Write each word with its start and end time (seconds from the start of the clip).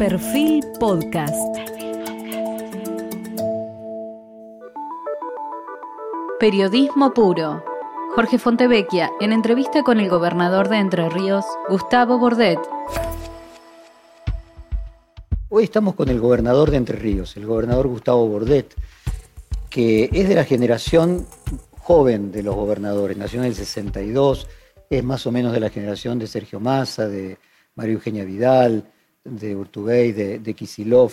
Perfil 0.00 0.64
Podcast. 0.80 1.58
Periodismo 6.38 7.12
puro. 7.12 7.62
Jorge 8.14 8.38
Fontevecchia, 8.38 9.10
en 9.20 9.34
entrevista 9.34 9.82
con 9.82 10.00
el 10.00 10.08
gobernador 10.08 10.70
de 10.70 10.78
Entre 10.78 11.06
Ríos, 11.10 11.44
Gustavo 11.68 12.18
Bordet. 12.18 12.58
Hoy 15.50 15.64
estamos 15.64 15.94
con 15.94 16.08
el 16.08 16.18
gobernador 16.18 16.70
de 16.70 16.78
Entre 16.78 16.96
Ríos, 16.96 17.36
el 17.36 17.44
gobernador 17.44 17.86
Gustavo 17.88 18.26
Bordet, 18.26 18.74
que 19.68 20.08
es 20.14 20.30
de 20.30 20.34
la 20.34 20.44
generación 20.44 21.26
joven 21.78 22.32
de 22.32 22.42
los 22.42 22.54
gobernadores, 22.54 23.18
nació 23.18 23.40
en 23.40 23.48
el 23.48 23.54
62, 23.54 24.48
es 24.88 25.04
más 25.04 25.26
o 25.26 25.30
menos 25.30 25.52
de 25.52 25.60
la 25.60 25.68
generación 25.68 26.18
de 26.18 26.26
Sergio 26.26 26.58
Massa, 26.58 27.06
de 27.06 27.36
María 27.74 27.92
Eugenia 27.92 28.24
Vidal, 28.24 28.86
de 29.24 29.56
Urtubey, 29.56 30.12
de, 30.12 30.38
de 30.38 30.54
Kisilov, 30.54 31.12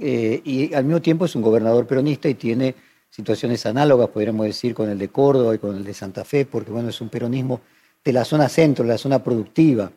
eh, 0.00 0.40
y 0.44 0.72
al 0.74 0.84
mismo 0.84 1.02
tiempo 1.02 1.24
es 1.24 1.34
un 1.34 1.42
gobernador 1.42 1.84
peronista 1.86 2.28
y 2.28 2.34
tiene 2.34 2.74
situaciones 3.10 3.66
análogas, 3.66 4.08
podríamos 4.08 4.46
decir, 4.46 4.74
con 4.74 4.88
el 4.88 4.98
de 4.98 5.08
Córdoba 5.08 5.54
y 5.54 5.58
con 5.58 5.76
el 5.76 5.84
de 5.84 5.94
Santa 5.94 6.24
Fe, 6.24 6.46
porque 6.46 6.70
bueno, 6.70 6.88
es 6.88 7.00
un 7.00 7.08
peronismo 7.08 7.60
de 8.04 8.12
la 8.12 8.24
zona 8.24 8.48
centro, 8.48 8.84
de 8.84 8.90
la 8.90 8.98
zona 8.98 9.22
productiva. 9.22 9.92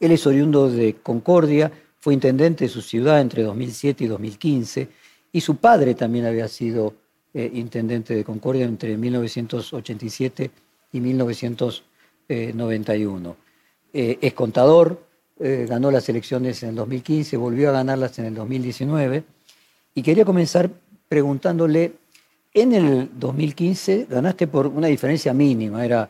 Él 0.00 0.12
es 0.12 0.26
oriundo 0.26 0.70
de 0.70 0.94
Concordia, 1.02 1.72
fue 1.98 2.14
intendente 2.14 2.64
de 2.64 2.68
su 2.68 2.82
ciudad 2.82 3.20
entre 3.20 3.42
2007 3.42 4.04
y 4.04 4.06
2015, 4.06 4.88
y 5.32 5.40
su 5.40 5.56
padre 5.56 5.94
también 5.94 6.26
había 6.26 6.46
sido 6.48 6.94
eh, 7.32 7.50
intendente 7.54 8.14
de 8.14 8.22
Concordia 8.22 8.66
entre 8.66 8.96
1987 8.96 10.50
y 10.92 11.00
1991. 11.00 13.36
Eh, 13.94 14.18
es 14.20 14.34
contador, 14.34 15.02
eh, 15.40 15.66
ganó 15.68 15.90
las 15.90 16.08
elecciones 16.08 16.62
en 16.62 16.70
el 16.70 16.74
2015, 16.76 17.36
volvió 17.36 17.70
a 17.70 17.72
ganarlas 17.72 18.18
en 18.18 18.26
el 18.26 18.34
2019. 18.34 19.24
Y 19.94 20.02
quería 20.02 20.24
comenzar 20.24 20.70
preguntándole, 21.08 21.92
en 22.52 22.72
el 22.72 23.10
2015 23.18 24.06
ganaste 24.08 24.46
por 24.46 24.66
una 24.68 24.86
diferencia 24.86 25.34
mínima, 25.34 25.84
era 25.84 26.08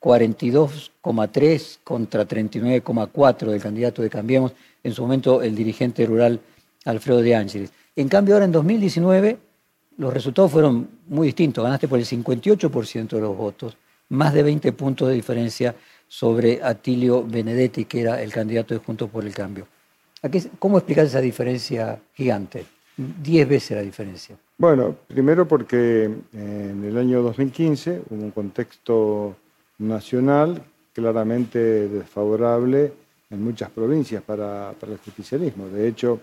42,3 0.00 1.78
contra 1.82 2.26
39,4 2.26 3.46
del 3.46 3.62
candidato 3.62 4.02
de 4.02 4.10
Cambiemos, 4.10 4.52
en 4.82 4.92
su 4.92 5.02
momento 5.02 5.40
el 5.40 5.54
dirigente 5.54 6.04
rural 6.04 6.40
Alfredo 6.84 7.22
de 7.22 7.34
Ángeles. 7.34 7.72
En 7.96 8.08
cambio, 8.08 8.34
ahora 8.34 8.44
en 8.44 8.52
2019 8.52 9.38
los 9.96 10.12
resultados 10.12 10.50
fueron 10.50 10.88
muy 11.06 11.28
distintos. 11.28 11.64
Ganaste 11.64 11.88
por 11.88 11.98
el 11.98 12.04
58% 12.04 13.08
de 13.08 13.20
los 13.20 13.36
votos, 13.36 13.76
más 14.08 14.34
de 14.34 14.42
20 14.42 14.72
puntos 14.72 15.08
de 15.08 15.14
diferencia 15.14 15.74
sobre 16.14 16.60
Atilio 16.62 17.26
Benedetti, 17.26 17.86
que 17.86 18.02
era 18.02 18.22
el 18.22 18.32
candidato 18.32 18.72
de 18.72 18.78
Juntos 18.78 19.10
por 19.10 19.24
el 19.24 19.34
Cambio. 19.34 19.66
¿Cómo 20.60 20.78
explicas 20.78 21.08
esa 21.08 21.20
diferencia 21.20 22.00
gigante? 22.14 22.64
Diez 22.96 23.48
veces 23.48 23.76
la 23.76 23.82
diferencia. 23.82 24.36
Bueno, 24.56 24.94
primero 25.08 25.48
porque 25.48 26.04
en 26.04 26.84
el 26.84 26.96
año 26.96 27.20
2015 27.20 28.02
hubo 28.10 28.22
un 28.22 28.30
contexto 28.30 29.34
nacional 29.78 30.62
claramente 30.92 31.88
desfavorable 31.88 32.92
en 33.30 33.42
muchas 33.42 33.70
provincias 33.70 34.22
para, 34.22 34.72
para, 34.78 34.92
el 34.92 34.98
justicialismo. 34.98 35.66
De 35.66 35.88
hecho, 35.88 36.20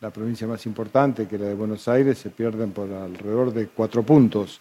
la 0.00 0.10
provincia 0.10 0.48
más 0.48 0.66
importante, 0.66 1.28
que 1.28 1.38
la 1.38 1.46
de 1.46 1.54
Buenos 1.54 1.86
Aires, 1.86 2.18
se 2.18 2.30
pierden 2.30 2.72
por 2.72 2.92
alrededor 2.92 3.54
de 3.54 3.68
cuatro 3.68 4.02
puntos 4.02 4.60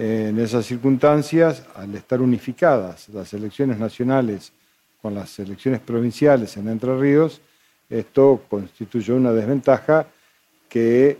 en 0.00 0.38
esas 0.38 0.64
circunstancias, 0.64 1.64
al 1.74 1.92
estar 1.96 2.22
unificadas 2.22 3.08
las 3.08 3.34
elecciones 3.34 3.80
nacionales 3.80 4.52
con 5.02 5.12
las 5.12 5.36
elecciones 5.40 5.80
provinciales 5.80 6.56
en 6.56 6.68
Entre 6.68 6.96
Ríos, 6.96 7.40
esto 7.90 8.42
constituyó 8.48 9.16
una 9.16 9.32
desventaja 9.32 10.06
que 10.68 11.18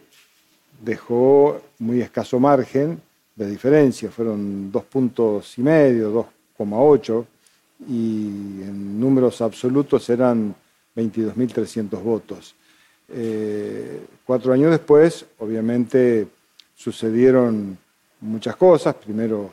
dejó 0.81 1.61
muy 1.81 2.03
escaso 2.03 2.39
margen 2.39 3.03
de 3.35 3.51
diferencia, 3.51 4.13
fueron 4.13 4.71
dos 4.71 4.85
puntos 4.85 5.59
y 5.59 5.63
medio, 5.63 6.31
2,8, 6.57 7.27
y 7.89 8.63
en 8.63 9.01
números 9.01 9.41
absolutos 9.41 10.09
eran 10.09 10.55
22.300 10.95 12.01
votos. 12.01 12.55
Eh, 13.09 14.03
cuatro 14.25 14.53
años 14.53 14.71
después, 14.71 15.27
obviamente, 15.39 16.29
sucedieron 16.77 17.77
muchas 18.21 18.57
cosas. 18.57 18.95
Primero. 18.95 19.51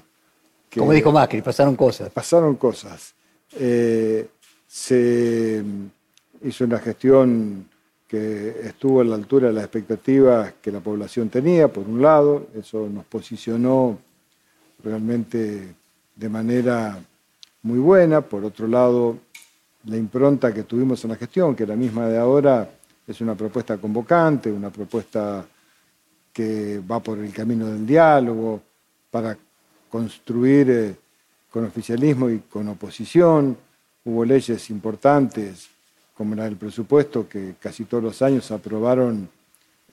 Que 0.70 0.80
Como 0.80 0.92
dijo 0.92 1.12
Macri, 1.12 1.42
pasaron 1.42 1.76
cosas. 1.76 2.09
Pasaron 2.09 2.56
cosas. 2.56 3.14
Eh, 3.58 4.28
se 4.68 5.64
hizo 6.44 6.66
una 6.66 6.80
gestión 6.80 7.68
que 8.08 8.50
estuvo 8.64 9.02
a 9.02 9.03
la 9.03 9.16
altura 9.16 9.48
de 9.48 9.53
las 9.53 9.64
expectativas 9.64 10.53
que 10.62 10.72
la 10.72 10.80
población 10.80 11.30
tenía, 11.30 11.68
por 11.68 11.88
un 11.88 12.02
lado, 12.02 12.48
eso 12.56 12.88
nos 12.88 13.06
posicionó 13.06 13.98
realmente 14.84 15.76
de 16.16 16.30
manera 16.30 17.00
muy 17.64 17.80
buena, 17.80 18.22
por 18.22 18.46
otro 18.46 18.68
lado, 18.68 19.18
la 19.86 19.97
impronta 19.97 20.53
que 20.53 20.64
tuvimos 20.64 21.03
en 21.03 21.12
la 21.12 21.16
gestión, 21.16 21.56
que 21.56 21.66
la 21.66 21.76
misma 21.76 22.08
de 22.08 22.18
ahora 22.18 22.70
es 23.08 23.22
una 23.22 23.36
propuesta 23.36 23.78
convocante, 23.78 24.52
una 24.52 24.70
propuesta 24.70 25.46
que 26.35 26.81
va 26.81 27.00
por 27.00 27.18
el 27.18 27.31
camino 27.31 27.68
del 27.68 27.88
diálogo, 27.88 28.62
para 29.09 29.38
construir 29.90 30.69
eh, 30.69 30.96
con 31.50 31.63
oficialismo 31.63 32.29
y 32.29 32.40
con 32.40 32.68
oposición. 32.68 33.57
Hubo 34.03 34.25
leyes 34.25 34.69
importantes, 34.69 35.69
como 36.13 36.35
la 36.35 36.44
del 36.44 36.57
presupuesto, 36.57 37.29
que 37.29 37.56
casi 37.57 37.85
todos 37.85 38.03
los 38.03 38.22
años 38.22 38.51
aprobaron 38.51 39.29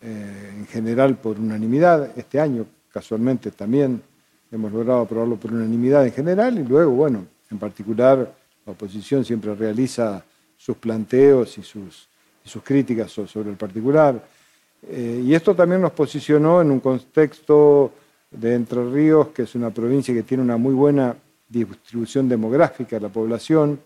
eh, 0.02 0.54
en 0.56 0.66
general 0.66 1.16
por 1.16 1.38
unanimidad. 1.38 2.10
Este 2.18 2.40
año, 2.40 2.66
casualmente, 2.92 3.52
también 3.52 4.02
hemos 4.50 4.72
logrado 4.72 5.02
aprobarlo 5.02 5.36
por 5.36 5.52
unanimidad 5.52 6.04
en 6.04 6.12
general 6.12 6.58
y 6.58 6.64
luego, 6.64 6.90
bueno, 6.90 7.24
en 7.52 7.58
particular, 7.58 8.34
la 8.66 8.72
oposición 8.72 9.24
siempre 9.24 9.54
realiza 9.54 10.24
sus 10.56 10.76
planteos 10.76 11.56
y 11.58 11.62
sus, 11.62 12.08
sus 12.44 12.64
críticas 12.64 13.12
sobre 13.12 13.50
el 13.50 13.56
particular. 13.56 14.41
Eh, 14.88 15.22
y 15.24 15.34
esto 15.34 15.54
también 15.54 15.80
nos 15.80 15.92
posicionó 15.92 16.60
en 16.60 16.70
un 16.70 16.80
contexto 16.80 17.92
de 18.30 18.54
Entre 18.54 18.84
Ríos, 18.90 19.28
que 19.28 19.42
es 19.42 19.54
una 19.54 19.70
provincia 19.70 20.12
que 20.12 20.22
tiene 20.22 20.42
una 20.42 20.56
muy 20.56 20.74
buena 20.74 21.14
distribución 21.48 22.28
demográfica 22.28 22.96
de 22.96 23.02
la 23.02 23.08
población. 23.08 23.78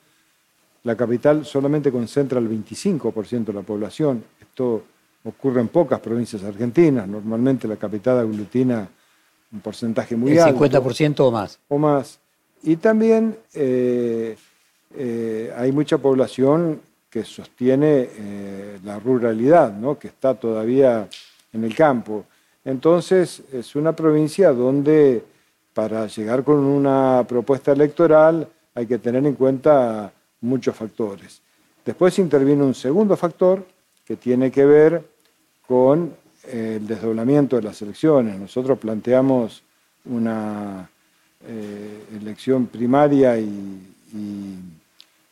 La 0.84 0.96
capital 0.96 1.44
solamente 1.44 1.90
concentra 1.90 2.38
el 2.38 2.48
25% 2.48 3.44
de 3.44 3.52
la 3.52 3.62
población. 3.62 4.24
Esto 4.40 4.84
ocurre 5.24 5.60
en 5.60 5.68
pocas 5.68 6.00
provincias 6.00 6.44
argentinas. 6.44 7.08
Normalmente 7.08 7.66
la 7.66 7.76
capital 7.76 8.20
aglutina 8.20 8.88
un 9.52 9.60
porcentaje 9.60 10.16
muy 10.16 10.38
alto. 10.38 10.64
¿El 10.64 10.72
50% 10.72 11.20
o 11.20 11.30
más? 11.30 11.58
O 11.68 11.78
más. 11.78 12.18
Y 12.62 12.76
también 12.76 13.36
eh, 13.54 14.36
eh, 14.94 15.52
hay 15.56 15.72
mucha 15.72 15.98
población 15.98 16.80
que 17.10 17.24
sostiene 17.24 18.08
la 18.86 19.00
ruralidad, 19.00 19.72
¿no? 19.72 19.98
que 19.98 20.08
está 20.08 20.34
todavía 20.34 21.08
en 21.52 21.64
el 21.64 21.74
campo. 21.74 22.24
Entonces, 22.64 23.42
es 23.52 23.74
una 23.74 23.94
provincia 23.94 24.52
donde 24.52 25.24
para 25.74 26.06
llegar 26.06 26.44
con 26.44 26.58
una 26.58 27.24
propuesta 27.28 27.72
electoral 27.72 28.48
hay 28.74 28.86
que 28.86 28.98
tener 28.98 29.26
en 29.26 29.34
cuenta 29.34 30.12
muchos 30.41 30.74
factores. 30.74 31.42
Después 31.84 32.19
interviene 32.19 32.62
un 32.62 32.74
segundo 32.74 33.16
factor 33.16 33.66
que 34.04 34.16
tiene 34.16 34.50
que 34.50 34.64
ver 34.64 35.04
con 35.66 36.14
el 36.44 36.86
desdoblamiento 36.86 37.56
de 37.56 37.62
las 37.62 37.82
elecciones. 37.82 38.38
Nosotros 38.38 38.78
planteamos 38.78 39.62
una 40.04 40.88
eh, 41.47 42.04
elección 42.20 42.66
primaria 42.66 43.38
y, 43.38 43.82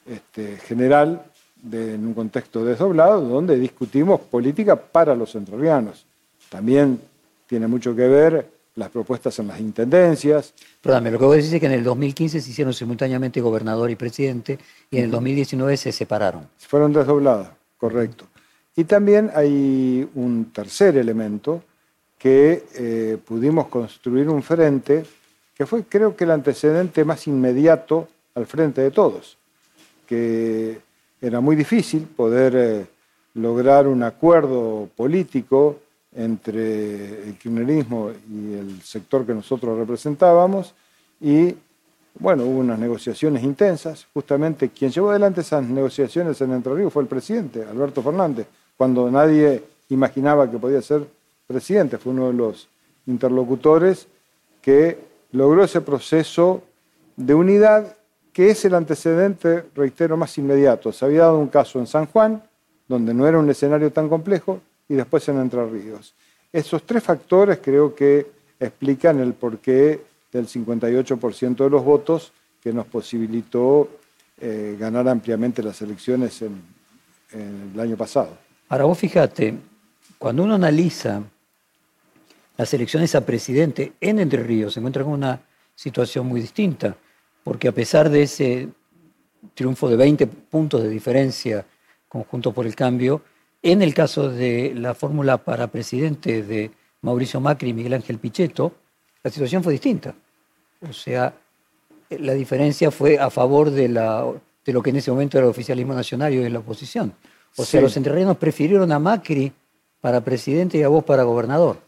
este, 0.06 0.56
general 0.58 1.24
en 1.72 2.06
un 2.06 2.14
contexto 2.14 2.64
desdoblado 2.64 3.20
donde 3.20 3.58
discutimos 3.58 4.20
política 4.20 4.76
para 4.76 5.14
los 5.14 5.34
entrerrianos. 5.34 6.06
También 6.48 7.00
tiene 7.46 7.66
mucho 7.66 7.94
que 7.94 8.06
ver 8.06 8.54
las 8.76 8.90
propuestas 8.90 9.38
en 9.38 9.48
las 9.48 9.60
intendencias. 9.60 10.52
Perdóname, 10.80 11.12
lo 11.12 11.18
que 11.18 11.24
vos 11.24 11.36
decís 11.36 11.52
es 11.52 11.60
que 11.60 11.66
en 11.66 11.72
el 11.72 11.84
2015 11.84 12.40
se 12.40 12.50
hicieron 12.50 12.74
simultáneamente 12.74 13.40
gobernador 13.40 13.90
y 13.90 13.96
presidente 13.96 14.58
y 14.90 14.98
en 14.98 15.04
el 15.04 15.10
2019 15.10 15.76
se 15.76 15.92
separaron. 15.92 16.48
Fueron 16.58 16.92
desdobladas, 16.92 17.50
correcto. 17.78 18.26
Y 18.76 18.84
también 18.84 19.30
hay 19.34 20.08
un 20.14 20.50
tercer 20.52 20.96
elemento 20.96 21.62
que 22.18 22.64
eh, 22.74 23.18
pudimos 23.24 23.68
construir 23.68 24.28
un 24.28 24.42
frente 24.42 25.04
que 25.54 25.66
fue 25.66 25.84
creo 25.84 26.16
que 26.16 26.24
el 26.24 26.32
antecedente 26.32 27.04
más 27.04 27.26
inmediato 27.28 28.08
al 28.34 28.46
frente 28.46 28.80
de 28.80 28.90
todos, 28.90 29.38
que 30.06 30.80
era 31.20 31.40
muy 31.40 31.56
difícil 31.56 32.02
poder 32.02 32.54
eh, 32.56 32.86
lograr 33.34 33.86
un 33.86 34.02
acuerdo 34.02 34.88
político 34.96 35.80
entre 36.14 37.28
el 37.28 37.38
kirchnerismo 37.38 38.10
y 38.30 38.54
el 38.54 38.82
sector 38.82 39.26
que 39.26 39.34
nosotros 39.34 39.76
representábamos 39.78 40.74
y 41.20 41.54
bueno, 42.18 42.44
hubo 42.44 42.60
unas 42.60 42.78
negociaciones 42.78 43.42
intensas. 43.42 44.06
Justamente 44.14 44.68
quien 44.68 44.90
llevó 44.90 45.10
adelante 45.10 45.40
esas 45.40 45.64
negociaciones 45.64 46.40
en 46.40 46.52
Entre 46.52 46.74
Ríos 46.74 46.92
fue 46.92 47.02
el 47.02 47.08
presidente, 47.08 47.64
Alberto 47.64 48.02
Fernández, 48.02 48.46
cuando 48.76 49.10
nadie 49.10 49.64
imaginaba 49.88 50.50
que 50.50 50.58
podía 50.58 50.80
ser 50.80 51.06
presidente. 51.46 51.98
Fue 51.98 52.12
uno 52.12 52.28
de 52.28 52.34
los 52.34 52.68
interlocutores 53.06 54.06
que 54.62 54.98
logró 55.32 55.64
ese 55.64 55.80
proceso 55.80 56.62
de 57.16 57.34
unidad 57.34 57.96
que 58.34 58.50
es 58.50 58.64
el 58.64 58.74
antecedente, 58.74 59.64
reitero, 59.76 60.16
más 60.16 60.36
inmediato. 60.36 60.92
Se 60.92 61.04
había 61.04 61.20
dado 61.20 61.38
un 61.38 61.46
caso 61.46 61.78
en 61.78 61.86
San 61.86 62.06
Juan, 62.06 62.42
donde 62.88 63.14
no 63.14 63.26
era 63.28 63.38
un 63.38 63.48
escenario 63.48 63.92
tan 63.92 64.08
complejo, 64.08 64.60
y 64.88 64.94
después 64.94 65.26
en 65.28 65.38
Entre 65.38 65.64
Ríos. 65.64 66.14
Esos 66.52 66.82
tres 66.82 67.02
factores 67.02 67.60
creo 67.62 67.94
que 67.94 68.26
explican 68.58 69.20
el 69.20 69.34
porqué 69.34 70.02
del 70.32 70.48
58% 70.48 71.56
de 71.56 71.70
los 71.70 71.84
votos 71.84 72.32
que 72.60 72.72
nos 72.72 72.86
posibilitó 72.86 73.88
eh, 74.40 74.76
ganar 74.78 75.08
ampliamente 75.08 75.62
las 75.62 75.80
elecciones 75.80 76.42
el 76.42 77.80
año 77.80 77.96
pasado. 77.96 78.36
Ahora 78.68 78.84
vos 78.84 78.98
fíjate, 78.98 79.54
cuando 80.18 80.42
uno 80.42 80.54
analiza 80.54 81.22
las 82.56 82.74
elecciones 82.74 83.14
a 83.14 83.24
presidente 83.24 83.92
en 84.00 84.18
Entre 84.18 84.42
Ríos, 84.42 84.74
se 84.74 84.80
encuentra 84.80 85.04
con 85.04 85.12
una 85.12 85.40
situación 85.74 86.26
muy 86.26 86.40
distinta, 86.40 86.96
porque 87.44 87.68
a 87.68 87.72
pesar 87.72 88.10
de 88.10 88.22
ese 88.22 88.68
triunfo 89.54 89.88
de 89.88 89.96
20 89.96 90.26
puntos 90.26 90.82
de 90.82 90.88
diferencia 90.88 91.64
conjunto 92.08 92.52
por 92.52 92.66
el 92.66 92.74
cambio, 92.74 93.22
en 93.62 93.82
el 93.82 93.94
caso 93.94 94.28
de 94.28 94.72
la 94.74 94.94
fórmula 94.94 95.38
para 95.38 95.68
presidente 95.68 96.42
de 96.42 96.70
Mauricio 97.02 97.40
Macri 97.40 97.70
y 97.70 97.72
Miguel 97.74 97.94
Ángel 97.94 98.18
Pichetto, 98.18 98.72
la 99.22 99.30
situación 99.30 99.62
fue 99.62 99.72
distinta. 99.72 100.14
O 100.88 100.92
sea, 100.92 101.34
la 102.10 102.32
diferencia 102.32 102.90
fue 102.90 103.18
a 103.18 103.30
favor 103.30 103.70
de, 103.70 103.88
la, 103.88 104.26
de 104.64 104.72
lo 104.72 104.82
que 104.82 104.90
en 104.90 104.96
ese 104.96 105.10
momento 105.10 105.38
era 105.38 105.46
el 105.46 105.50
oficialismo 105.50 105.94
nacional 105.94 106.32
y 106.32 106.38
de 106.38 106.50
la 106.50 106.58
oposición. 106.58 107.14
O 107.56 107.64
sea, 107.64 107.80
los 107.80 107.96
entrerrianos 107.96 108.36
prefirieron 108.36 108.90
a 108.90 108.98
Macri 108.98 109.52
para 110.00 110.20
presidente 110.20 110.78
y 110.78 110.82
a 110.82 110.88
vos 110.88 111.04
para 111.04 111.22
gobernador. 111.22 111.78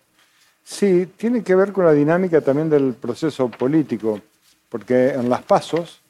Sí, 0.62 1.08
tiene 1.16 1.42
que 1.42 1.54
ver 1.54 1.72
con 1.72 1.84
la 1.84 1.92
dinámica 1.92 2.40
también 2.40 2.70
del 2.70 2.94
proceso 2.94 3.48
político, 3.50 4.20
porque 4.76 5.08
en 5.08 5.30
las 5.30 5.40
pasos 5.40 6.02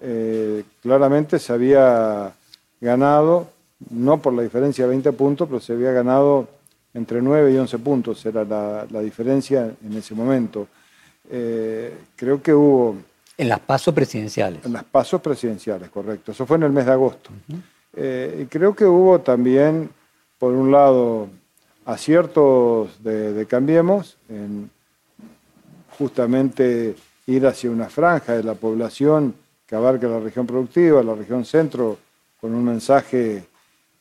eh, 0.00 0.64
claramente 0.82 1.38
se 1.38 1.52
había 1.52 2.32
ganado, 2.80 3.46
no 3.90 4.20
por 4.20 4.32
la 4.32 4.42
diferencia 4.42 4.86
de 4.86 4.90
20 4.90 5.12
puntos, 5.12 5.46
pero 5.46 5.60
se 5.60 5.74
había 5.74 5.92
ganado 5.92 6.48
entre 6.94 7.22
9 7.22 7.52
y 7.52 7.58
11 7.58 7.78
puntos, 7.78 8.26
era 8.26 8.42
la, 8.42 8.88
la 8.90 9.00
diferencia 9.02 9.70
en 9.86 9.96
ese 9.96 10.16
momento. 10.16 10.66
Eh, 11.30 11.96
creo 12.16 12.42
que 12.42 12.52
hubo... 12.52 12.96
En 13.36 13.48
las 13.48 13.60
pasos 13.60 13.94
presidenciales. 13.94 14.64
En 14.64 14.72
las 14.72 14.82
pasos 14.82 15.20
presidenciales, 15.20 15.88
correcto. 15.88 16.32
Eso 16.32 16.44
fue 16.44 16.56
en 16.56 16.64
el 16.64 16.72
mes 16.72 16.86
de 16.86 16.92
agosto. 16.92 17.30
Eh, 17.94 18.40
y 18.42 18.46
creo 18.46 18.74
que 18.74 18.84
hubo 18.84 19.20
también, 19.20 19.90
por 20.40 20.54
un 20.54 20.72
lado, 20.72 21.28
aciertos 21.84 23.00
de, 23.00 23.46
Cambiemos, 23.48 24.18
en 24.28 24.68
justamente 25.96 26.96
ir 27.28 27.46
hacia 27.46 27.70
una 27.70 27.90
franja 27.90 28.32
de 28.32 28.42
la 28.42 28.54
población 28.54 29.34
que 29.66 29.76
abarca 29.76 30.08
la 30.08 30.18
región 30.18 30.46
productiva, 30.46 31.02
la 31.02 31.14
región 31.14 31.44
centro, 31.44 31.98
con 32.40 32.54
un 32.54 32.64
mensaje 32.64 33.44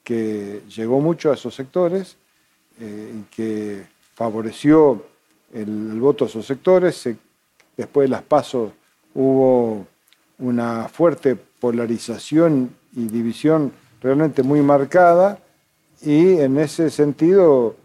que 0.02 0.62
llegó 0.74 1.02
mucho 1.02 1.30
a 1.30 1.34
esos 1.34 1.54
sectores 1.54 2.16
eh, 2.80 3.14
y 3.20 3.36
que 3.36 3.86
favoreció 4.16 5.04
el, 5.54 6.00
voto 6.00 6.24
a 6.24 6.28
esos 6.28 6.46
sectores. 6.46 7.10
después 7.76 8.06
de 8.06 8.12
las 8.12 8.22
pasos 8.24 8.72
hubo 9.14 9.86
una 10.40 10.88
fuerte 10.88 11.36
polarización 11.36 12.74
y 12.96 13.08
división 13.08 13.74
realmente 14.02 14.42
muy 14.42 14.62
marcada 14.62 15.40
y 16.02 16.40
en 16.40 16.58
ese 16.60 16.90
sentido 16.90 17.76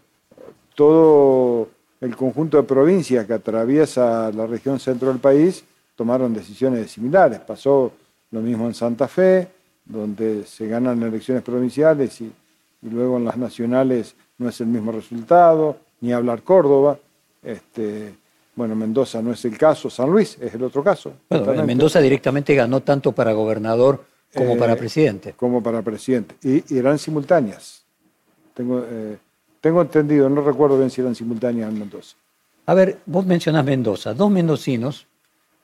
todo 0.75 1.67
el 2.03 2.15
conjunto 2.17 2.57
de 2.57 2.63
provincias 2.63 3.25
que 3.25 3.33
atraviesa 3.33 4.29
la 4.31 4.45
región 4.45 4.79
centro 4.79 5.07
del 5.07 5.19
país 5.19 5.63
tomaron 5.95 6.33
decisiones 6.33 6.91
similares. 6.91 7.39
Pasó 7.39 7.93
lo 8.31 8.41
mismo 8.41 8.67
en 8.67 8.73
Santa 8.73 9.07
Fe, 9.07 9.47
donde 9.85 10.45
se 10.45 10.67
ganan 10.67 11.01
elecciones 11.01 11.43
provinciales 11.43 12.19
y, 12.19 12.25
y 12.81 12.89
luego 12.89 13.17
en 13.17 13.25
las 13.25 13.37
nacionales 13.37 14.15
no 14.37 14.49
es 14.49 14.59
el 14.59 14.67
mismo 14.67 14.91
resultado, 14.91 15.77
ni 16.01 16.11
hablar 16.11 16.41
Córdoba. 16.43 16.97
Este, 17.41 18.13
bueno, 18.55 18.75
Mendoza 18.75 19.21
no 19.21 19.31
es 19.31 19.45
el 19.45 19.57
caso, 19.57 19.89
San 19.89 20.09
Luis 20.09 20.37
es 20.41 20.53
el 20.53 20.63
otro 20.63 20.83
caso. 20.83 21.13
Bueno, 21.29 21.63
Mendoza 21.63 22.01
directamente 22.01 22.53
ganó 22.53 22.81
tanto 22.81 23.13
para 23.13 23.31
gobernador 23.31 24.03
como 24.35 24.57
para 24.57 24.73
eh, 24.73 24.77
presidente. 24.77 25.33
Como 25.37 25.63
para 25.63 25.81
presidente. 25.81 26.35
Y, 26.43 26.77
eran 26.77 26.99
simultáneas. 26.99 27.83
Tengo, 28.53 28.83
eh, 28.85 29.17
tengo 29.63 29.81
entendido, 29.81 30.27
no 30.27 30.41
recuerdo 30.41 30.77
bien 30.77 30.89
si 30.89 30.99
eran 30.99 31.15
simultáneas 31.15 31.71
en 31.71 31.79
Mendoza. 31.79 32.17
A 32.65 32.73
ver, 32.73 32.99
vos 33.05 33.25
mencionás 33.25 33.63
Mendoza. 33.63 34.13
Dos 34.13 34.29
mendocinos 34.29 35.07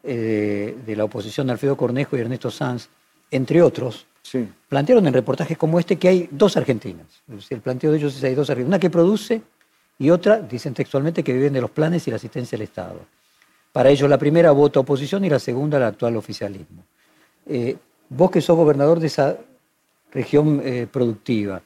eh, 0.04 0.78
de 0.86 0.96
la 0.96 1.04
oposición, 1.04 1.50
Alfredo 1.50 1.76
Cornejo 1.76 2.16
y 2.16 2.22
Ernesto 2.22 2.50
Sanz, 2.50 2.88
entre 3.30 3.62
otros, 3.62 4.08
sí. 4.22 4.48
plantearon 4.70 5.06
en 5.08 5.14
reportajes 5.14 5.58
como 5.58 5.80
este 5.80 5.98
que 5.98 6.08
hay 6.08 6.30
dos 6.32 6.56
Argentinas. 6.56 7.08
El 7.50 7.60
planteo 7.60 7.92
de 7.92 7.98
ellos 7.98 8.16
es 8.16 8.22
que 8.22 8.28
hay 8.28 8.36
dos 8.36 8.50
Argentinas. 8.50 8.70
Una 8.70 8.80
que 8.80 8.90
produce 8.90 9.42
y 9.98 10.10
otra, 10.12 10.40
dicen 10.40 10.74
textualmente, 10.74 11.22
que 11.22 11.34
viven 11.34 11.52
de 11.52 11.60
los 11.60 11.72
planes 11.72 12.08
y 12.08 12.10
la 12.10 12.16
asistencia 12.16 12.58
del 12.58 12.70
Estado. 12.70 13.02
Para 13.74 13.90
ellos 13.90 14.10
la 14.10 14.18
primera 14.18 14.52
vota 14.52 14.80
oposición 14.80 15.26
y 15.26 15.30
la 15.30 15.40
segunda 15.40 15.76
el 15.76 15.84
actual 15.84 16.16
oficialismo. 16.16 16.86
Eh, 17.46 17.76
vos 18.08 18.32
que 18.32 18.40
sos 18.40 18.56
gobernador 18.56 19.02
de 19.02 19.08
esa 19.08 19.38
región 20.14 20.62
eh, 20.64 20.88
productiva, 20.90 21.62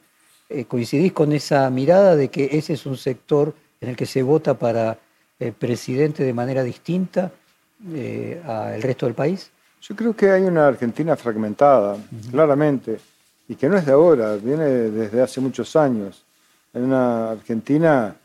eh, 0.48 0.64
¿coincidís 0.64 1.12
con 1.12 1.32
esa 1.32 1.68
mirada 1.70 2.16
de 2.16 2.28
que 2.28 2.50
ese 2.52 2.74
es 2.74 2.86
un 2.86 2.96
sector 2.96 3.54
en 3.80 3.90
el 3.90 3.96
que 3.96 4.06
se 4.06 4.22
vota 4.22 4.58
para 4.58 4.98
presidente 5.58 6.22
de 6.22 6.32
manera 6.32 6.62
distinta 6.62 7.30
al 8.46 8.80
resto 8.80 9.04
del 9.04 9.14
país? 9.14 9.50
Yo 9.82 9.94
creo 9.94 10.16
que 10.16 10.30
hay 10.30 10.42
una 10.44 10.66
Argentina 10.66 11.14
fragmentada, 11.14 11.98
claramente, 12.30 12.98
y 13.46 13.54
que 13.54 13.68
no 13.68 13.76
es 13.76 13.84
de 13.84 13.92
ahora, 13.92 14.36
viene 14.36 14.64
desde 14.64 15.20
hace 15.20 15.42
muchos 15.42 15.76
años. 15.76 16.24
Hay 16.72 16.80
una 16.80 17.32
Argentina 17.32 18.16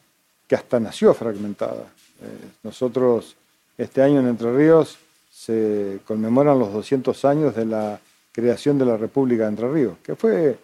que 0.48 0.56
hasta 0.56 0.80
nació 0.80 1.14
fragmentada. 1.14 1.84
Eh, 2.22 2.48
nosotros 2.64 3.36
este 3.78 4.02
año 4.02 4.22
en 4.22 4.28
Entre 4.28 4.56
Ríos 4.56 4.98
se 5.32 6.00
conmemoran 6.06 6.58
los 6.58 6.72
200 6.72 7.26
años 7.26 7.56
de 7.56 7.66
la 7.66 8.00
creación 8.32 8.78
de 8.78 8.86
la 8.86 8.96
República 8.96 9.44
de 9.44 9.50
Entre 9.50 9.70
Ríos, 9.70 9.98
que 10.02 10.16
fue 10.16 10.58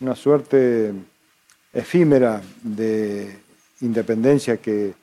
una 0.00 0.14
suerte 0.14 0.92
efímera 1.72 2.42
de 2.62 3.38
independencia 3.80 4.58
que, 4.58 4.94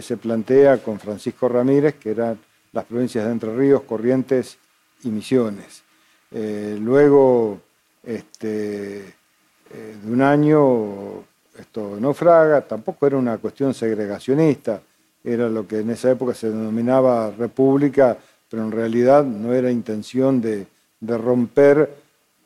se 0.00 0.16
plantea 0.16 0.78
con 0.78 1.00
Francisco 1.00 1.48
Ramírez, 1.48 1.96
que 1.96 2.10
eran 2.10 2.38
las 2.72 2.84
provincias 2.84 3.24
de 3.24 3.32
Entre 3.32 3.54
Ríos, 3.56 3.82
Corrientes 3.82 4.56
y 5.02 5.08
Misiones. 5.08 5.82
Eh, 6.30 6.78
luego 6.80 7.60
este, 8.04 8.98
eh, 8.98 9.96
de 10.02 10.12
un 10.12 10.22
año 10.22 11.24
esto 11.58 11.98
naufraga, 12.00 12.62
tampoco 12.62 13.06
era 13.06 13.16
una 13.16 13.38
cuestión 13.38 13.74
segregacionista, 13.74 14.80
era 15.22 15.48
lo 15.48 15.66
que 15.66 15.80
en 15.80 15.90
esa 15.90 16.10
época 16.10 16.34
se 16.34 16.48
denominaba 16.48 17.30
república, 17.30 18.16
pero 18.48 18.64
en 18.64 18.72
realidad 18.72 19.24
no 19.24 19.52
era 19.52 19.70
intención 19.70 20.40
de, 20.40 20.66
romper 21.00 21.94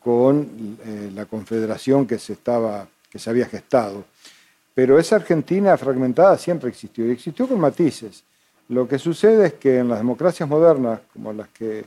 con 0.05 0.77
eh, 0.85 1.09
la 1.15 1.25
confederación 1.25 2.05
que 2.05 2.19
se, 2.19 2.33
estaba, 2.33 2.87
que 3.09 3.17
se 3.17 3.27
había 3.27 3.47
gestado. 3.47 4.05
Pero 4.71 4.99
esa 4.99 5.15
Argentina 5.15 5.75
fragmentada 5.77 6.37
siempre 6.37 6.69
existió 6.69 7.07
y 7.07 7.11
existió 7.11 7.47
con 7.47 7.59
matices. 7.59 8.23
Lo 8.69 8.87
que 8.87 8.99
sucede 8.99 9.47
es 9.47 9.53
que 9.53 9.79
en 9.79 9.89
las 9.89 9.97
democracias 9.97 10.47
modernas, 10.47 10.99
como 11.11 11.33
las 11.33 11.47
que 11.47 11.79
eh, 11.79 11.85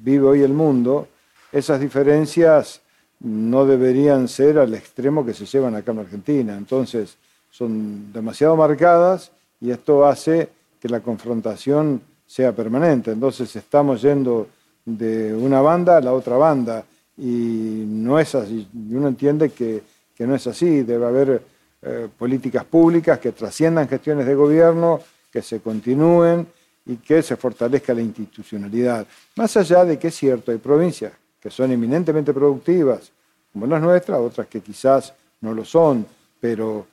vive 0.00 0.24
hoy 0.24 0.42
el 0.42 0.52
mundo, 0.52 1.08
esas 1.50 1.80
diferencias 1.80 2.80
no 3.18 3.66
deberían 3.66 4.28
ser 4.28 4.60
al 4.60 4.72
extremo 4.74 5.26
que 5.26 5.34
se 5.34 5.46
llevan 5.46 5.74
acá 5.74 5.90
en 5.90 5.98
Argentina. 5.98 6.56
Entonces, 6.56 7.16
son 7.50 8.12
demasiado 8.12 8.54
marcadas 8.54 9.32
y 9.60 9.72
esto 9.72 10.06
hace 10.06 10.48
que 10.80 10.88
la 10.88 11.00
confrontación 11.00 12.02
sea 12.24 12.54
permanente. 12.54 13.10
Entonces, 13.10 13.56
estamos 13.56 14.00
yendo 14.00 14.46
de 14.84 15.34
una 15.34 15.60
banda 15.60 15.96
a 15.96 16.00
la 16.00 16.12
otra 16.12 16.36
banda 16.36 16.84
y 17.20 17.84
no 17.86 18.18
es 18.18 18.34
así. 18.34 18.66
Uno 18.90 19.08
entiende 19.08 19.50
que, 19.50 19.82
no 20.20 20.34
es 20.34 20.46
así. 20.46 20.82
Debe 20.82 21.06
haber 21.06 21.42
eh, 21.82 22.08
políticas 22.18 22.64
públicas 22.64 23.18
que 23.18 23.32
trasciendan 23.32 23.88
gestiones 23.88 24.26
de 24.26 24.34
gobierno, 24.34 25.00
que 25.30 25.42
se 25.42 25.60
continúen 25.60 26.46
y 26.86 26.96
que 26.96 27.22
se 27.22 27.36
fortalezca 27.36 27.92
la 27.92 28.00
institucionalidad. 28.00 29.06
Más 29.36 29.54
allá 29.58 29.84
de 29.84 29.98
que 29.98 30.08
es 30.08 30.14
cierto, 30.14 30.50
hay 30.50 30.58
provincias 30.58 31.12
que 31.38 31.50
son 31.50 31.70
eminentemente 31.72 32.32
productivas, 32.32 33.12
como 33.52 33.66
las 33.66 33.82
nuestras, 33.82 34.18
otras 34.18 34.46
que 34.46 34.60
quizás 34.60 35.12
no 35.42 35.52
lo 35.52 35.64
son, 35.64 36.06
pero 36.40 36.86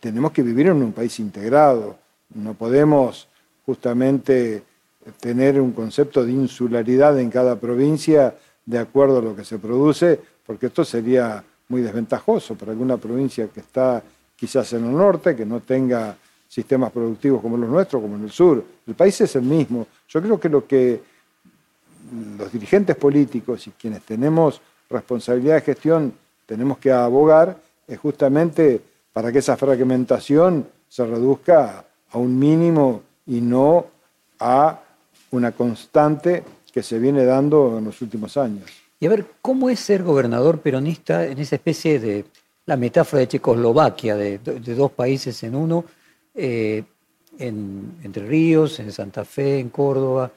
tenemos 0.00 0.32
que 0.32 0.42
vivir 0.42 0.68
en 0.68 0.82
un 0.82 0.92
país 0.92 1.18
integrado. 1.20 1.98
No 2.34 2.54
podemos 2.54 3.28
justamente 3.66 4.62
tener 5.20 5.60
un 5.60 5.72
concepto 5.72 6.24
de 6.24 6.32
insularidad 6.32 7.18
en 7.18 7.30
cada 7.30 7.56
provincia 7.56 8.34
de 8.64 8.78
acuerdo 8.78 9.18
a 9.18 9.22
lo 9.22 9.36
que 9.36 9.44
se 9.44 9.58
produce, 9.58 10.20
porque 10.46 10.66
esto 10.66 10.84
sería 10.84 11.42
muy 11.68 11.82
desventajoso 11.82 12.54
para 12.54 12.72
alguna 12.72 12.96
provincia 12.96 13.48
que 13.48 13.60
está 13.60 14.02
quizás 14.36 14.72
en 14.72 14.84
el 14.84 14.92
norte, 14.92 15.34
que 15.34 15.46
no 15.46 15.60
tenga 15.60 16.16
sistemas 16.48 16.92
productivos 16.92 17.40
como 17.40 17.56
los 17.56 17.68
nuestros, 17.68 18.02
como 18.02 18.16
en 18.16 18.24
el 18.24 18.30
sur. 18.30 18.62
El 18.86 18.94
país 18.94 19.20
es 19.20 19.36
el 19.36 19.42
mismo. 19.42 19.86
Yo 20.08 20.20
creo 20.20 20.38
que 20.38 20.48
lo 20.48 20.66
que 20.66 21.00
los 22.36 22.52
dirigentes 22.52 22.96
políticos 22.96 23.66
y 23.66 23.70
quienes 23.70 24.02
tenemos 24.02 24.60
responsabilidad 24.90 25.54
de 25.54 25.60
gestión 25.62 26.12
tenemos 26.44 26.78
que 26.78 26.92
abogar 26.92 27.56
es 27.86 27.98
justamente 27.98 28.82
para 29.12 29.32
que 29.32 29.38
esa 29.38 29.56
fragmentación 29.56 30.66
se 30.88 31.06
reduzca 31.06 31.84
a 32.10 32.18
un 32.18 32.38
mínimo 32.38 33.02
y 33.26 33.40
no 33.40 33.86
a 34.38 34.80
una 35.30 35.52
constante 35.52 36.42
que 36.72 36.82
se 36.82 36.98
viene 36.98 37.24
dando 37.24 37.78
en 37.78 37.84
los 37.84 38.00
últimos 38.00 38.36
años. 38.36 38.64
Y 38.98 39.06
a 39.06 39.10
ver, 39.10 39.26
¿cómo 39.42 39.68
es 39.68 39.80
ser 39.80 40.02
gobernador 40.02 40.60
peronista 40.60 41.26
en 41.26 41.38
esa 41.38 41.56
especie 41.56 41.98
de 41.98 42.24
la 42.66 42.76
metáfora 42.76 43.20
de 43.20 43.28
Checoslovaquia, 43.28 44.16
de, 44.16 44.38
dos 44.38 44.92
países 44.92 45.42
en 45.42 45.54
uno, 45.54 45.84
eh, 46.34 46.84
en 47.38 47.96
Entre 48.02 48.24
Ríos, 48.24 48.78
en 48.78 48.92
Santa 48.92 49.24
Fe, 49.24 49.58
en 49.58 49.70
Córdoba? 49.70 50.30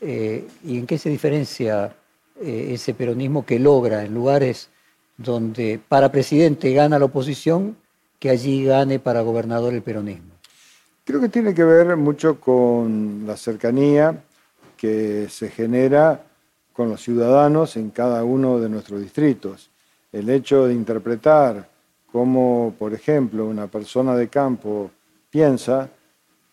Eh, 0.00 0.46
¿Y 0.64 0.78
en 0.78 0.86
qué 0.86 0.96
se 0.96 1.10
diferencia 1.10 1.94
eh, 2.40 2.70
ese 2.72 2.94
peronismo 2.94 3.44
que 3.44 3.58
logra 3.58 4.04
en 4.04 4.14
lugares 4.14 4.68
donde 5.16 5.80
para 5.88 6.12
presidente 6.12 6.72
gana 6.72 6.98
la 6.98 7.06
oposición 7.06 7.76
que 8.18 8.30
allí 8.30 8.64
gane 8.64 8.98
para 8.98 9.22
gobernador 9.22 9.74
el 9.74 9.82
peronismo? 9.82 10.34
Creo 11.04 11.20
que 11.20 11.28
tiene 11.28 11.52
que 11.52 11.64
ver 11.64 11.96
mucho 11.96 12.40
con 12.40 13.24
la 13.26 13.36
cercanía 13.36 14.22
que 14.76 15.28
se 15.28 15.50
genera 15.50 16.24
con 16.72 16.88
los 16.90 17.02
ciudadanos 17.02 17.76
en 17.76 17.90
cada 17.90 18.24
uno 18.24 18.58
de 18.58 18.68
nuestros 18.68 19.00
distritos. 19.00 19.70
El 20.12 20.28
hecho 20.28 20.66
de 20.66 20.74
interpretar 20.74 21.68
cómo, 22.10 22.74
por 22.78 22.94
ejemplo, 22.94 23.46
una 23.46 23.66
persona 23.66 24.14
de 24.16 24.28
campo 24.28 24.90
piensa, 25.30 25.88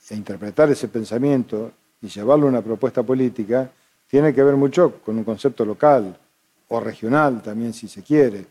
e 0.10 0.16
interpretar 0.16 0.70
ese 0.70 0.88
pensamiento 0.88 1.72
y 2.02 2.08
llevarlo 2.08 2.48
a 2.48 2.50
una 2.50 2.62
propuesta 2.62 3.04
política, 3.04 3.70
tiene 4.08 4.34
que 4.34 4.44
ver 4.44 4.56
mucho 4.56 4.96
con 5.06 5.18
un 5.18 5.24
concepto 5.24 5.64
local 5.64 6.18
o 6.68 6.80
regional 6.80 7.42
también, 7.42 7.74
si 7.74 7.88
se 7.88 8.02
quiere. 8.02 8.46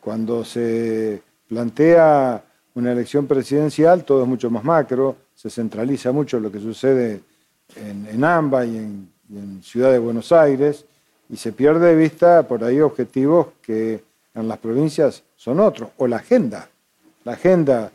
Cuando 0.00 0.44
se 0.44 1.22
plantea 1.48 2.44
una 2.74 2.92
elección 2.92 3.26
presidencial, 3.26 4.04
todo 4.04 4.22
es 4.22 4.28
mucho 4.28 4.50
más 4.50 4.62
macro, 4.62 5.16
se 5.34 5.50
centraliza 5.50 6.12
mucho 6.12 6.38
lo 6.38 6.52
que 6.52 6.60
sucede 6.60 7.22
en, 7.76 8.24
AMBA 8.24 8.66
y 8.66 8.76
en, 8.76 9.10
Ciudad 9.62 9.92
de 9.92 9.98
Buenos 9.98 10.32
Aires, 10.32 10.84
y 11.28 11.36
se 11.36 11.52
pierde 11.52 11.88
de 11.88 11.96
vista 11.96 12.42
por 12.42 12.64
ahí 12.64 12.80
objetivos 12.80 13.48
que 13.62 14.02
en 14.34 14.48
las 14.48 14.58
provincias 14.58 15.22
son 15.36 15.60
otros, 15.60 15.90
o 15.98 16.08
la 16.08 16.16
agenda. 16.16 16.68
La 17.24 17.32
agenda 17.34 17.92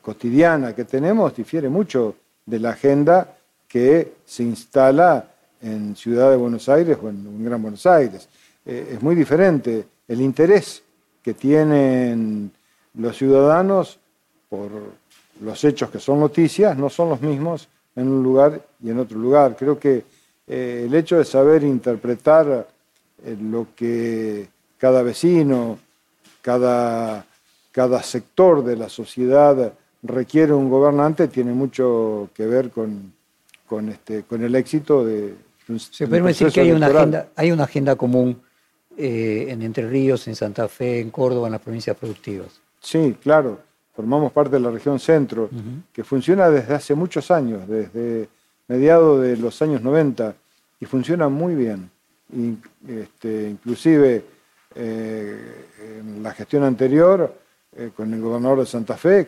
cotidiana 0.00 0.74
que 0.74 0.84
tenemos 0.84 1.34
difiere 1.34 1.68
mucho 1.68 2.14
de 2.46 2.60
la 2.60 2.70
agenda 2.70 3.36
que 3.66 4.14
se 4.24 4.44
instala 4.44 5.26
en 5.60 5.96
Ciudad 5.96 6.30
de 6.30 6.36
Buenos 6.36 6.68
Aires 6.68 6.96
o 7.02 7.08
en, 7.08 7.44
Gran 7.44 7.60
Buenos 7.60 7.84
Aires. 7.86 8.28
Eh, 8.64 8.92
es 8.92 9.02
muy 9.02 9.14
diferente 9.14 9.86
el 10.06 10.20
interés 10.20 10.82
que 11.22 11.34
tienen 11.34 12.50
los 12.94 13.16
ciudadanos 13.16 13.98
por 14.48 14.70
los 15.40 15.64
hechos 15.64 15.90
que 15.90 16.00
son 16.00 16.20
noticias, 16.20 16.76
no 16.76 16.90
son 16.90 17.10
los 17.10 17.20
mismos 17.20 17.68
en 17.96 18.08
un 18.08 18.22
lugar 18.22 18.60
y 18.82 18.90
en 18.90 18.98
otro 18.98 19.18
lugar. 19.18 19.56
Creo 19.58 19.78
que 19.78 20.04
eh, 20.46 20.84
el 20.86 20.94
hecho 20.94 21.18
de 21.18 21.24
saber 21.24 21.62
interpretar 21.62 22.66
eh, 23.24 23.36
lo 23.40 23.68
que 23.74 24.48
cada 24.78 25.02
vecino, 25.02 25.78
cada, 26.42 27.24
cada 27.72 28.02
sector 28.02 28.64
de 28.64 28.76
la 28.76 28.88
sociedad 28.88 29.72
requiere 30.02 30.52
un 30.52 30.70
gobernante 30.70 31.28
tiene 31.28 31.52
mucho 31.52 32.30
que 32.34 32.46
ver 32.46 32.70
con, 32.70 33.12
con, 33.66 33.88
este, 33.90 34.22
con 34.22 34.42
el 34.42 34.54
éxito 34.54 35.04
de... 35.04 35.34
Se 35.76 36.08
puede 36.08 36.22
decir 36.22 36.50
que 36.50 36.62
hay 36.62 36.72
una, 36.72 36.86
agenda, 36.86 37.28
hay 37.36 37.52
una 37.52 37.64
agenda 37.64 37.94
común 37.94 38.40
eh, 38.96 39.46
en 39.50 39.62
Entre 39.62 39.88
Ríos, 39.88 40.26
en 40.26 40.34
Santa 40.34 40.66
Fe, 40.66 40.98
en 40.98 41.10
Córdoba, 41.10 41.46
en 41.46 41.52
las 41.52 41.60
provincias 41.60 41.96
productivas. 41.96 42.60
Sí, 42.80 43.16
claro 43.22 43.69
formamos 44.00 44.32
parte 44.32 44.52
de 44.52 44.60
la 44.60 44.70
región 44.70 44.98
centro, 44.98 45.50
que 45.92 46.02
funciona 46.04 46.48
desde 46.48 46.72
hace 46.72 46.94
muchos 46.94 47.30
años, 47.30 47.68
desde 47.68 48.30
mediados 48.66 49.20
de 49.20 49.36
los 49.36 49.60
años 49.60 49.82
90, 49.82 50.34
y 50.80 50.86
funciona 50.86 51.28
muy 51.28 51.54
bien. 51.54 51.90
Este, 52.88 53.50
inclusive 53.50 54.24
eh, 54.74 55.66
en 55.98 56.22
la 56.22 56.32
gestión 56.32 56.64
anterior, 56.64 57.30
eh, 57.76 57.90
con 57.94 58.14
el 58.14 58.22
gobernador 58.22 58.60
de 58.60 58.66
Santa 58.66 58.96
Fe, 58.96 59.20
eh, 59.20 59.26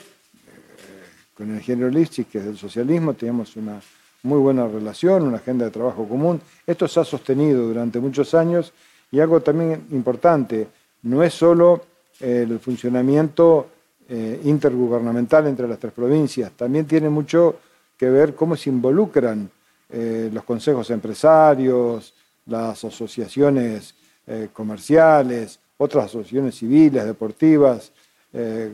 con 1.37 1.51
el 1.51 1.57
ingeniero 1.57 1.91
Lichis, 1.91 2.27
que 2.29 2.39
es 2.39 2.47
del 2.47 2.57
socialismo, 2.57 3.13
teníamos 3.13 3.55
una 3.57 3.79
muy 4.23 4.39
buena 4.39 4.67
relación, 4.67 5.25
una 5.25 5.37
agenda 5.37 5.67
de 5.67 5.71
trabajo 5.71 6.09
común. 6.09 6.41
Esto 6.67 6.89
se 6.89 6.99
ha 7.01 7.05
sostenido 7.05 7.67
durante 7.67 8.01
muchos 8.01 8.33
años 8.33 8.73
y 9.11 9.21
algo 9.21 9.43
también 9.43 9.85
importante, 9.91 10.67
no 11.03 11.23
es 11.23 11.35
solo 11.35 11.85
el 12.21 12.59
funcionamiento 12.59 13.67
eh, 14.15 14.43
intergubernamental 14.45 15.47
entre 15.47 15.67
las 15.67 15.79
tres 15.79 15.95
provincias. 15.95 16.53
También 16.53 16.85
tiene 16.85 17.09
mucho 17.09 17.57
que 17.97 18.11
ver 18.11 18.35
cómo 18.35 18.57
se 18.57 18.69
involucran 18.69 19.51
eh, 19.89 20.29
los 20.31 20.45
consejos 20.45 20.91
empresarios, 20.91 22.13
las 22.45 22.85
asociaciones 22.85 23.95
eh, 24.27 24.49
comerciales, 24.53 25.59
otras 25.79 26.05
asociaciones 26.05 26.57
civiles, 26.57 27.07
deportivas, 27.07 27.91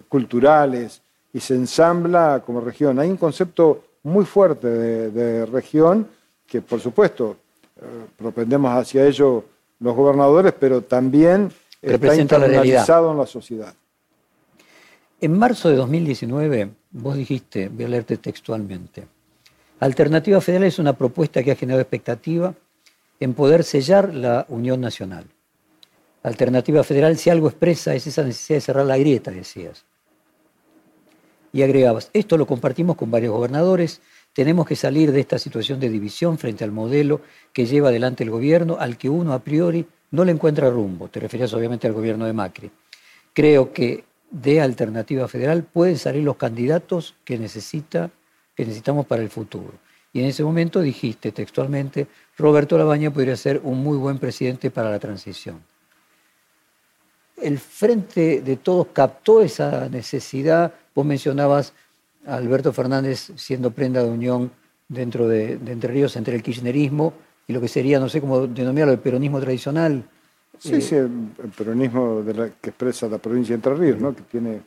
culturales, 0.08 1.02
y 1.32 1.38
se 1.38 1.54
ensambla 1.54 2.42
como 2.44 2.60
región. 2.60 2.98
Hay 2.98 3.08
un 3.08 3.16
concepto 3.16 3.84
muy 4.02 4.24
fuerte 4.24 4.66
de, 4.66 5.46
región 5.46 6.08
que, 6.48 6.62
por 6.62 6.80
supuesto, 6.80 7.36
propendemos 8.16 8.72
hacia 8.72 9.06
ello 9.06 9.44
los 9.78 9.94
gobernadores, 9.94 10.52
pero 10.58 10.82
también 10.82 11.52
está 11.80 12.16
internalizado 12.16 13.12
en 13.12 13.18
la 13.18 13.26
sociedad. 13.26 13.74
En 15.20 15.36
marzo 15.36 15.68
de 15.68 15.74
2019, 15.74 16.70
vos 16.92 17.16
dijiste, 17.16 17.68
voy 17.68 17.86
a 17.86 17.88
leerte 17.88 18.18
textualmente, 18.18 19.08
Alternativa 19.80 20.40
Federal 20.40 20.64
es 20.64 20.78
una 20.78 20.92
propuesta 20.92 21.42
que 21.42 21.50
ha 21.50 21.56
generado 21.56 21.80
expectativa 21.80 22.54
en 23.18 23.34
poder 23.34 23.64
sellar 23.64 24.14
la 24.14 24.46
Unión 24.48 24.80
Nacional. 24.80 25.26
Alternativa 26.22 26.84
Federal, 26.84 27.16
si 27.16 27.30
algo 27.30 27.48
expresa, 27.48 27.96
es 27.96 28.06
esa 28.06 28.22
necesidad 28.22 28.58
de 28.58 28.60
cerrar 28.60 28.86
la 28.86 28.96
grieta, 28.96 29.32
decías. 29.32 29.84
Y 31.52 31.62
agregabas, 31.62 32.10
esto 32.12 32.36
lo 32.36 32.46
compartimos 32.46 32.94
con 32.94 33.10
varios 33.10 33.32
gobernadores, 33.32 34.00
tenemos 34.32 34.66
que 34.68 34.76
salir 34.76 35.10
de 35.10 35.18
esta 35.18 35.38
situación 35.38 35.80
de 35.80 35.88
división 35.88 36.38
frente 36.38 36.62
al 36.62 36.70
modelo 36.70 37.22
que 37.52 37.66
lleva 37.66 37.88
adelante 37.88 38.22
el 38.22 38.30
gobierno, 38.30 38.76
al 38.78 38.96
que 38.96 39.08
uno 39.08 39.32
a 39.32 39.40
priori 39.40 39.84
no 40.12 40.24
le 40.24 40.30
encuentra 40.30 40.70
rumbo. 40.70 41.08
Te 41.08 41.18
referías 41.18 41.52
obviamente 41.54 41.88
al 41.88 41.92
gobierno 41.92 42.24
de 42.24 42.32
Macri. 42.32 42.70
Creo 43.32 43.72
que 43.72 44.04
de 44.30 44.60
Alternativa 44.60 45.26
Federal 45.28 45.62
pueden 45.64 45.98
salir 45.98 46.22
los 46.24 46.36
candidatos 46.36 47.14
que, 47.24 47.38
necesita, 47.38 48.10
que 48.54 48.64
necesitamos 48.64 49.06
para 49.06 49.22
el 49.22 49.30
futuro. 49.30 49.72
Y 50.12 50.20
en 50.20 50.26
ese 50.26 50.42
momento 50.42 50.80
dijiste 50.80 51.32
textualmente, 51.32 52.06
Roberto 52.36 52.78
Labaña 52.78 53.12
podría 53.12 53.36
ser 53.36 53.60
un 53.62 53.82
muy 53.82 53.96
buen 53.96 54.18
presidente 54.18 54.70
para 54.70 54.90
la 54.90 54.98
transición. 54.98 55.62
El 57.40 57.58
Frente 57.58 58.40
de 58.40 58.56
Todos 58.56 58.88
captó 58.92 59.40
esa 59.40 59.88
necesidad. 59.88 60.72
Vos 60.94 61.06
mencionabas 61.06 61.72
a 62.26 62.34
Alberto 62.34 62.72
Fernández 62.72 63.30
siendo 63.36 63.70
prenda 63.70 64.02
de 64.02 64.10
unión 64.10 64.50
dentro 64.88 65.28
de, 65.28 65.56
de 65.58 65.72
Entre 65.72 65.92
Ríos 65.92 66.16
entre 66.16 66.34
el 66.34 66.42
kirchnerismo 66.42 67.12
y 67.46 67.52
lo 67.52 67.60
que 67.60 67.68
sería, 67.68 68.00
no 68.00 68.08
sé 68.08 68.20
cómo 68.20 68.46
denominarlo, 68.46 68.92
el 68.92 68.98
peronismo 68.98 69.40
tradicional, 69.40 70.04
Sí, 70.58 70.80
sí, 70.80 70.96
el, 70.96 71.10
peronismo 71.56 72.22
que 72.60 72.70
expresa 72.70 73.08
la 73.08 73.18
provincia 73.18 73.52
de 73.52 73.56
Entre 73.56 73.74
Ríos, 73.74 74.00
¿no? 74.00 74.14
que 74.14 74.22
tiene 74.22 74.60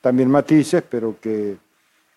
también 0.00 0.30
matices, 0.30 0.82
pero 0.88 1.16
que 1.20 1.56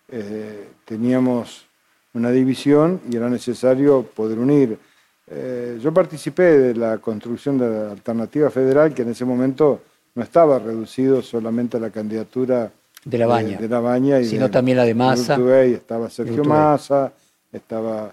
eh, 0.08 0.68
teníamos 0.84 1.66
una 2.14 2.30
división 2.30 3.00
y 3.10 3.16
era 3.16 3.28
necesario 3.28 4.02
poder 4.02 4.38
unir. 4.38 4.78
Eh, 5.26 5.78
yo 5.80 5.92
participé 5.94 6.58
de 6.58 6.74
la 6.74 6.98
construcción 6.98 7.56
de 7.58 7.70
la 7.70 7.90
alternativa 7.92 8.50
federal, 8.50 8.92
que 8.92 9.02
en 9.02 9.10
ese 9.10 9.24
momento 9.24 9.80
no 10.14 10.22
estaba 10.22 10.58
reducido 10.58 11.22
solamente 11.22 11.78
a 11.78 11.80
la 11.80 11.90
candidatura 11.90 12.70
de 13.04 13.18
la 13.18 13.26
Baña, 13.26 13.58
de, 13.58 13.68
la 13.68 13.80
Baña 13.80 14.20
y 14.20 14.26
sino 14.26 14.50
también 14.50 14.76
la 14.76 14.84
de 14.84 14.94
Massa. 14.94 15.36
estaba 15.64 16.10
Sergio 16.10 16.44
Massa, 16.44 17.12
estaba 17.50 18.12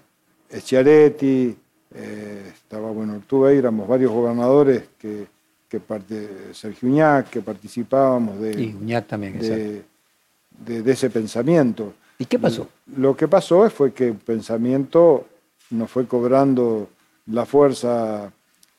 Schiaretti, 0.52 1.56
eh, 1.96 2.52
estaba, 2.54 2.92
bueno, 2.92 3.22
ahí, 3.48 3.58
éramos 3.58 3.88
varios 3.88 4.12
gobernadores 4.12 4.84
que, 5.00 5.28
que 5.68 5.80
parte, 5.80 6.54
Sergio 6.54 6.90
Uñac, 6.90 7.30
que 7.30 7.42
participábamos 7.42 8.40
de, 8.40 9.04
también, 9.08 9.40
de, 9.40 9.84
de, 10.82 10.92
ese 10.92 11.10
pensamiento. 11.10 11.94
¿Y 12.18 12.26
qué 12.26 12.38
pasó? 12.38 12.68
Lo 12.98 13.16
que 13.16 13.28
pasó 13.28 13.70
fue 13.70 13.94
que 13.94 14.12
un 14.12 14.18
pensamiento 14.18 15.28
nos 15.72 15.90
fue 15.90 16.06
cobrando 16.06 16.90
la 17.28 17.46
fuerza 17.46 18.32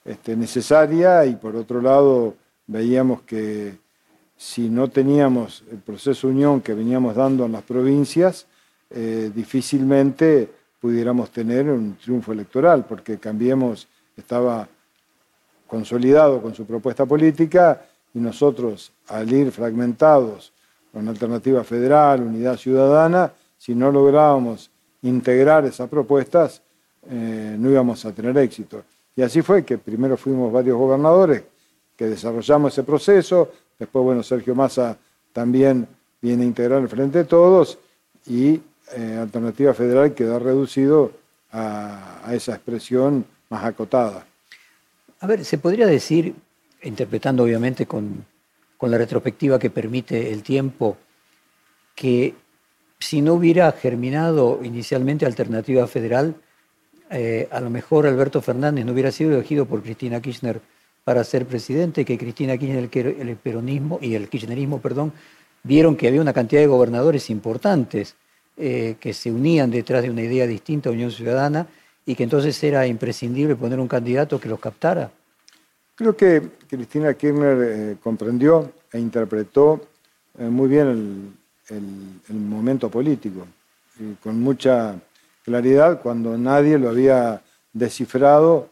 este, 0.04 0.36
necesaria 0.36 1.24
y 1.26 1.36
por 1.36 1.56
otro 1.56 1.80
lado 1.80 2.34
veíamos 2.66 3.22
que 3.22 3.74
si 4.36 4.68
no 4.68 4.88
teníamos 4.88 5.62
el 5.70 5.78
proceso 5.78 6.26
de 6.26 6.34
unión 6.34 6.60
que 6.60 6.74
veníamos 6.74 7.14
dando 7.14 7.44
en 7.44 7.52
las 7.52 7.62
provincias, 7.62 8.46
eh, 8.88 9.30
difícilmente 9.34 10.48
pudiéramos 10.80 11.30
tener 11.30 11.68
un 11.68 11.96
triunfo 11.96 12.32
electoral, 12.32 12.84
porque 12.88 13.18
Cambiemos 13.18 13.86
estaba 14.16 14.68
consolidado 15.66 16.42
con 16.42 16.54
su 16.54 16.64
propuesta 16.66 17.06
política 17.06 17.82
y 18.12 18.18
nosotros, 18.18 18.92
al 19.08 19.30
ir 19.32 19.52
fragmentados 19.52 20.52
con 20.92 21.06
alternativa 21.06 21.62
federal, 21.62 22.22
unidad 22.22 22.56
ciudadana, 22.56 23.32
si 23.56 23.74
no 23.74 23.92
lográbamos 23.92 24.70
integrar 25.02 25.64
esas 25.64 25.88
propuestas, 25.88 26.62
eh, 27.08 27.56
no 27.58 27.70
íbamos 27.70 28.04
a 28.04 28.12
tener 28.12 28.36
éxito. 28.38 28.82
Y 29.14 29.22
así 29.22 29.42
fue 29.42 29.64
que 29.64 29.78
primero 29.78 30.16
fuimos 30.16 30.52
varios 30.52 30.76
gobernadores 30.76 31.44
que 31.96 32.06
desarrollamos 32.06 32.72
ese 32.72 32.82
proceso, 32.82 33.50
después, 33.78 34.04
bueno, 34.04 34.22
Sergio 34.22 34.54
Massa 34.54 34.96
también 35.32 35.86
viene 36.20 36.42
a 36.42 36.46
integrar 36.46 36.80
el 36.80 36.88
Frente 36.88 37.18
de 37.18 37.24
Todos 37.24 37.78
y 38.26 38.60
eh, 38.96 39.18
Alternativa 39.20 39.74
Federal 39.74 40.14
quedó 40.14 40.38
reducido 40.38 41.12
a, 41.52 42.30
esa 42.32 42.54
expresión 42.54 43.24
más 43.48 43.64
acotada. 43.64 44.26
A 45.20 45.26
ver, 45.26 45.44
se 45.44 45.58
podría 45.58 45.86
decir, 45.86 46.34
interpretando 46.82 47.42
obviamente 47.42 47.86
con, 47.86 48.24
con 48.76 48.90
la 48.90 48.98
retrospectiva 48.98 49.58
que 49.58 49.70
permite 49.70 50.32
el 50.32 50.42
tiempo, 50.42 50.96
que 51.94 52.34
si 52.98 53.22
no 53.22 53.34
hubiera 53.34 53.70
germinado 53.72 54.60
inicialmente 54.62 55.26
Alternativa 55.26 55.86
Federal, 55.86 56.34
eh, 57.10 57.48
a 57.50 57.60
lo 57.60 57.70
mejor 57.70 58.06
Alberto 58.06 58.40
Fernández 58.40 58.84
no 58.84 58.92
hubiera 58.92 59.10
sido 59.10 59.32
elegido 59.32 59.66
por 59.66 59.82
Cristina 59.82 60.20
Kirchner 60.20 60.60
para 61.02 61.24
ser 61.24 61.46
presidente, 61.46 62.04
que 62.04 62.16
Cristina 62.16 62.56
Kirchner, 62.56 63.16
el 63.18 63.36
peronismo 63.36 63.98
y 64.00 64.14
el 64.14 64.28
kirchnerismo, 64.28 64.80
perdón, 64.80 65.12
vieron 65.62 65.96
que 65.96 66.06
había 66.08 66.20
una 66.20 66.32
cantidad 66.32 66.60
de 66.60 66.68
gobernadores 66.68 67.30
importantes 67.30 68.14
eh, 68.56 68.96
que 69.00 69.12
se 69.12 69.30
unían 69.30 69.70
detrás 69.70 70.02
de 70.02 70.10
una 70.10 70.22
idea 70.22 70.46
distinta 70.46 70.90
Unión 70.90 71.10
Ciudadana 71.10 71.66
y 72.04 72.14
que 72.14 72.24
entonces 72.24 72.62
era 72.62 72.86
imprescindible 72.86 73.56
poner 73.56 73.78
un 73.80 73.88
candidato 73.88 74.40
que 74.40 74.48
los 74.48 74.60
captara. 74.60 75.10
Creo 75.94 76.16
que 76.16 76.42
Cristina 76.68 77.14
Kirchner 77.14 77.58
eh, 77.60 77.96
comprendió 78.02 78.72
e 78.92 78.98
interpretó 78.98 79.86
muy 80.38 80.68
bien 80.68 81.34
el 81.68 82.34
momento 82.34 82.88
político, 82.88 83.46
y 83.98 84.14
con 84.14 84.40
mucha 84.40 84.98
claridad 85.44 86.00
cuando 86.00 86.38
nadie 86.38 86.78
lo 86.78 86.88
había 86.88 87.42
descifrado 87.72 88.68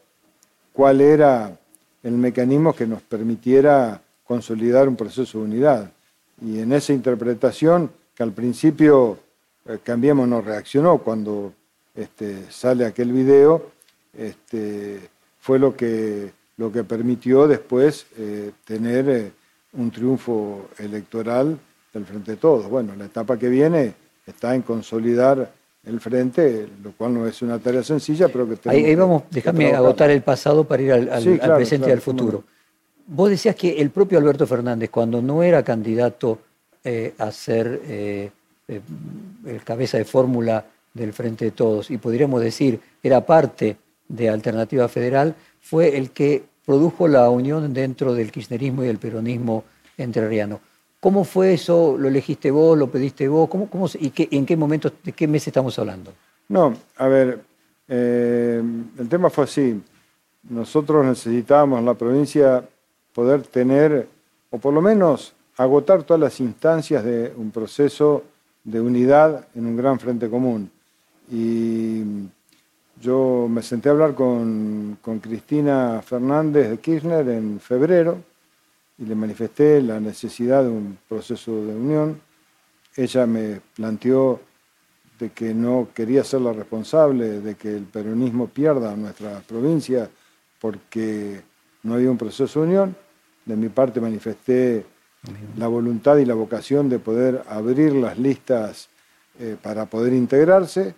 cuál 0.73 1.01
era 1.01 1.59
el 2.03 2.13
mecanismo 2.13 2.73
que 2.75 2.87
nos 2.87 3.03
permitiera 3.03 4.01
consolidar 4.25 4.89
un 4.89 4.97
proceso 4.97 5.39
de 5.39 5.45
unidad. 5.45 5.91
Y 6.41 6.61
en 6.61 6.73
esa 6.73 6.93
interpretación, 6.93 7.91
que 8.15 8.23
al 8.23 8.33
principio 8.33 9.15
eh, 9.15 9.28
Cambiemos 9.83 10.27
no 10.29 10.41
reaccionó 10.41 10.99
cuando 10.99 11.53
este, 11.95 12.51
sale 12.51 12.87
aquel 12.87 13.13
video, 13.13 13.71
este, 14.17 15.01
fue 15.41 15.59
lo 15.59 15.77
que, 15.77 16.31
lo 16.57 16.73
que 16.73 16.85
permitió 16.85 17.47
después 17.47 18.07
eh, 18.17 18.53
tener 18.65 19.09
eh, 19.09 19.33
un 19.75 19.91
triunfo 19.91 20.69
electoral 20.79 21.59
del 21.93 22.05
Frente 22.05 22.33
de 22.33 22.37
Todos. 22.37 22.69
Bueno, 22.69 22.95
la 22.97 23.07
etapa 23.07 23.39
que 23.39 23.49
viene 23.49 23.95
está 24.27 24.55
en 24.55 24.63
consolidar 24.63 25.53
el 25.85 26.01
frente, 26.01 26.69
lo 26.83 26.93
cual 26.93 27.15
no 27.15 27.27
es 27.27 27.41
una 27.43 27.59
tarea 27.59 27.83
sencilla, 27.83 28.29
pero 28.29 28.49
que 28.49 28.69
Ahí, 28.69 28.85
ahí 28.85 28.95
vamos, 28.95 29.23
déjame 29.31 29.73
agotar 29.73 30.11
el 30.11 30.23
pasado 30.23 30.65
para 30.65 30.83
ir 30.83 30.93
al, 30.93 31.57
presente 31.57 31.89
y 31.89 31.93
al 31.93 32.01
futuro. 32.01 32.45
Vos 33.07 33.31
decías 33.31 33.57
que 33.57 33.81
el 33.81 33.91
propio 33.91 34.19
Alberto 34.19 34.47
Fernández, 34.47 34.91
cuando 34.91 35.23
no 35.23 35.43
era 35.43 35.63
candidato 35.63 36.39
eh, 36.85 37.15
a 37.17 37.33
ser 37.33 37.81
eh, 37.85 38.31
eh, 38.69 38.81
el 39.47 39.65
cabeza 39.65 39.99
de 39.99 40.05
fórmula 40.05 40.65
del 40.95 41.13
Frente 41.13 41.47
de 41.47 41.51
Todos, 41.53 41.91
y 41.91 41.99
podríamos 41.99 42.41
decir 42.41 42.81
era 43.03 43.25
parte 43.25 43.77
de 44.09 44.29
Alternativa 44.29 44.89
Federal, 44.89 45.35
fue 45.61 45.97
el 45.97 46.11
que 46.11 46.45
produjo 46.65 47.09
la 47.09 47.31
unión 47.31 47.73
dentro 47.73 48.15
del 48.15 48.31
kirchnerismo 48.31 48.85
y 48.85 48.89
el 48.89 48.99
peronismo 48.99 49.65
entrerriano. 49.97 50.61
¿Cómo 51.01 51.25
fue 51.25 51.55
eso? 51.55 51.97
¿Lo 51.97 52.09
elegiste 52.09 52.51
vos? 52.51 52.77
¿Lo 52.77 52.91
pediste 52.91 53.29
vos? 53.29 53.49
¿Cómo, 53.49 53.71
cómo, 53.71 53.89
¿Y 53.99 54.11
qué, 54.11 54.29
en 54.31 54.45
qué 54.45 54.57
momento, 54.57 54.93
de 55.03 55.13
qué 55.13 55.29
mes 55.29 55.47
estamos 55.47 55.79
hablando? 55.79 56.13
No, 56.49 56.75
a 56.97 57.09
ver, 57.09 57.41
eh, 57.89 58.63
el 58.99 59.09
tema 59.09 59.31
fue 59.31 59.45
así. 59.45 59.81
Nosotros 60.49 61.07
necesitábamos 61.07 61.79
en 61.79 61.87
la 61.87 61.95
provincia 61.95 62.65
poder 63.15 63.43
tener, 63.43 64.09
o 64.51 64.59
por 64.59 64.75
lo 64.75 64.83
menos 64.83 65.35
agotar 65.57 66.03
todas 66.03 66.21
las 66.21 66.41
instancias 66.41 67.05
de 67.05 67.33
un 67.37 67.51
proceso 67.51 68.25
de 68.71 68.81
unidad 68.81 69.47
en 69.55 69.67
un 69.67 69.77
gran 69.77 69.99
frente 69.99 70.29
común. 70.29 70.71
Y 71.31 72.03
yo 73.01 73.47
me 73.49 73.63
senté 73.63 73.89
a 73.89 73.93
hablar 73.93 74.15
con, 74.15 74.99
con 75.01 75.21
Cristina 75.21 76.03
Fernández 76.03 76.71
de 76.71 76.79
Kirchner 76.79 77.29
en 77.29 77.61
febrero 77.61 78.19
y 78.99 79.05
le 79.05 79.15
manifesté 79.15 79.81
la 79.81 80.01
necesidad 80.01 80.65
de 80.65 80.71
un 80.71 80.99
proceso 81.09 81.53
de 81.65 81.75
unión. 81.75 82.21
Ella 82.97 83.27
me 83.27 83.61
planteó 83.75 84.41
de 85.19 85.31
que 85.31 85.55
no 85.55 85.89
quería 85.95 86.23
ser 86.23 86.43
la 86.43 86.53
responsable 86.53 87.41
de 87.41 87.55
que 87.55 87.75
el 87.77 87.85
peronismo 87.85 88.49
pierda 88.49 88.95
nuestra 88.97 89.41
provincia 89.41 90.11
porque 90.61 91.41
no 91.83 91.95
había 91.95 92.11
un 92.11 92.19
proceso 92.19 92.61
de 92.61 92.67
unión. 92.67 92.97
De 93.45 93.57
mi 93.57 93.69
parte 93.69 94.01
manifesté 94.01 94.85
la 95.57 95.67
voluntad 95.67 96.17
y 96.19 96.25
la 96.25 96.35
vocación 96.35 96.89
de 96.89 96.99
poder 96.99 97.43
abrir 97.49 97.93
las 97.95 98.19
listas 98.19 98.89
eh, 99.41 99.57
para 99.61 99.87
poder 99.87 100.13
integrarse 100.13 100.95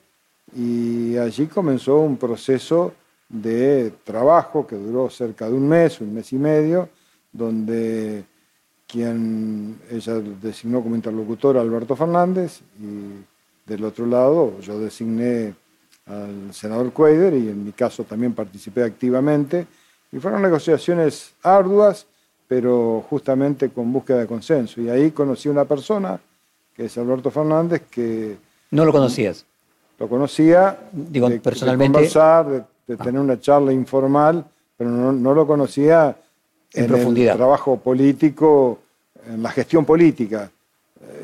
y 0.54 1.16
allí 1.16 1.46
comenzó 1.46 1.98
un 1.98 2.16
proceso 2.16 2.94
de 3.28 3.92
trabajo 4.04 4.66
que 4.66 4.76
duró 4.76 5.08
cerca 5.08 5.46
de 5.48 5.54
un 5.54 5.68
mes, 5.68 6.00
un 6.00 6.12
mes 6.12 6.32
y 6.32 6.36
medio, 6.36 6.88
donde 7.32 8.24
quien 8.86 9.78
ella 9.90 10.14
designó 10.42 10.82
como 10.82 10.96
interlocutor 10.96 11.56
a 11.56 11.60
Alberto 11.60 11.94
Fernández 11.94 12.60
y 12.80 13.24
del 13.70 13.84
otro 13.84 14.04
lado 14.04 14.58
yo 14.60 14.80
designé 14.80 15.54
al 16.06 16.52
senador 16.52 16.92
Cuader 16.92 17.34
y 17.34 17.48
en 17.48 17.64
mi 17.64 17.70
caso 17.70 18.02
también 18.02 18.34
participé 18.34 18.82
activamente 18.82 19.66
y 20.10 20.18
fueron 20.18 20.42
negociaciones 20.42 21.34
arduas 21.42 22.06
pero 22.50 23.04
justamente 23.08 23.68
con 23.68 23.92
búsqueda 23.92 24.18
de 24.18 24.26
consenso 24.26 24.80
y 24.80 24.88
ahí 24.90 25.12
conocí 25.12 25.48
a 25.48 25.52
una 25.52 25.64
persona 25.64 26.18
que 26.74 26.86
es 26.86 26.98
Alberto 26.98 27.30
Fernández 27.30 27.82
que 27.88 28.36
no 28.72 28.84
lo 28.84 28.90
conocías 28.90 29.46
lo 30.00 30.08
conocía 30.08 30.76
digo 30.90 31.30
personalmente 31.40 32.00
de 32.00 32.04
conversar 32.08 32.66
de, 32.86 32.94
ah. 32.94 33.04
tener 33.04 33.20
una 33.20 33.38
charla 33.38 33.72
informal 33.72 34.44
pero 34.76 34.90
no, 34.90 35.12
no 35.12 35.32
lo 35.32 35.46
conocía 35.46 36.16
en, 36.72 36.86
profundidad. 36.86 37.32
el 37.32 37.38
trabajo 37.38 37.78
político, 37.78 38.78
en 39.26 39.42
la 39.42 39.50
gestión 39.50 39.84
política. 39.84 40.50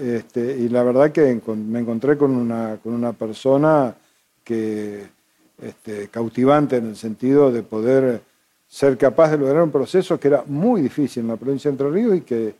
Este, 0.02 0.56
y 0.58 0.68
la 0.68 0.82
verdad 0.82 1.12
que 1.12 1.40
me 1.54 1.80
encontré 1.80 2.16
con 2.16 2.32
una, 2.32 2.78
con 2.82 2.92
una 2.92 3.12
persona 3.12 3.94
que, 4.44 5.06
este, 5.62 6.08
cautivante 6.08 6.76
en 6.76 6.88
el 6.88 6.96
sentido 6.96 7.50
de 7.50 7.62
poder 7.62 8.20
ser 8.68 8.98
capaz 8.98 9.30
de 9.30 9.38
lograr 9.38 9.62
un 9.62 9.70
proceso 9.70 10.18
que 10.18 10.28
era 10.28 10.44
muy 10.46 10.80
difícil 10.80 11.22
en 11.22 11.28
la 11.28 11.36
provincia 11.36 11.70
de 11.70 11.74
Entre 11.74 11.90
Ríos 11.90 12.16
y 12.16 12.20
que 12.22 12.54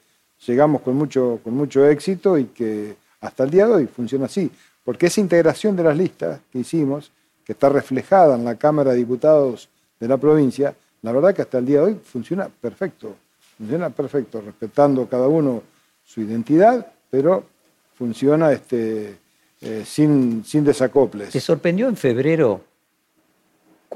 llegamos 0.46 0.82
con 0.82 0.96
mucho, 0.96 1.40
con 1.42 1.54
mucho 1.54 1.86
éxito 1.86 2.38
y 2.38 2.46
que 2.46 2.96
hasta 3.20 3.44
el 3.44 3.50
día 3.50 3.66
de 3.66 3.74
hoy 3.74 3.86
funciona 3.86 4.26
así. 4.26 4.50
Porque 4.84 5.06
esa 5.06 5.20
integración 5.20 5.74
de 5.74 5.82
las 5.82 5.96
listas 5.96 6.40
que 6.52 6.60
hicimos, 6.60 7.10
que 7.44 7.52
está 7.52 7.68
reflejada 7.68 8.36
en 8.36 8.44
la 8.44 8.54
Cámara 8.54 8.92
de 8.92 8.98
Diputados 8.98 9.68
de 9.98 10.08
la 10.08 10.16
provincia, 10.16 10.74
la 11.02 11.12
verdad 11.12 11.34
que 11.34 11.42
hasta 11.42 11.58
el 11.58 11.66
día 11.66 11.80
de 11.80 11.86
hoy 11.86 12.00
funciona 12.04 12.48
perfecto, 12.48 13.16
funciona 13.56 13.90
perfecto, 13.90 14.40
respetando 14.40 15.08
cada 15.08 15.26
uno 15.26 15.62
su 16.04 16.20
identidad, 16.20 16.86
pero 17.10 17.44
funciona 17.96 18.52
este, 18.52 19.18
eh, 19.60 19.82
sin, 19.84 20.44
sin 20.44 20.64
desacoples. 20.64 21.30
¿Te 21.30 21.40
sorprendió 21.40 21.88
en 21.88 21.96
febrero 21.96 22.60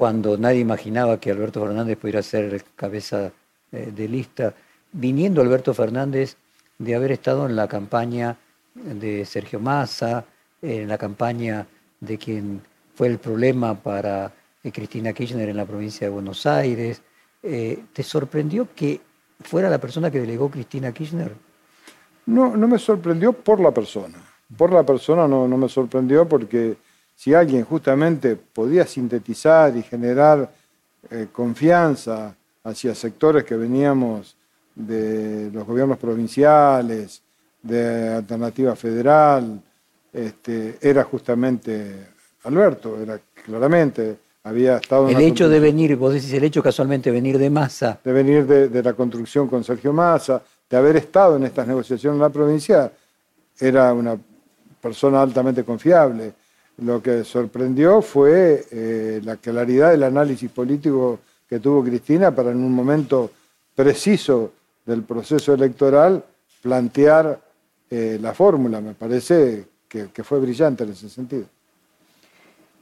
cuando 0.01 0.35
nadie 0.35 0.61
imaginaba 0.61 1.19
que 1.19 1.29
Alberto 1.29 1.61
Fernández 1.61 1.95
pudiera 1.95 2.23
ser 2.23 2.63
cabeza 2.75 3.31
eh, 3.71 3.91
de 3.95 4.07
lista, 4.07 4.51
viniendo 4.91 5.41
Alberto 5.41 5.75
Fernández 5.75 6.37
de 6.79 6.95
haber 6.95 7.11
estado 7.11 7.45
en 7.45 7.55
la 7.55 7.67
campaña 7.67 8.35
de 8.73 9.23
Sergio 9.25 9.59
Massa, 9.59 10.25
en 10.59 10.87
la 10.87 10.97
campaña 10.97 11.67
de 11.99 12.17
quien 12.17 12.63
fue 12.95 13.09
el 13.09 13.19
problema 13.19 13.75
para 13.75 14.33
Cristina 14.73 15.13
Kirchner 15.13 15.49
en 15.49 15.57
la 15.57 15.67
provincia 15.67 16.07
de 16.07 16.13
Buenos 16.13 16.47
Aires. 16.47 17.03
Eh, 17.43 17.83
¿Te 17.93 18.01
sorprendió 18.01 18.69
que 18.73 18.99
fuera 19.41 19.69
la 19.69 19.77
persona 19.77 20.09
que 20.09 20.19
delegó 20.19 20.49
Cristina 20.49 20.91
Kirchner? 20.91 21.31
No, 22.25 22.57
no 22.57 22.67
me 22.67 22.79
sorprendió 22.79 23.33
por 23.33 23.59
la 23.59 23.69
persona. 23.69 24.17
Por 24.57 24.73
la 24.73 24.83
persona 24.83 25.27
no, 25.27 25.47
no 25.47 25.57
me 25.57 25.69
sorprendió 25.69 26.27
porque 26.27 26.75
si 27.21 27.35
alguien 27.35 27.63
justamente 27.65 28.35
podía 28.35 28.87
sintetizar 28.87 29.77
y 29.77 29.83
generar 29.83 30.51
eh, 31.11 31.27
confianza 31.31 32.35
hacia 32.63 32.95
sectores 32.95 33.43
que 33.43 33.55
veníamos 33.55 34.35
de 34.73 35.51
los 35.53 35.63
gobiernos 35.67 35.99
provinciales, 35.99 37.21
de 37.61 38.15
Alternativa 38.15 38.75
Federal, 38.75 39.61
este, 40.11 40.79
era 40.81 41.03
justamente 41.03 42.07
Alberto, 42.45 42.99
era 42.99 43.19
claramente, 43.45 44.17
había 44.43 44.77
estado... 44.77 45.07
El 45.07 45.21
hecho 45.21 45.47
de 45.47 45.59
venir, 45.59 45.95
vos 45.97 46.15
decís 46.15 46.33
el 46.33 46.43
hecho 46.43 46.63
casualmente 46.63 47.11
de 47.11 47.13
venir 47.13 47.37
de 47.37 47.51
Massa. 47.51 47.99
De 48.03 48.13
venir 48.13 48.47
de, 48.47 48.67
de, 48.67 48.81
la 48.81 48.93
construcción 48.93 49.47
con 49.47 49.63
Sergio 49.63 49.93
Massa, 49.93 50.41
de 50.67 50.75
haber 50.75 50.95
estado 50.95 51.35
en 51.35 51.43
estas 51.43 51.67
negociaciones 51.67 52.15
en 52.15 52.21
la 52.23 52.29
provincia, 52.29 52.91
era 53.59 53.93
una 53.93 54.17
persona 54.81 55.21
altamente 55.21 55.63
confiable. 55.63 56.40
Lo 56.81 57.01
que 57.01 57.23
sorprendió 57.23 58.01
fue 58.01 58.65
eh, 58.71 59.21
la 59.23 59.37
claridad 59.37 59.91
del 59.91 60.01
análisis 60.01 60.49
político 60.49 61.19
que 61.47 61.59
tuvo 61.59 61.83
Cristina 61.83 62.33
para 62.33 62.51
en 62.51 62.57
un 62.57 62.73
momento 62.73 63.29
preciso 63.75 64.51
del 64.85 65.03
proceso 65.03 65.53
electoral 65.53 66.23
plantear 66.61 67.39
eh, 67.89 68.17
la 68.19 68.33
fórmula. 68.33 68.81
Me 68.81 68.95
parece 68.95 69.65
que, 69.87 70.23
fue 70.23 70.39
brillante 70.39 70.83
en 70.83 70.91
ese 70.91 71.09
sentido. 71.09 71.45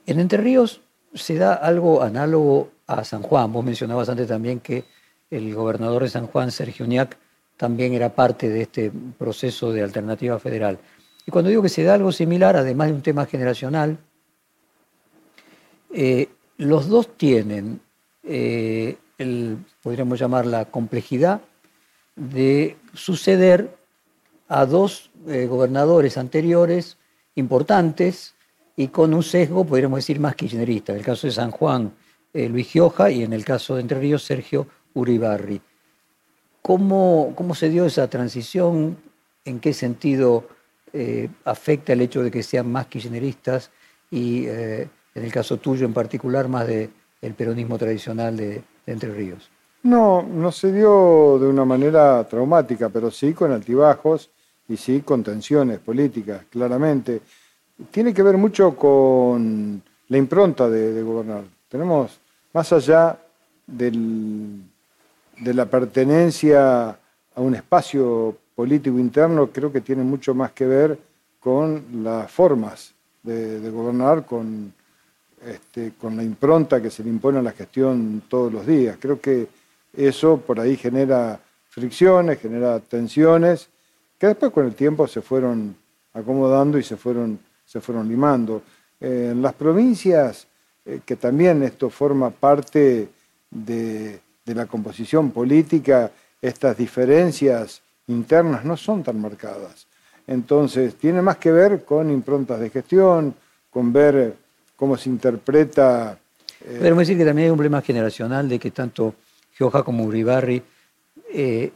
En 0.06 0.20
Entre 0.20 0.38
Ríos 0.38 0.80
se 1.14 1.36
da 1.36 1.56
algo 1.56 2.02
análogo 2.02 2.70
a 2.88 3.04
San 3.04 3.22
Juan. 3.22 3.52
Vos 3.52 3.66
mencionabas 3.66 4.08
antes 4.08 4.28
también 4.28 4.62
que 4.62 4.86
el 5.30 5.54
gobernador 5.54 6.04
de 6.04 6.10
San 6.10 6.28
Juan, 6.28 6.52
Sergio 6.52 6.86
Uñac, 6.86 7.18
también 7.58 7.94
era 7.94 8.16
parte 8.16 8.48
de 8.48 8.62
este 8.62 8.92
proceso 9.18 9.74
de 9.74 9.84
alternativa 9.84 10.40
federal. 10.40 10.80
Y 11.30 11.32
cuando 11.32 11.50
digo 11.50 11.62
que 11.62 11.70
se 11.70 11.84
da 11.84 11.94
algo 11.94 12.12
similar, 12.12 12.58
además 12.58 12.88
de 12.88 12.94
un 12.96 13.04
tema 13.04 13.28
generacional, 13.28 14.00
eh, 15.94 16.28
los 16.58 16.88
dos 16.88 17.16
tienen, 17.18 17.82
eh, 18.24 18.98
podríamos 19.84 20.20
llamar 20.20 20.48
la 20.48 20.66
complejidad 20.66 21.42
de 22.16 22.78
suceder 22.96 23.78
a 24.48 24.66
dos 24.66 25.12
eh, 25.28 25.46
gobernadores 25.46 26.18
anteriores 26.18 26.98
importantes 27.36 28.34
y 28.76 28.88
con 28.88 29.14
un 29.14 29.22
sesgo, 29.22 29.66
podríamos 29.66 29.98
decir, 29.98 30.20
más 30.20 30.36
kirchnerista. 30.36 30.94
En 30.94 30.98
el 30.98 31.06
caso 31.06 31.28
de 31.28 31.34
San 31.34 31.52
Juan, 31.52 31.94
Luis 32.34 32.70
Gioja 32.70 33.12
y 33.12 33.22
en 33.22 33.34
el 33.34 33.46
caso 33.46 33.76
de 33.76 33.82
Entre 33.82 34.00
Ríos, 34.00 34.24
Sergio 34.24 34.66
Uribarri. 34.96 35.62
¿Cómo, 36.64 37.34
¿Cómo 37.36 37.54
se 37.54 37.70
dio 37.70 37.86
esa 37.86 38.10
transición? 38.10 38.98
¿En 39.46 39.60
qué 39.60 39.74
sentido 39.74 40.58
eh, 40.94 41.30
afecta 41.46 41.94
el 41.94 42.02
hecho 42.02 42.24
de 42.24 42.32
que 42.32 42.44
sean 42.44 42.72
más 42.72 42.88
kirchneristas 42.88 43.72
y 44.10 44.46
eh, 44.48 44.88
en 45.14 45.24
el 45.24 45.32
caso 45.32 45.58
tuyo 45.58 45.86
en 45.86 45.94
particular 45.94 46.48
más 46.48 46.68
del 46.68 47.34
peronismo 47.36 47.78
tradicional 47.78 48.36
de, 48.38 48.64
Entre 48.86 49.12
Ríos? 49.14 49.50
No, 49.84 50.24
no 50.24 50.52
se 50.52 50.72
dio 50.72 51.38
de 51.40 51.48
una 51.48 51.64
manera 51.64 52.28
traumática, 52.28 52.90
pero 52.90 53.12
sí 53.12 53.34
con 53.34 53.52
altibajos 53.52 54.30
y 54.68 54.78
sí 54.78 55.02
con 55.02 55.24
tensiones 55.24 55.80
políticas, 55.80 56.44
claramente. 56.50 57.22
Tiene 57.92 58.14
que 58.14 58.24
ver 58.24 58.38
mucho 58.38 58.76
con 58.76 59.82
la 60.08 60.18
impronta 60.18 60.70
de, 60.70 61.02
gobernar. 61.02 61.44
Tenemos, 61.70 62.20
más 62.54 62.74
allá 62.74 63.18
de 63.68 63.94
la 65.54 65.66
pertenencia 65.66 66.90
a 66.90 67.42
un 67.42 67.56
espacio 67.56 68.36
político 68.60 69.00
interno 69.00 69.48
creo 69.48 69.72
que 69.72 69.80
tiene 69.80 70.04
mucho 70.04 70.36
más 70.36 70.52
que 70.52 70.66
ver 70.66 71.00
con 71.40 72.04
las 72.04 72.30
formas 72.30 72.94
de, 73.24 73.58
gobernar, 73.70 74.26
con, 74.26 74.74
este, 75.46 75.94
con 75.98 76.18
la 76.18 76.24
impronta 76.24 76.82
que 76.82 76.90
se 76.90 77.02
le 77.02 77.10
impone 77.10 77.40
a 77.40 77.42
la 77.42 77.54
gestión 77.54 78.24
todos 78.28 78.52
los 78.52 78.68
días. 78.68 78.98
Creo 79.00 79.22
que 79.22 79.48
eso 79.94 80.42
por 80.46 80.60
ahí 80.60 80.76
genera 80.76 81.40
fricciones, 81.70 82.42
genera 82.42 82.82
tensiones, 82.82 83.70
que 84.18 84.28
después 84.28 84.52
con 84.52 84.66
el 84.66 84.76
tiempo 84.76 85.08
se 85.08 85.22
fueron 85.22 85.74
acomodando 86.14 86.78
y 86.78 86.84
se 86.84 86.98
fueron, 86.98 87.40
se 87.66 87.80
fueron 87.80 88.10
limando. 88.10 88.62
en 89.00 89.42
las 89.42 89.54
provincias, 89.54 90.48
eh, 90.86 91.00
que 91.06 91.16
también 91.16 91.64
esto 91.64 91.90
forma 91.90 92.30
parte 92.30 93.08
de, 93.50 94.20
de 94.46 94.54
la 94.54 94.66
composición 94.66 95.32
política, 95.32 96.12
estas 96.42 96.76
diferencias 96.76 97.82
internas 98.10 98.66
no 98.66 98.76
son 98.76 99.04
tan 99.04 99.20
marcadas. 99.22 99.88
Entonces, 100.28 100.96
tiene 100.96 101.22
más 101.22 101.38
que 101.38 101.52
ver 101.52 101.84
con 101.84 102.12
improntas 102.12 102.60
de 102.60 102.70
gestión, 102.70 103.34
con 103.70 103.92
ver 103.92 104.36
cómo 104.76 104.98
se 104.98 105.10
interpreta. 105.10 106.18
Eh... 106.64 106.78
Podemos 106.78 107.00
decir 107.00 107.18
que 107.18 107.26
también 107.26 107.46
hay 107.48 107.52
un 107.52 107.58
problema 107.58 107.82
generacional 107.82 108.48
de 108.48 108.60
que 108.60 108.72
tanto 108.72 109.16
Gioja 109.58 109.84
como 109.84 110.04
Uribarri 110.04 110.62
eh, 111.34 111.72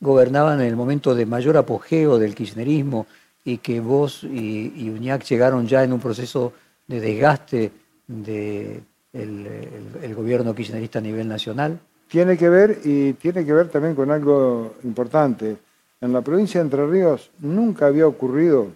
gobernaban 0.00 0.60
en 0.60 0.66
el 0.66 0.76
momento 0.76 1.14
de 1.14 1.26
mayor 1.26 1.56
apogeo 1.56 2.18
del 2.18 2.34
kirchnerismo 2.34 3.06
y 3.44 3.58
que 3.58 3.80
vos 3.80 4.24
y, 4.24 4.72
y 4.76 4.90
Uñac 4.90 5.24
llegaron 5.24 5.66
ya 5.66 5.82
en 5.84 5.92
un 5.92 6.00
proceso 6.00 6.52
de 6.86 7.00
desgaste 7.00 7.72
del 8.06 8.82
de 9.12 9.68
el 10.02 10.14
gobierno 10.14 10.54
kirchnerista 10.54 10.98
a 10.98 11.02
nivel 11.02 11.28
nacional. 11.28 11.78
Tiene 12.08 12.36
que 12.36 12.48
ver 12.48 12.80
y 12.84 13.12
tiene 13.14 13.44
que 13.44 13.52
ver 13.52 13.68
también 13.68 13.94
con 13.94 14.10
algo 14.10 14.74
importante 14.84 15.56
en 16.02 16.12
la 16.12 16.20
provincia 16.20 16.60
de 16.60 16.64
Entre 16.64 16.84
Ríos 16.84 17.30
nunca 17.38 17.86
había 17.86 18.08
ocurrido, 18.08 18.66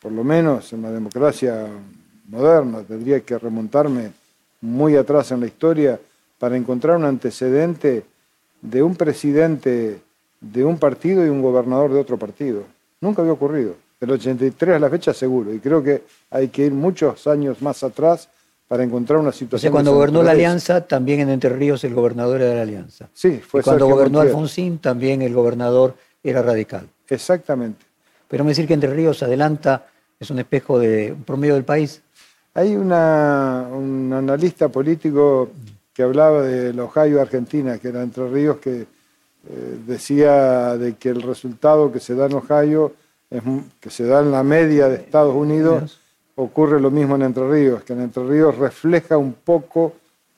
por 0.00 0.12
lo 0.12 0.22
menos 0.22 0.72
en 0.72 0.82
la 0.82 0.92
democracia 0.92 1.66
moderna, 2.28 2.82
tendría 2.86 3.20
que 3.20 3.36
remontarme 3.36 4.12
muy 4.60 4.96
atrás 4.96 5.32
en 5.32 5.40
la 5.40 5.46
historia 5.46 5.98
para 6.38 6.56
encontrar 6.56 6.96
un 6.96 7.04
antecedente 7.04 8.04
de 8.62 8.82
un 8.82 8.94
presidente 8.94 10.00
de 10.40 10.64
un 10.64 10.78
partido 10.78 11.26
y 11.26 11.28
un 11.28 11.42
gobernador 11.42 11.92
de 11.92 11.98
otro 11.98 12.16
partido. 12.16 12.62
Nunca 13.00 13.22
había 13.22 13.34
ocurrido. 13.34 13.74
Del 14.00 14.12
83 14.12 14.76
a 14.76 14.78
la 14.78 14.88
fecha 14.88 15.12
seguro. 15.12 15.52
Y 15.52 15.58
creo 15.58 15.82
que 15.82 16.04
hay 16.30 16.48
que 16.48 16.66
ir 16.66 16.72
muchos 16.72 17.26
años 17.26 17.60
más 17.60 17.82
atrás 17.82 18.28
para 18.68 18.84
encontrar 18.84 19.18
una 19.18 19.32
situación. 19.32 19.72
O 19.72 19.74
cuando 19.74 19.92
gobernó 19.92 20.22
la 20.22 20.30
Alianza, 20.30 20.86
también 20.86 21.20
en 21.20 21.30
Entre 21.30 21.50
Ríos 21.50 21.82
el 21.82 21.94
gobernador 21.94 22.40
era 22.40 22.50
de 22.50 22.56
la 22.56 22.62
Alianza. 22.62 23.08
Sí, 23.12 23.38
fue 23.38 23.60
y 23.60 23.64
cuando 23.64 23.88
gobernó 23.88 24.20
Alfonsín, 24.20 24.78
también 24.78 25.20
el 25.20 25.34
gobernador 25.34 25.96
era 26.22 26.42
radical. 26.42 26.88
Exactamente. 27.08 27.84
Pero 28.28 28.44
me 28.44 28.50
decir 28.50 28.66
que 28.66 28.74
Entre 28.74 28.92
Ríos 28.92 29.22
adelanta, 29.22 29.86
es 30.18 30.30
un 30.30 30.38
espejo 30.38 30.78
de 30.78 31.12
un 31.12 31.24
promedio 31.24 31.54
del 31.54 31.64
país. 31.64 32.02
Hay 32.54 32.76
una, 32.76 33.68
un 33.72 34.12
analista 34.12 34.68
político 34.68 35.50
que 35.92 36.02
hablaba 36.02 36.42
de 36.42 36.72
la 36.72 36.84
Ohio 36.84 37.20
Argentina, 37.20 37.78
que 37.78 37.88
era 37.88 38.02
Entre 38.02 38.28
Ríos, 38.28 38.58
que 38.58 38.82
eh, 38.82 38.86
decía 39.86 40.76
de 40.76 40.94
que 40.94 41.08
el 41.08 41.22
resultado 41.22 41.90
que 41.90 42.00
se 42.00 42.14
da 42.14 42.26
en 42.26 42.34
Ohio, 42.34 42.92
es, 43.30 43.42
que 43.80 43.90
se 43.90 44.04
da 44.04 44.20
en 44.20 44.30
la 44.30 44.42
media 44.42 44.88
de 44.88 44.96
Estados 44.96 45.34
Unidos, 45.34 46.00
ocurre 46.36 46.80
lo 46.80 46.90
mismo 46.90 47.16
en 47.16 47.22
Entre 47.22 47.48
Ríos, 47.48 47.82
que 47.82 47.94
en 47.94 48.02
Entre 48.02 48.22
Ríos 48.22 48.56
refleja 48.56 49.16
un 49.16 49.32
poco 49.32 49.94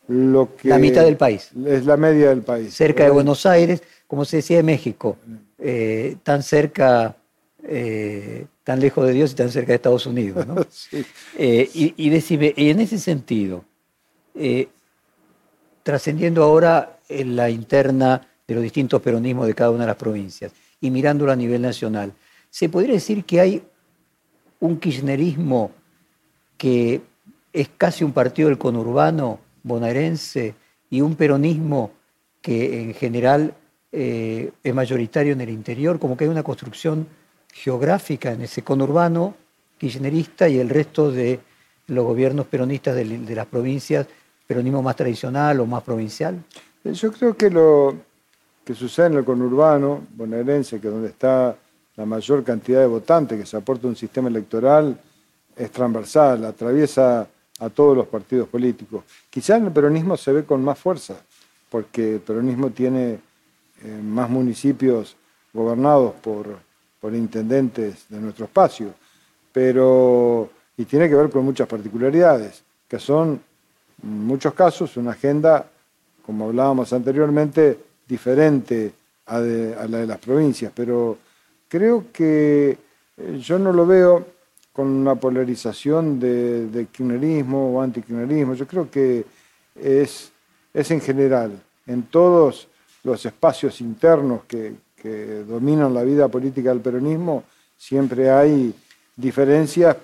lo 0.09 0.55
que... 0.57 0.69
La 0.69 0.79
mitad 0.79 1.05
del 1.05 1.17
país. 1.17 1.51
Es 1.67 1.85
la 1.87 1.97
media 1.97 2.29
del 2.31 2.43
país. 2.43 2.75
Cerca 2.75 3.05
de 3.05 3.11
Buenos 3.11 3.45
Aires, 3.47 3.83
como 4.07 4.25
se 4.25 4.39
decía 4.39 4.59
de 4.59 4.63
México, 4.63 5.17
eh, 5.65 6.17
tan 6.25 6.43
cerca, 6.43 7.17
eh, 7.63 8.47
tan 8.65 8.81
lejos 8.81 9.07
de 9.07 9.13
Dios 9.13 9.31
y 9.31 9.35
tan 9.37 9.49
cerca 9.49 9.69
de 9.69 9.77
Estados 9.77 10.07
Unidos. 10.07 10.45
¿no? 10.47 10.57
Eh, 11.39 11.71
y, 11.73 11.95
y, 11.97 12.55
y 12.57 12.71
en 12.71 12.81
ese 12.81 12.99
sentido, 12.99 13.65
trascendiendo 15.83 16.43
ahora 16.43 16.99
en 17.09 17.37
la 17.37 17.49
interna 17.49 18.27
de 18.47 18.55
los 18.55 18.63
distintos 18.63 19.01
peronismos 19.01 19.47
de 19.47 19.55
cada 19.55 19.71
una 19.71 19.85
de 19.85 19.87
las 19.87 19.97
provincias 19.97 20.53
y 20.81 20.91
mirándolo 20.91 21.31
a 21.31 21.37
nivel 21.37 21.63
nacional, 21.63 22.13
¿se 22.51 22.69
podría 22.69 22.95
decir 22.95 23.25
que 23.25 23.41
hay 23.41 23.63
un 24.61 24.79
kirchnerismo 24.79 25.71
que 26.59 27.03
es 27.53 27.69
casi 27.79 28.05
un 28.05 28.13
partido 28.13 28.49
del 28.49 28.59
conurbano 28.59 29.39
bonaerense 29.63 30.55
y 30.91 31.01
un 31.01 31.15
peronismo 31.15 31.93
que 32.41 32.83
en 32.83 32.95
general 32.95 33.55
eh, 33.93 34.51
es 34.63 34.75
mayoritario 34.75 35.35
en 35.35 35.43
el 35.43 35.51
interior, 35.51 35.99
como 35.99 36.17
que 36.17 36.25
hay 36.25 36.31
una 36.31 36.43
construcción 36.43 37.07
geográfica 37.53 38.33
en 38.33 38.41
ese 38.41 38.63
conurbano 38.63 39.35
kirchnerista 39.77 40.49
y 40.49 40.59
el 40.59 40.71
resto 40.71 41.11
de 41.11 41.41
los 41.89 42.05
gobiernos 42.05 42.47
peronistas 42.47 42.97
de, 42.97 43.05
las 43.35 43.47
provincias, 43.47 44.07
peronismo 44.47 44.83
más 44.83 44.97
tradicional 44.97 45.61
o 45.61 45.67
más 45.67 45.83
provincial? 45.83 46.43
Yo 46.85 47.13
creo 47.13 47.37
que 47.37 47.51
lo 47.51 47.95
que 48.65 48.75
sucede 48.75 49.07
en 49.07 49.15
el 49.15 49.25
conurbano 49.25 50.07
bonaerense, 50.15 50.81
que 50.81 50.87
es 50.87 50.93
donde 50.93 51.09
está 51.09 51.57
la 51.97 52.07
mayor 52.07 52.43
cantidad 52.45 52.81
de 52.81 52.87
votantes 52.87 53.39
que 53.39 53.47
se 53.47 53.57
aporta 53.57 53.87
un 53.87 53.97
sistema 53.97 54.29
electoral, 54.29 54.99
es 55.55 55.71
transversal, 55.71 56.45
atraviesa 56.45 57.29
a 57.59 57.69
todos 57.69 57.97
los 57.97 58.07
partidos 58.07 58.49
políticos. 58.49 59.05
Quizá 59.29 59.57
en 59.57 59.67
el 59.67 59.73
peronismo 59.73 60.17
se 60.17 60.33
ve 60.33 60.45
con 60.45 60.65
más 60.65 60.79
fuerza, 60.79 61.17
porque 61.69 62.15
el 62.15 62.21
peronismo 62.21 62.71
tiene 62.71 63.11
eh, 63.13 63.19
más 64.03 64.31
municipios 64.31 65.17
gobernados 65.53 66.15
por, 66.15 66.59
por 67.01 67.15
intendentes 67.15 68.07
de 68.09 68.21
nuestro 68.21 68.45
espacio, 68.45 68.95
pero 69.53 70.51
y 70.77 70.85
tiene 70.85 71.09
que 71.09 71.15
ver 71.15 71.31
con 71.31 71.45
muchas 71.45 71.69
particularidades, 71.69 72.63
que 72.89 72.99
son 72.99 73.41
en 74.03 74.27
muchos 74.27 74.55
casos 74.55 74.97
una 74.97 75.13
agenda, 75.13 75.71
como 76.25 76.47
hablábamos 76.47 76.93
anteriormente, 76.93 77.79
diferente 78.09 78.93
a, 79.27 79.39
la 79.39 79.99
de 79.99 80.07
las 80.07 80.19
provincias, 80.19 80.73
pero 80.75 81.19
creo 81.69 82.07
que 82.13 82.77
eh, 83.17 83.39
yo 83.41 83.59
no 83.59 83.73
lo 83.73 83.87
veo 83.87 84.27
con 84.73 84.87
una 84.89 85.15
polarización 85.15 86.19
de, 86.19 86.67
de 86.69 86.87
kirchnerismo 86.87 87.75
o 87.75 87.83
antikirchnerismo, 87.83 88.55
yo 88.55 88.67
creo 88.67 88.91
que 88.91 89.25
es, 89.81 90.33
es 90.73 90.91
en 90.91 91.01
general, 91.01 91.53
en 91.87 92.03
todos 92.05 92.69
los 93.03 93.25
espacios 93.27 93.81
internos 93.81 94.43
que, 94.47 94.75
que 94.97 95.45
dominan 95.45 95.93
la 95.93 96.03
vida 96.03 96.29
política 96.29 96.71
del 96.71 96.81
peronismo, 96.81 97.45
siempre 97.77 98.31
hay 98.31 98.75
diferencias 99.17 99.97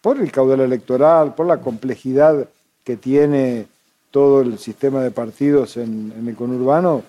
por 0.00 0.18
el 0.20 0.32
caudal 0.32 0.60
electoral, 0.60 1.34
por 1.34 1.46
la 1.46 1.58
complejidad 1.58 2.48
que 2.82 2.96
tiene 2.96 3.66
todo 4.10 4.42
el 4.42 4.58
sistema 4.58 5.02
de 5.02 5.10
partidos 5.10 5.76
en, 5.76 6.12
el 6.26 6.34
conurbano 6.34 7.02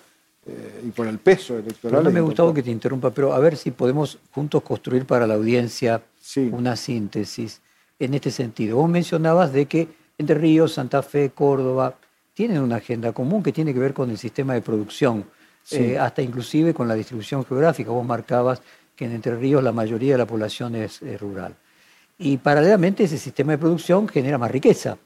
eh, 0.46 0.84
y 0.88 0.91
por 0.91 1.08
el 1.08 1.17
peso 1.17 1.58
electoral. 1.58 2.04
no 2.04 2.12
me 2.12 2.22
gustaba 2.22 2.54
que 2.54 2.63
te 2.63 2.72
interrumpa, 2.72 3.10
pero 3.10 3.34
a 3.34 3.39
ver 3.39 3.58
si 3.58 3.72
podemos 3.72 4.19
juntos 4.32 4.62
construir 4.62 5.06
para 5.06 5.26
la 5.28 5.34
audiencia 5.34 6.02
una 6.52 6.76
síntesis 6.76 7.62
en 8.00 8.13
este 8.13 8.32
sentido. 8.32 8.78
Vos 8.78 8.89
mencionabas 8.89 9.52
de 9.52 9.65
que 9.65 9.88
Entre 10.17 10.36
Ríos, 10.36 10.74
Santa 10.74 11.02
Fe, 11.02 11.32
Córdoba 11.32 11.96
tienen 12.34 12.62
una 12.62 12.78
agenda 12.78 13.12
común 13.12 13.43
que 13.43 13.52
tiene 13.52 13.74
que 13.74 13.80
ver 13.80 13.93
con 13.93 14.10
el 14.10 14.17
sistema 14.17 14.54
de 14.54 14.62
producción 14.62 15.26
eh, 15.72 15.98
hasta 15.98 16.22
inclusive 16.22 16.74
con 16.74 16.88
la 16.88 16.96
distribución 16.96 17.46
geográfica. 17.46 17.91
Vos 17.91 18.06
marcabas 18.06 18.62
que 18.96 19.06
en 19.06 19.13
Entre 19.13 19.36
Ríos 19.36 19.63
la 19.63 19.72
mayoría 19.72 20.13
de 20.13 20.17
la 20.17 20.26
población 20.26 20.76
es, 20.76 21.02
rural. 21.19 21.56
Y 22.17 22.38
paralelamente 22.38 23.04
ese 23.04 23.17
sistema 23.17 23.54
de 23.54 23.58
producción 23.58 24.08
genera 24.08 24.38
más 24.38 24.52
riqueza. 24.52 24.98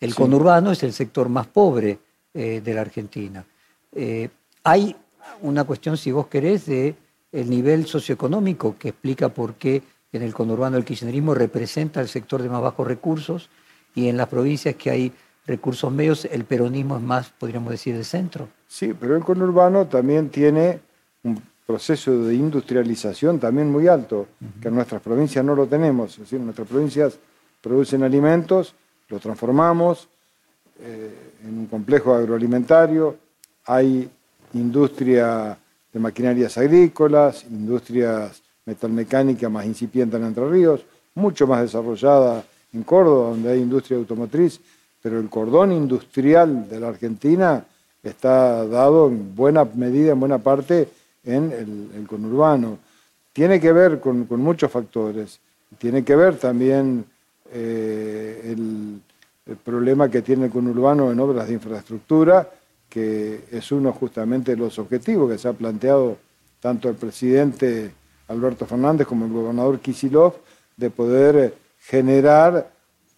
El 0.00 0.14
conurbano 0.14 0.72
es 0.72 0.82
el 0.82 0.92
sector 0.92 1.28
más 1.28 1.46
pobre 1.46 1.98
eh, 2.32 2.60
de 2.62 2.74
la 2.74 2.82
Argentina. 2.82 3.44
Eh, 3.92 4.28
hay 4.62 4.96
una 5.42 5.64
cuestión, 5.64 5.96
si 5.96 6.10
vos 6.10 6.26
querés, 6.26 6.66
de 6.66 6.94
el 7.32 7.50
nivel 7.50 7.86
socioeconómico 7.86 8.76
que 8.78 8.90
explica 8.90 9.28
por 9.28 9.54
qué 9.54 9.82
en 10.12 10.22
el 10.22 10.32
conurbano 10.32 10.76
el 10.76 10.84
kirchnerismo 10.84 11.34
representa 11.34 12.00
el 12.00 12.08
sector 12.08 12.40
de 12.40 12.48
más 12.48 12.62
bajos 12.62 12.86
recursos 12.86 13.50
y 13.94 14.08
en 14.08 14.16
las 14.16 14.28
provincias 14.28 14.76
que 14.76 14.90
hay 14.90 15.12
recursos 15.46 15.92
medios 15.92 16.24
el 16.24 16.44
peronismo 16.44 16.96
es 16.96 17.02
más, 17.02 17.30
podríamos 17.30 17.70
decir, 17.70 17.96
de 17.96 18.04
centro. 18.04 18.48
Sí, 18.66 18.94
pero 18.98 19.16
el 19.16 19.24
conurbano 19.24 19.86
también 19.86 20.30
tiene 20.30 20.80
un 21.22 21.40
proceso 21.66 22.24
de 22.24 22.34
industrialización 22.34 23.38
también 23.38 23.70
muy 23.70 23.88
alto, 23.88 24.26
que 24.60 24.68
en 24.68 24.74
nuestras 24.74 25.00
provincias 25.00 25.44
no 25.44 25.54
lo 25.54 25.66
tenemos. 25.66 26.12
Es 26.12 26.20
decir, 26.20 26.40
nuestras 26.40 26.68
provincias 26.68 27.18
producen 27.60 28.02
alimentos, 28.02 28.74
los 29.08 29.20
transformamos 29.20 30.08
eh, 30.80 31.10
en 31.44 31.58
un 31.58 31.66
complejo 31.66 32.14
agroalimentario, 32.14 33.16
hay 33.66 34.10
industria 34.52 35.56
de 35.92 36.00
maquinarias 36.00 36.58
agrícolas, 36.58 37.44
industrias 37.44 38.42
metalmecánicas 38.66 39.50
más 39.50 39.66
incipientes 39.66 40.18
en 40.20 40.26
Entre 40.26 40.48
Ríos, 40.48 40.84
mucho 41.14 41.46
más 41.46 41.62
desarrollada 41.62 42.44
en 42.72 42.82
Córdoba, 42.82 43.30
donde 43.30 43.52
hay 43.52 43.60
industria 43.60 43.96
automotriz, 43.98 44.60
pero 45.04 45.20
el 45.20 45.28
cordón 45.28 45.70
industrial 45.70 46.66
de 46.66 46.80
la 46.80 46.88
Argentina 46.88 47.62
está 48.02 48.66
dado 48.66 49.08
en 49.08 49.36
buena 49.36 49.62
medida, 49.74 50.12
en 50.12 50.20
buena 50.20 50.38
parte, 50.38 50.88
en 51.24 51.52
el, 51.94 52.06
conurbano. 52.06 52.78
Tiene 53.34 53.60
que 53.60 53.70
ver 53.70 54.00
con, 54.00 54.26
muchos 54.40 54.70
factores. 54.70 55.40
Tiene 55.76 56.02
que 56.04 56.16
ver 56.16 56.38
también 56.38 57.04
eh, 57.52 58.54
el, 58.56 59.02
problema 59.62 60.08
que 60.08 60.22
tiene 60.22 60.46
el 60.46 60.50
conurbano 60.50 61.12
en 61.12 61.20
obras 61.20 61.48
de 61.48 61.52
infraestructura, 61.52 62.48
que 62.88 63.44
es 63.52 63.72
uno 63.72 63.92
justamente 63.92 64.52
de 64.52 64.56
los 64.56 64.78
objetivos 64.78 65.30
que 65.30 65.36
se 65.36 65.48
ha 65.48 65.52
planteado 65.52 66.16
tanto 66.60 66.88
el 66.88 66.94
presidente 66.94 67.92
Alberto 68.28 68.64
Fernández 68.64 69.06
como 69.06 69.26
el 69.26 69.32
gobernador 69.32 69.80
Kisilov, 69.80 70.36
de 70.78 70.88
poder 70.88 71.54
generar 71.78 72.72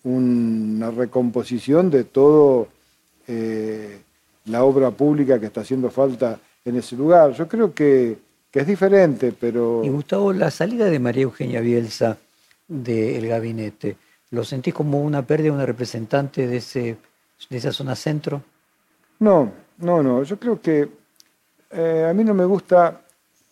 una 0.07 0.93
recomposición 0.93 1.91
de 1.91 2.05
todo 2.05 2.69
eh, 3.27 3.99
la 4.45 4.63
obra 4.63 4.93
pública 4.93 5.41
que 5.41 5.47
está 5.47 5.63
haciendo 5.63 5.91
falta 5.91 6.39
en 6.65 6.77
ese 6.77 6.95
lugar. 6.95 7.33
Yo 7.33 7.49
creo 7.49 7.75
que, 7.75 8.25
es 8.53 8.67
diferente, 8.67 9.35
pero... 9.39 9.83
Y 9.85 9.91
Gustavo, 9.91 10.33
la 10.33 10.51
salida 10.51 10.87
de 10.87 10.99
María 10.99 11.25
Eugenia 11.25 11.61
Bielsa 11.61 12.17
del 12.67 13.29
gabinete, 13.29 13.99
¿lo 14.31 14.45
sentís 14.45 14.73
como 14.73 15.03
una 15.03 15.27
pérdida 15.27 15.49
de 15.49 15.57
una 15.57 15.67
representante 15.67 16.47
de, 16.47 16.57
ese, 16.57 16.97
de 17.51 17.57
esa 17.59 17.71
zona 17.71 17.95
centro? 17.95 18.43
No, 19.19 19.53
no, 19.77 20.03
no. 20.03 20.23
Yo 20.23 20.39
creo 20.39 20.59
que 20.59 20.89
eh, 21.71 22.07
a 22.09 22.15
mí 22.15 22.25
no 22.25 22.33
me 22.33 22.47
gusta 22.47 23.03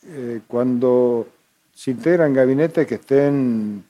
eh, 0.07 0.41
cuando 0.47 1.29
se 1.75 1.91
integran 1.91 2.33
gabinetes 2.33 2.87
que 2.87 2.95
estén 2.95 3.85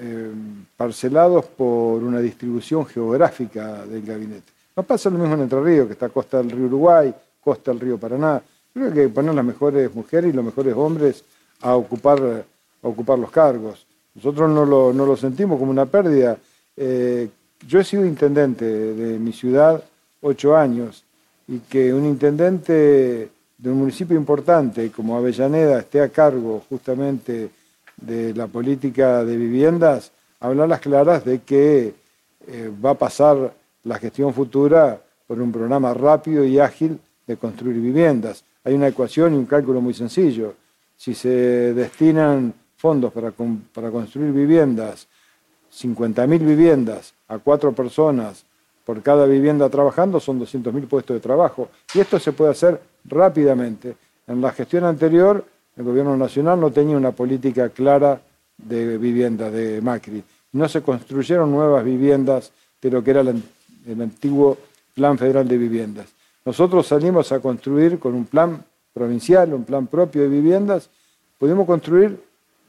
eh, 0.00 0.30
parcelados 0.76 1.44
por 1.44 2.02
una 2.02 2.20
distribución 2.20 2.86
geográfica 2.86 3.84
del 3.84 4.02
gabinete. 4.02 4.50
No 4.74 4.82
pasa 4.82 5.10
lo 5.10 5.18
mismo 5.18 5.34
en 5.34 5.42
Entre 5.42 5.60
Ríos, 5.60 5.86
que 5.86 5.92
está 5.92 6.06
a 6.06 6.08
costa 6.08 6.38
del 6.38 6.50
río 6.50 6.66
Uruguay, 6.66 7.14
costa 7.40 7.70
del 7.70 7.80
río 7.80 7.98
Paraná. 7.98 8.40
Creo 8.72 8.92
que 8.92 9.00
hay 9.00 9.06
que 9.08 9.12
poner 9.12 9.34
las 9.34 9.44
mejores 9.44 9.94
mujeres 9.94 10.32
y 10.32 10.36
los 10.36 10.44
mejores 10.44 10.74
hombres 10.74 11.24
a 11.60 11.76
ocupar, 11.76 12.44
ocupar 12.80 13.18
los 13.18 13.30
cargos. 13.30 13.86
Nosotros 14.14 14.50
no 14.50 14.64
lo, 14.64 15.16
sentimos 15.16 15.58
como 15.58 15.70
una 15.70 15.86
pérdida. 15.86 16.38
Eh, 16.76 17.28
yo 17.66 17.80
he 17.80 17.84
sido 17.84 18.06
intendente 18.06 18.64
de 18.64 19.18
mi 19.18 19.32
ciudad 19.32 19.82
ocho 20.22 20.56
años 20.56 21.04
y 21.46 21.58
que 21.58 21.92
un 21.92 22.06
intendente 22.06 23.28
de 23.58 23.70
un 23.70 23.78
municipio 23.78 24.16
importante 24.16 24.90
como 24.90 25.16
Avellaneda 25.16 25.80
esté 25.80 26.00
a 26.00 26.08
cargo 26.08 26.62
justamente 26.68 27.50
de 28.00 28.34
la 28.34 28.46
política 28.46 29.24
de 29.24 29.36
viviendas, 29.36 30.12
habla 30.40 30.66
las 30.66 30.80
claras 30.80 31.24
de 31.24 31.40
que 31.40 31.94
eh, 32.46 32.70
va 32.84 32.90
a 32.90 32.94
pasar 32.94 33.52
la 33.84 33.98
gestión 33.98 34.32
futura 34.32 35.00
por 35.26 35.40
un 35.40 35.52
programa 35.52 35.94
rápido 35.94 36.44
y 36.44 36.58
ágil 36.58 36.98
de 37.26 37.36
construir 37.36 37.80
viviendas. 37.80 38.44
Hay 38.64 38.74
una 38.74 38.88
ecuación 38.88 39.34
y 39.34 39.36
un 39.36 39.46
cálculo 39.46 39.80
muy 39.80 39.94
sencillo. 39.94 40.54
Si 40.96 41.14
se 41.14 41.72
destinan 41.74 42.52
fondos 42.76 43.12
para, 43.12 43.32
para 43.72 43.90
construir 43.90 44.32
viviendas, 44.32 45.06
50.000 45.72 46.38
viviendas 46.40 47.14
a 47.28 47.38
cuatro 47.38 47.72
personas 47.72 48.44
por 48.84 49.02
cada 49.02 49.26
vivienda 49.26 49.68
trabajando, 49.68 50.18
son 50.18 50.40
200.000 50.40 50.88
puestos 50.88 51.14
de 51.14 51.20
trabajo. 51.20 51.68
Y 51.94 52.00
esto 52.00 52.18
se 52.18 52.32
puede 52.32 52.50
hacer 52.50 52.80
rápidamente. 53.04 53.96
En 54.26 54.40
la 54.40 54.50
gestión 54.50 54.84
anterior, 54.84 55.44
el 55.80 55.86
gobierno 55.86 56.14
nacional 56.14 56.60
no 56.60 56.70
tenía 56.70 56.94
una 56.94 57.12
política 57.12 57.70
clara 57.70 58.20
de 58.58 58.98
vivienda 58.98 59.50
de 59.50 59.80
Macri. 59.80 60.22
No 60.52 60.68
se 60.68 60.82
construyeron 60.82 61.50
nuevas 61.50 61.82
viviendas 61.82 62.52
de 62.82 62.90
lo 62.90 63.02
que 63.02 63.12
era 63.12 63.22
el, 63.22 63.42
antiguo 63.98 64.58
Plan 64.94 65.16
Federal 65.16 65.48
de 65.48 65.56
Viviendas. 65.56 66.06
Nosotros 66.44 66.86
salimos 66.86 67.32
a 67.32 67.40
construir 67.40 67.98
con 67.98 68.14
un 68.14 68.26
plan 68.26 68.62
provincial, 68.92 69.54
un 69.54 69.64
plan 69.64 69.86
propio 69.86 70.20
de 70.20 70.28
viviendas, 70.28 70.90
pudimos 71.38 71.66
construir 71.66 72.22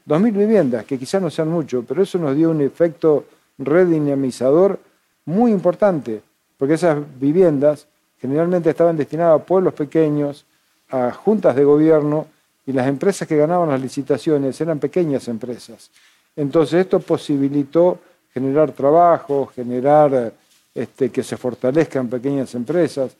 2.000 0.08 0.32
viviendas, 0.32 0.86
que 0.86 0.98
quizás 0.98 1.20
no 1.20 1.28
sean 1.28 1.48
mucho, 1.48 1.84
pero 1.86 2.02
eso 2.02 2.16
nos 2.18 2.34
dio 2.34 2.50
un 2.50 2.62
efecto 2.62 3.26
redinamizador 3.58 4.78
muy 5.26 5.52
importante, 5.52 6.22
porque 6.56 6.74
esas 6.74 6.98
viviendas 7.20 7.86
generalmente 8.18 8.70
estaban 8.70 8.96
destinadas 8.96 9.38
a 9.38 9.44
pueblos 9.44 9.74
pequeños, 9.74 10.46
a 10.88 11.12
juntas 11.12 11.54
de 11.54 11.64
gobierno, 11.64 12.26
y 12.66 12.72
las 12.72 12.86
empresas 12.86 13.26
que 13.26 13.36
ganaban 13.36 13.68
las 13.68 13.80
licitaciones 13.80 14.60
eran 14.60 14.78
pequeñas 14.78 15.28
empresas. 15.28 15.90
Entonces 16.36 16.80
esto 16.80 17.00
posibilitó 17.00 17.98
generar 18.32 18.72
trabajo, 18.72 19.50
generar 19.54 20.32
este, 20.74 21.10
que 21.10 21.22
se 21.22 21.36
fortalezcan 21.36 22.08
pequeñas 22.08 22.54
empresas. 22.54 23.16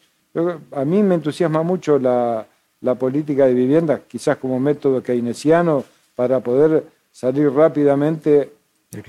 a 0.72 0.84
mí 0.84 1.02
me 1.02 1.16
entusiasma 1.16 1.62
mucho 1.62 1.98
la, 1.98 2.46
la 2.80 2.94
política 2.94 3.46
de 3.46 3.54
vivienda, 3.54 4.00
quizás 4.06 4.36
como 4.38 4.58
método 4.58 5.02
keynesiano, 5.02 5.84
para 6.14 6.40
poder 6.40 6.84
salir 7.10 7.50
rápidamente 7.52 8.52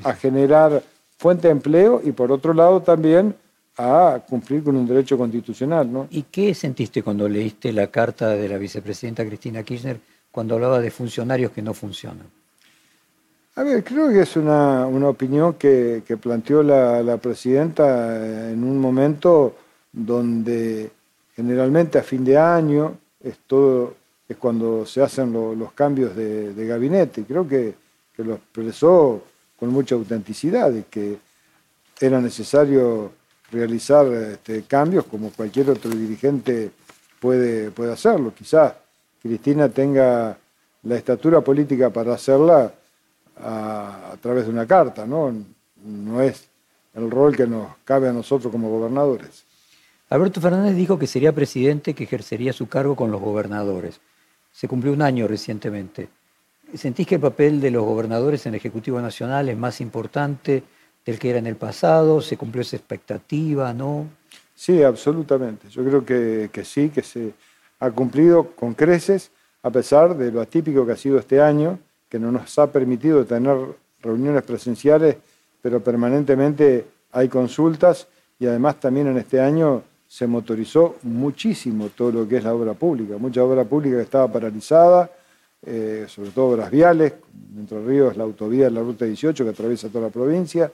a 0.03 0.13
generar 0.13 0.81
fuente 1.17 1.47
de 1.47 1.53
empleo 1.53 2.01
y 2.03 2.11
por 2.11 2.31
otro 2.31 2.53
lado 2.53 2.81
también 2.81 3.35
a 3.77 4.21
cumplir 4.27 4.63
con 4.63 4.75
un 4.75 4.87
derecho 4.87 5.17
constitucional. 5.17 5.91
¿no? 5.91 6.07
¿Y 6.11 6.23
qué 6.23 6.53
sentiste 6.53 7.01
cuando 7.01 7.27
leíste 7.27 7.71
la 7.73 7.87
carta 7.87 8.29
de 8.29 8.47
la 8.47 8.57
vicepresidenta 8.57 9.25
Cristina 9.25 9.63
Kirchner 9.63 9.99
cuando 10.33 10.55
hablaba 10.55 10.79
de 10.79 10.89
funcionarios 10.89 11.51
que 11.51 11.61
no 11.61 11.75
funcionan? 11.75 12.25
A 13.55 13.61
ver, 13.61 13.83
creo 13.83 14.09
que 14.09 14.21
es 14.21 14.35
una, 14.35 14.87
opinión 14.87 15.53
que, 15.53 16.01
planteó 16.19 16.63
la, 16.63 17.17
presidenta 17.17 18.49
en 18.49 18.63
un 18.63 18.79
momento 18.79 19.55
donde 19.91 20.89
generalmente 21.35 21.99
a 21.99 22.03
fin 22.03 22.25
de 22.25 22.35
año 22.35 22.97
es, 23.23 23.37
todo, 23.45 23.93
es 24.27 24.37
cuando 24.37 24.87
se 24.87 25.03
hacen 25.03 25.31
los 25.31 25.71
cambios 25.73 26.15
de, 26.15 26.65
gabinete. 26.65 27.23
Creo 27.25 27.47
que, 27.47 27.75
lo 28.17 28.35
expresó 28.35 29.23
con 29.59 29.69
mucha 29.69 29.93
autenticidad 29.93 30.73
y 30.73 30.83
que 30.83 31.17
era 31.99 32.19
necesario 32.19 33.11
realizar 33.51 34.07
este, 34.07 34.63
cambios 34.63 35.05
como 35.05 35.29
cualquier 35.31 35.69
otro 35.69 35.91
dirigente 35.91 36.71
puede, 37.19 37.69
puede 37.69 37.91
hacerlo. 37.91 38.33
Quizás 38.35 38.73
Cristina 39.23 39.69
tenga 39.69 40.37
la 40.83 40.95
estatura 40.95 41.39
política 41.39 41.89
para 41.89 42.13
hacerla 42.13 42.73
a, 43.37 44.11
a, 44.11 44.17
través 44.17 44.45
de 44.45 44.51
una 44.51 44.67
carta, 44.67 45.07
¿no? 45.07 45.33
No 45.81 46.21
es 46.21 46.49
el 46.93 47.09
rol 47.09 47.35
que 47.35 47.47
nos 47.47 47.69
cabe 47.85 48.09
a 48.09 48.13
nosotros 48.13 48.51
como 48.51 48.69
gobernadores. 48.69 49.45
Alberto 50.09 50.41
Fernández 50.41 50.75
dijo 50.75 50.99
que 50.99 51.07
sería 51.07 51.31
presidente 51.31 51.93
que 51.93 52.03
ejercería 52.03 52.51
su 52.51 52.67
cargo 52.67 52.97
con 52.97 53.11
los 53.11 53.21
gobernadores. 53.21 54.01
Se 54.51 54.67
cumplió 54.67 54.93
un 54.93 55.01
año 55.01 55.27
recientemente. 55.27 56.09
¿Sentís 56.75 57.07
que 57.07 57.15
el 57.15 57.21
papel 57.21 57.61
de 57.61 57.71
los 57.71 57.83
gobernadores 57.83 58.45
en 58.45 58.53
el 58.53 58.57
Ejecutivo 58.57 58.99
Nacional 58.99 59.47
es 59.47 59.57
más 59.57 59.79
importante 59.79 60.63
del 61.05 61.17
que 61.17 61.29
era 61.29 61.39
en 61.39 61.47
el 61.47 61.55
pasado? 61.55 62.21
¿Se 62.21 62.35
cumplió 62.35 62.61
esa 62.61 62.75
expectativa, 62.75 63.73
no? 63.73 64.07
Sí, 64.53 64.83
absolutamente. 64.83 65.69
Yo 65.69 65.83
creo 65.83 66.05
que, 66.05 66.49
que 66.51 66.65
sí, 66.65 66.89
que 66.89 67.01
se 67.01 67.33
ha 67.83 67.91
cumplido 67.91 68.51
con 68.55 68.73
creces, 68.75 69.29
a 69.61 69.69
pesar 69.69 70.15
de 70.15 70.31
lo 70.31 70.39
atípico 70.39 70.85
que 70.85 70.93
ha 70.93 70.97
sido 70.97 71.19
este 71.19 71.41
año, 71.41 71.79
que 72.07 72.17
no 72.17 72.31
nos 72.31 72.57
ha 72.57 72.71
permitido 72.71 73.25
tener 73.25 73.57
reuniones 74.01 74.43
presenciales, 74.43 75.17
pero 75.61 75.83
permanentemente 75.83 76.85
hay 77.11 77.27
consultas 77.27 78.07
y 78.39 78.47
además 78.47 78.79
también 78.79 79.07
en 79.07 79.17
este 79.17 79.41
año 79.41 79.83
se 80.07 80.27
motorizó 80.27 80.95
muchísimo 81.03 81.89
todo 81.89 82.11
lo 82.13 82.27
que 82.27 82.37
es 82.37 82.43
la 82.45 82.53
obra 82.53 82.73
pública, 82.73 83.17
mucha 83.17 83.43
obra 83.43 83.65
pública 83.65 83.97
que 83.97 84.03
estaba 84.03 84.31
paralizada, 84.31 85.11
eh, 85.65 86.05
sobre 86.07 86.29
todo 86.29 86.51
obras 86.51 86.71
viales, 86.71 87.13
Entre 87.57 87.83
Ríos 87.83 88.15
la 88.15 88.23
autovía 88.23 88.65
de 88.65 88.71
la 88.71 88.81
Ruta 88.81 89.03
18 89.03 89.43
que 89.43 89.49
atraviesa 89.49 89.89
toda 89.89 90.05
la 90.05 90.09
provincia, 90.09 90.71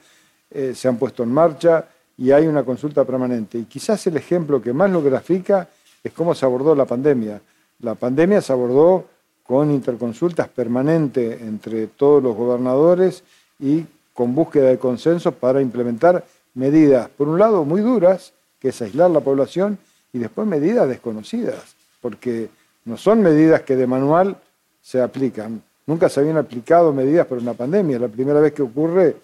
eh, 0.51 0.73
se 0.75 0.87
han 0.87 0.97
puesto 0.97 1.23
en 1.23 1.31
marcha 1.31 1.85
y 2.19 2.31
hay 2.31 2.45
una 2.45 2.63
consulta 2.63 3.03
permanente. 3.03 3.57
Y 3.57 3.63
quizás 3.63 4.05
el 4.05 4.17
ejemplo 4.17 4.61
que 4.61 4.73
más 4.73 4.91
lo 4.91 5.01
grafica 5.01 5.67
es 6.03 6.13
cómo 6.13 6.33
se 6.35 6.45
abordó 6.45 6.75
la 6.75 6.85
pandemia. 6.85 7.41
La 7.79 7.95
pandemia 7.95 8.41
se 8.41 8.53
abordó 8.53 9.05
con 9.43 9.71
interconsultas 9.71 10.47
permanentes 10.47 11.41
entre 11.41 11.87
todos 11.87 12.21
los 12.21 12.35
gobernadores 12.35 13.23
y 13.59 13.85
con 14.13 14.35
búsqueda 14.35 14.69
de 14.69 14.77
consenso 14.77 15.31
para 15.31 15.61
implementar 15.61 16.23
medidas, 16.53 17.09
por 17.09 17.27
un 17.27 17.39
lado, 17.39 17.63
muy 17.65 17.81
duras, 17.81 18.33
que 18.59 18.69
es 18.69 18.81
aislar 18.81 19.09
la 19.09 19.21
población, 19.21 19.77
y 20.11 20.19
después 20.19 20.47
medidas 20.47 20.87
desconocidas, 20.87 21.75
porque 22.01 22.49
no 22.85 22.97
son 22.97 23.21
medidas 23.21 23.61
que 23.61 23.75
de 23.75 23.87
manual 23.87 24.37
se 24.81 25.01
aplican. 25.01 25.61
Nunca 25.85 26.09
se 26.09 26.19
habían 26.19 26.37
aplicado 26.37 26.91
medidas 26.93 27.25
por 27.27 27.37
una 27.37 27.53
pandemia. 27.53 27.99
La 27.99 28.07
primera 28.07 28.39
vez 28.39 28.53
que 28.53 28.61
ocurre 28.61 29.15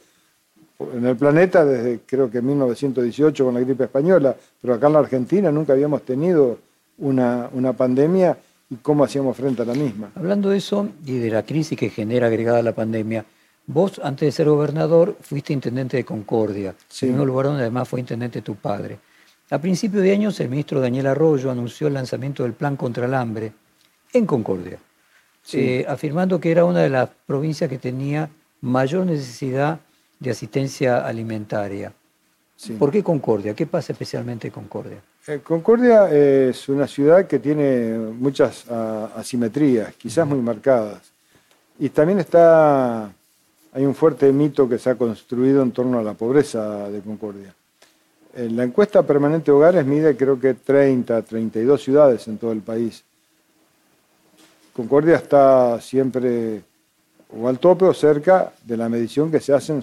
en 0.80 1.06
el 1.06 1.16
planeta 1.16 1.64
desde 1.66 2.00
creo 2.06 2.30
que 2.30 2.42
1918 2.42 3.46
con 3.46 3.54
la 3.54 3.60
gripe 3.60 3.86
española, 3.86 4.36
pero 4.62 4.74
acá 4.74 4.88
en 4.88 4.94
la 4.94 5.00
Argentina 5.00 5.52
nunca 5.52 5.74
habíamos 5.74 6.02
tenido 6.04 6.58
una, 6.98 7.50
una 7.54 7.74
pandemia 7.74 8.38
y 8.70 8.76
cómo 8.78 9.04
hacíamos 9.04 9.38
frente 9.38 9.62
a 9.62 9.66
la 9.66 9.74
misma. 9.74 10.12
Hablando 10.16 10.50
de 10.50 10.58
eso 10.58 10.90
y 11.06 11.18
de 11.20 11.30
la 11.30 11.44
crisis 11.44 11.78
que 11.78 11.90
genera 11.90 12.28
agregada 12.28 12.62
la 12.62 12.74
pandemia, 12.74 13.26
vos 13.68 14.00
antes 14.04 14.28
de 14.28 14.32
ser 14.32 14.48
gobernador 14.50 15.18
fuiste 15.22 15.54
intendente 15.54 15.98
de 15.98 16.06
Concordia, 16.06 16.76
Sí. 16.88 17.08
en 17.08 17.20
un 17.20 17.28
lugar 17.28 17.48
donde 17.48 17.62
además 17.62 17.88
fue 17.88 18.00
intendente 18.00 18.42
tu 18.42 18.56
padre. 18.56 19.00
A 19.52 19.60
principios 19.60 20.02
de 20.04 20.12
años 20.12 20.40
el 20.40 20.50
ministro 20.50 20.80
Daniel 20.80 21.08
Arroyo 21.08 21.52
anunció 21.52 21.88
el 21.88 21.94
lanzamiento 21.94 22.44
del 22.44 22.54
plan 22.54 22.76
contra 22.76 23.06
el 23.06 23.14
hambre 23.14 23.54
en 24.14 24.26
Concordia, 24.26 24.80
Sí. 25.44 25.60
eh, 25.60 25.86
afirmando 25.88 26.40
que 26.40 26.52
era 26.52 26.66
una 26.66 26.80
de 26.80 26.90
las 26.90 27.10
provincias 27.28 27.70
que 27.70 27.78
tenía 27.78 28.30
mayor 28.62 29.06
necesidad 29.06 29.80
de 30.20 30.32
asistencia 30.32 31.06
alimentaria. 31.06 31.94
Sí. 32.56 32.74
¿Por 32.74 32.92
qué 32.92 33.04
Concordia? 33.04 33.54
¿Qué 33.54 33.66
pasa 33.66 33.92
especialmente 33.92 34.48
en 34.48 34.54
Concordia? 34.54 34.98
Eh, 35.28 35.42
Concordia 35.44 36.10
es 36.12 36.70
una 36.70 36.88
ciudad 36.88 37.28
que 37.28 37.40
tiene 37.40 37.98
muchas 37.98 38.66
ah, 38.70 39.10
asimetrías, 39.16 39.94
quizás 39.96 40.26
muy 40.28 40.40
marcadas. 40.40 41.02
Y 41.80 41.90
también 41.90 42.20
está, 42.20 43.12
hay 43.74 43.86
un 43.86 43.96
fuerte 43.96 44.32
mito 44.32 44.70
que 44.70 44.78
se 44.78 44.90
ha 44.90 44.96
construido 44.96 45.62
en 45.64 45.72
torno 45.72 46.00
a 46.00 46.04
la 46.04 46.14
pobreza 46.14 46.90
de 46.90 47.02
Concordia. 47.02 47.54
En 48.36 48.56
la 48.56 48.64
encuesta 48.64 49.04
permanente 49.04 49.46
de 49.46 49.58
hogares 49.58 49.86
mide 49.86 50.16
creo 50.16 50.40
que 50.40 50.54
30, 50.54 51.22
32 51.22 51.82
ciudades 51.82 52.28
en 52.28 52.38
todo 52.38 52.52
el 52.52 52.62
país. 52.62 53.04
Concordia 54.74 55.16
está 55.16 55.80
siempre 55.80 56.62
o 57.30 57.48
al 57.48 57.60
tope 57.60 57.86
o 57.86 57.94
cerca 57.94 58.54
de 58.64 58.78
la 58.78 58.90
medición 58.90 59.32
que 59.32 59.40
se 59.40 59.54
hacen 59.54 59.82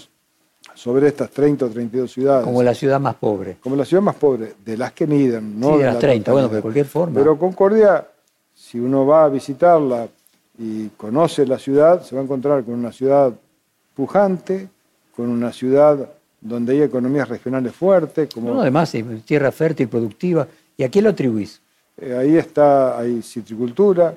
sobre 0.75 1.09
estas 1.09 1.31
30 1.31 1.67
o 1.67 1.69
32 1.69 2.11
ciudades. 2.11 2.45
Como 2.45 2.63
la 2.63 2.75
ciudad 2.75 3.01
más 3.01 3.15
pobre. 3.17 3.57
Como 3.61 3.77
la 3.77 3.85
ciudad 3.85 4.03
más 4.03 4.17
pobre, 4.17 4.55
de 4.65 4.77
las 4.77 4.93
que 4.93 5.07
miden, 5.07 5.59
no 5.59 5.69
Sí, 5.69 5.73
de 5.73 5.79
de 5.79 5.85
las 5.87 5.95
la 5.95 6.01
30, 6.01 6.33
bueno, 6.33 6.49
de 6.49 6.61
cualquier 6.61 6.87
forma. 6.87 7.19
Pero 7.19 7.39
Concordia, 7.39 8.07
si 8.55 8.79
uno 8.79 9.07
va 9.07 9.25
a 9.25 9.29
visitarla 9.29 10.09
y 10.59 10.89
conoce 10.91 11.47
la 11.47 11.59
ciudad, 11.59 12.03
se 12.03 12.15
va 12.15 12.21
a 12.21 12.25
encontrar 12.25 12.65
con 12.65 12.75
una 12.75 12.93
ciudad 12.93 13.33
pujante, 13.95 14.69
con 15.15 15.29
una 15.29 15.53
ciudad 15.53 16.09
donde 16.41 16.73
hay 16.73 16.83
economías 16.83 17.29
regionales 17.29 17.73
fuertes, 17.75 18.29
como 18.33 18.53
No, 18.55 18.61
además, 18.63 18.93
tierra 19.25 19.53
fértil, 19.53 19.89
productiva. 19.89 20.47
¿Y 20.77 20.83
a 20.85 20.89
quién 20.89 21.05
lo 21.05 21.11
atribuís? 21.11 21.61
eh, 21.99 22.17
ahí 22.17 22.37
está, 22.37 22.99
hay 22.99 23.23
citricultura, 23.23 24.15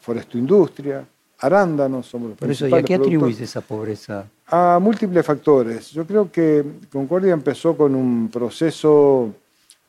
forestoindustria, 0.00 1.04
arándanos, 1.38 2.06
somos 2.06 2.30
los 2.30 2.38
Por 2.38 2.50
eso, 2.50 2.68
¿y 2.68 2.74
a 2.74 2.82
qué 2.82 2.94
atribuís 2.94 3.40
esa 3.40 3.60
pobreza? 3.60 4.24
A 4.52 4.80
múltiples 4.80 5.24
factores. 5.24 5.92
Yo 5.92 6.04
creo 6.04 6.32
que 6.32 6.64
Concordia 6.90 7.32
empezó 7.32 7.76
con 7.76 7.94
un 7.94 8.28
proceso 8.30 9.32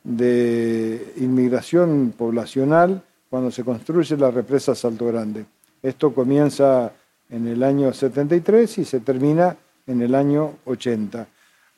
de 0.04 1.14
inmigración 1.16 2.14
poblacional 2.16 3.02
cuando 3.28 3.50
se 3.50 3.64
construye 3.64 4.16
la 4.16 4.30
represa 4.30 4.76
Salto 4.76 5.06
Grande. 5.06 5.46
Esto 5.82 6.14
comienza 6.14 6.92
en 7.28 7.48
el 7.48 7.64
año 7.64 7.92
73 7.92 8.78
y 8.78 8.84
se 8.84 9.00
termina 9.00 9.56
en 9.88 10.00
el 10.00 10.14
año 10.14 10.58
80. 10.64 11.26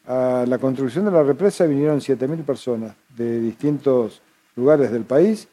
A 0.06 0.44
la 0.46 0.58
construcción 0.58 1.06
de 1.06 1.10
la 1.10 1.22
represa 1.22 1.64
vinieron 1.64 2.00
7.000 2.00 2.44
personas 2.44 2.94
de 3.16 3.40
distintos 3.40 4.20
lugares 4.56 4.92
del 4.92 5.04
país, 5.04 5.48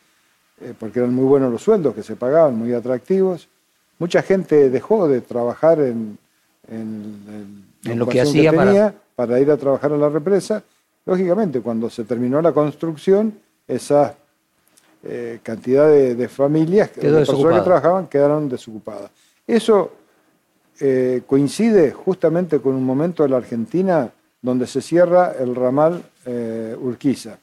eh, 0.60 0.74
porque 0.78 1.00
eran 1.00 1.16
muy 1.16 1.24
buenos 1.24 1.50
los 1.50 1.62
sueldos 1.62 1.96
que 1.96 2.04
se 2.04 2.18
pagaban, 2.18 2.58
muy 2.58 2.74
atractivos. 2.74 3.48
Mucha 4.00 4.22
gente 4.22 4.70
dejó 4.70 5.08
de 5.08 5.22
trabajar 5.22 5.80
en, 5.80 6.18
en, 6.72 7.66
la 7.86 7.92
En 7.92 8.00
lo 8.00 8.06
que 8.08 8.22
hacía 8.22 8.52
tenía 8.68 8.96
para 9.16 9.40
ir 9.40 9.52
a 9.52 9.58
trabajar 9.58 9.92
a 9.94 9.98
la 9.98 10.10
represa. 10.10 10.64
Lógicamente, 11.06 11.62
cuando 11.62 11.90
se 11.90 12.04
terminó 12.04 12.42
la 12.42 12.52
construcción, 12.52 13.34
esa 13.68 14.16
eh, 15.04 15.40
cantidad 15.44 15.88
de, 15.90 16.16
de 16.16 16.28
familias, 16.30 16.92
de 16.96 17.02
personas 17.20 17.42
que 17.60 17.66
trabajaban, 17.66 18.08
quedaron 18.08 18.50
desocupadas. 18.50 19.10
Eso 19.48 19.92
eh, 20.80 21.22
coincide 21.28 21.92
justamente 21.92 22.60
con 22.60 22.76
un 22.76 22.84
momento 22.86 23.24
de 23.24 23.30
la 23.30 23.38
Argentina 23.38 24.10
donde 24.42 24.66
se 24.68 24.82
cierra 24.82 25.34
el 25.40 25.56
ramal 25.56 26.02
eh, 26.26 26.76
Urquiza, 26.80 27.38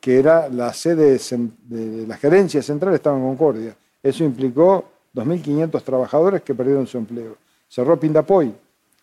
que 0.00 0.18
era 0.18 0.48
la 0.48 0.72
sede 0.72 1.16
cen- 1.16 1.50
de 1.68 2.06
la 2.06 2.16
gerencia 2.16 2.62
central, 2.62 2.94
estaba 2.94 3.16
en 3.16 3.22
Concordia. 3.24 3.74
Eso 4.02 4.24
implicó 4.24 4.84
2.500 5.14 5.82
trabajadores 5.82 6.42
que 6.42 6.54
perdieron 6.54 6.86
su 6.86 6.98
empleo. 6.98 7.36
Cerró 7.70 7.98
Pindapoy, 8.00 8.52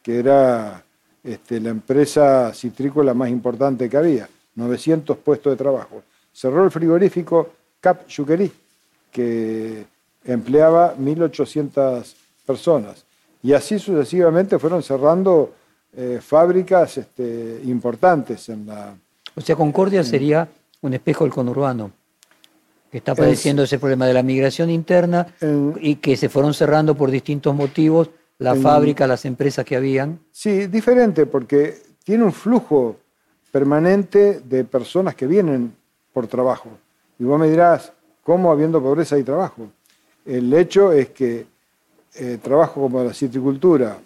que 0.03 0.19
era 0.19 0.83
este, 1.23 1.61
la 1.61 1.69
empresa 1.69 2.53
citrícola 2.53 3.13
más 3.13 3.29
importante 3.29 3.89
que 3.89 3.95
había, 3.95 4.27
900 4.55 5.17
puestos 5.19 5.53
de 5.53 5.57
trabajo. 5.57 6.03
Cerró 6.33 6.65
el 6.65 6.71
frigorífico 6.71 7.49
Cap 7.79 8.05
Yuquerí, 8.07 8.51
que 9.09 9.85
empleaba 10.25 10.95
1.800 10.97 12.13
personas. 12.45 13.05
Y 13.41 13.53
así 13.53 13.79
sucesivamente 13.79 14.59
fueron 14.59 14.83
cerrando 14.83 15.53
eh, 15.95 16.19
fábricas 16.21 16.97
este, 16.97 17.61
importantes 17.63 18.49
en 18.49 18.65
la, 18.67 18.93
O 19.33 19.39
sea, 19.41 19.55
Concordia 19.55 20.03
sería 20.03 20.47
un 20.81 20.93
espejo 20.93 21.23
del 21.23 21.33
conurbano, 21.33 21.91
que 22.91 22.97
está 22.97 23.15
padeciendo 23.15 23.63
ese 23.63 23.79
problema 23.79 24.05
de 24.05 24.13
la 24.13 24.23
migración 24.23 24.69
interna 24.69 25.27
En- 25.39 25.75
y 25.79 25.95
que 25.95 26.17
se 26.17 26.27
fueron 26.27 26.53
cerrando 26.53 26.95
por 26.95 27.09
distintos 27.09 27.55
motivos 27.55 28.09
la 28.39 28.53
En- 28.55 28.61
fábrica, 28.61 29.07
las 29.07 29.25
empresas 29.25 29.65
que 29.65 29.75
habían. 29.75 30.19
Sí, 30.31 30.67
diferente 30.67 31.25
porque 31.25 31.75
tiene 32.03 32.23
un 32.23 32.33
flujo 32.33 32.97
permanente 33.51 34.41
de 34.41 34.63
personas 34.63 35.15
que 35.15 35.25
vienen 35.27 35.73
por 36.13 36.27
trabajo. 36.27 36.69
Y 37.19 37.23
vos 37.23 37.39
me 37.39 37.49
dirás, 37.49 37.91
¿cómo 38.23 38.51
habiendo 38.51 38.81
pobreza 38.81 39.15
hay 39.15 39.23
trabajo? 39.23 39.67
El 40.25 40.53
hecho 40.53 40.91
es 40.91 41.09
que 41.09 41.45
eh, 42.15 42.37
trabajo 42.41 42.81
como 42.81 43.03
la 43.03 43.13
citricultura 43.13 43.97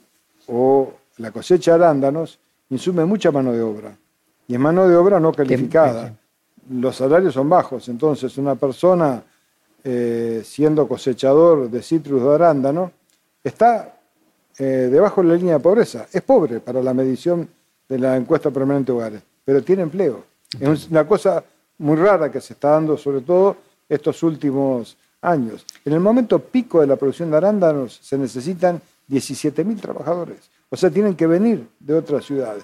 o 0.48 0.94
la 1.18 1.32
cosecha 1.32 1.78
de 1.78 1.84
arándanos 1.84 2.40
insume 2.70 3.06
mucha 3.06 3.32
mano 3.32 3.52
de 3.52 3.62
obra. 3.62 3.96
Y 4.48 4.54
es 4.54 4.60
mano 4.60 4.88
de 4.88 4.96
obra 4.96 5.20
no 5.20 5.32
calificada. 5.34 6.14
Los 6.70 6.96
salarios 6.98 7.34
son 7.34 7.50
bajos, 7.50 7.90
entonces 7.90 8.38
una 8.38 8.56
persona 8.56 9.24
eh, 9.84 10.42
siendo 10.46 10.88
cosechador 10.88 11.70
de 11.70 11.82
citrus 11.82 12.22
de 12.24 12.36
arándano 12.36 12.92
está 13.44 13.98
eh, 14.58 14.90
debajo 14.92 15.22
de 15.22 15.28
la 15.30 15.36
línea 15.36 15.54
de 15.56 15.60
pobreza. 15.60 16.08
Es 16.12 16.22
pobre 16.22 16.60
para 16.60 16.82
la 16.82 16.94
medición 16.94 17.48
de 17.88 18.00
la 18.00 18.16
encuesta 18.16 18.52
permanente 18.52 18.92
de 18.92 18.98
hogares, 18.98 19.22
pero 19.44 19.64
tiene 19.64 19.84
empleo. 19.84 20.24
Es 20.60 20.90
una 20.90 21.08
cosa 21.08 21.44
muy 21.78 21.96
rara 21.98 22.32
que 22.32 22.42
se 22.42 22.54
está 22.54 22.72
dando, 22.72 22.98
sobre 22.98 23.22
todo 23.22 23.58
estos 23.88 24.24
últimos 24.24 24.98
años. 25.22 25.66
En 25.86 25.94
el 25.94 26.00
momento 26.00 26.40
pico 26.40 26.82
de 26.82 26.88
la 26.88 26.96
producción 26.96 27.32
de 27.32 27.38
arándanos 27.38 28.00
se 28.02 28.18
necesitan 28.18 28.82
17.000 29.10 29.80
trabajadores. 29.80 30.50
O 30.70 30.78
sea, 30.78 30.90
tienen 30.90 31.16
que 31.16 31.28
venir 31.28 31.68
de 31.80 31.96
otras 31.96 32.26
ciudades. 32.26 32.64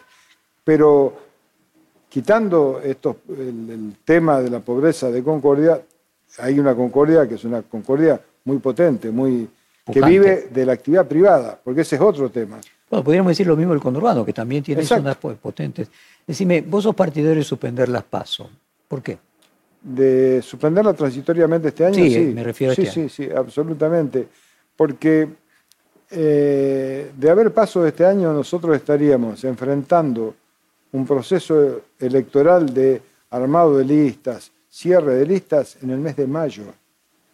Pero 0.63 1.13
quitando 2.09 2.79
esto, 2.83 3.17
el, 3.29 3.95
tema 4.05 4.41
de 4.41 4.49
la 4.49 4.59
pobreza 4.59 5.11
de 5.11 5.23
Concordia, 5.23 5.81
hay 6.39 6.59
una 6.59 6.75
Concordia 6.75 7.27
que 7.27 7.35
es 7.35 7.43
una 7.43 7.61
Concordia 7.61 8.19
muy 8.45 8.59
potente, 8.59 9.11
muy 9.11 9.49
que 9.91 10.01
vive 10.01 10.47
de 10.51 10.65
la 10.65 10.73
actividad 10.73 11.07
privada, 11.07 11.59
porque 11.63 11.81
ese 11.81 11.95
es 11.95 12.01
otro 12.01 12.29
tema. 12.29 12.59
Bueno, 12.89 13.03
podríamos 13.03 13.31
decir 13.31 13.47
lo 13.47 13.55
mismo 13.55 13.73
del 13.73 13.81
conurbano, 13.81 14.25
que 14.25 14.33
también 14.33 14.63
tiene 14.63 14.83
zonas 14.83 15.17
potentes. 15.17 15.89
Decime, 16.25 16.61
vos 16.61 16.83
sos 16.83 16.95
partidario 16.95 17.37
de 17.37 17.43
suspender 17.43 17.89
las 17.89 18.03
PASO. 18.03 18.49
¿Por 18.87 19.01
qué? 19.01 19.17
De 19.81 20.41
suspenderla 20.41 20.93
transitoriamente 20.93 21.69
este 21.69 21.85
año, 21.85 21.95
sí. 21.95 22.13
sí. 22.13 22.19
me 22.33 22.43
refiero 22.43 22.71
a 22.71 22.73
este 22.73 22.85
sí, 22.85 23.09
Sí, 23.09 23.25
sí, 23.25 23.29
absolutamente. 23.31 24.27
Porque 24.75 25.27
eh, 26.09 27.11
de 27.15 27.29
haber 27.29 27.53
paso 27.53 27.85
este 27.85 28.05
año, 28.05 28.31
nosotros 28.31 28.75
estaríamos 28.75 29.43
enfrentando 29.43 30.35
un 30.93 31.05
proceso 31.05 31.81
electoral 31.99 32.73
de 32.73 33.01
armado 33.29 33.77
de 33.77 33.85
listas, 33.85 34.51
cierre 34.69 35.15
de 35.15 35.25
listas 35.25 35.77
en 35.81 35.89
el 35.89 35.99
mes 35.99 36.15
de 36.15 36.27
mayo 36.27 36.63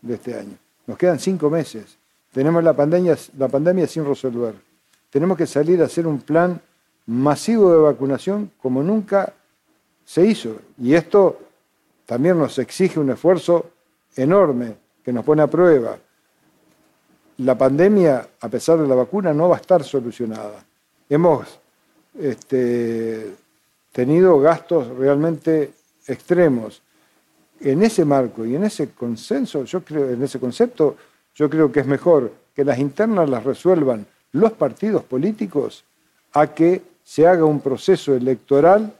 de 0.01 0.15
este 0.15 0.33
año. 0.35 0.57
Nos 0.87 0.97
quedan 0.97 1.19
cinco 1.19 1.49
meses. 1.49 1.97
Tenemos 2.33 2.63
la 2.63 2.73
pandemia, 2.73 3.87
sin 3.87 4.05
resolver. 4.05 4.55
Tenemos 5.11 5.37
que 5.37 5.45
salir 5.45 5.81
a 5.81 5.85
hacer 5.85 6.07
un 6.07 6.19
plan 6.19 6.59
masivo 7.05 7.71
de 7.71 7.77
vacunación 7.77 8.51
como 8.59 8.81
nunca 8.81 9.33
se 10.03 10.25
hizo. 10.25 10.57
Y 10.79 10.95
esto 10.95 11.39
también 12.07 12.39
nos 12.39 12.57
exige 12.57 12.99
un 12.99 13.11
esfuerzo 13.11 13.69
enorme 14.15 14.75
que 15.03 15.13
nos 15.13 15.23
pone 15.23 15.43
a 15.43 15.47
prueba. 15.47 15.95
La 17.37 17.55
pandemia, 17.55 18.27
a 18.41 18.49
pesar 18.49 18.79
de 18.79 18.87
la 18.87 18.95
vacuna, 18.95 19.31
no 19.31 19.49
va 19.49 19.57
a 19.57 19.59
estar 19.59 19.83
solucionada. 19.83 20.65
Hemos 21.09 21.59
este, 22.19 23.35
tenido 23.91 24.39
gastos 24.39 24.87
realmente 24.97 25.73
extremos. 26.07 26.81
En 27.59 27.83
ese 27.83 28.03
marco 28.03 28.43
y 28.43 28.55
en 28.55 28.63
ese 28.63 28.89
consenso, 28.89 29.63
yo 29.65 29.83
creo, 29.85 30.09
en 30.09 30.21
ese 30.23 30.39
concepto, 30.39 30.97
yo 31.35 31.49
creo 31.49 31.71
que 31.71 31.79
es 31.79 31.87
mejor 31.87 32.31
que 32.55 32.63
las 32.63 32.79
internas 32.79 33.29
las 33.29 33.43
resuelvan 33.43 34.05
los 34.31 34.51
partidos 34.53 35.03
políticos 35.03 35.83
a 36.33 36.47
que 36.47 36.81
se 37.03 37.27
haga 37.27 37.45
un 37.45 37.59
proceso 37.59 38.15
electoral 38.15 38.93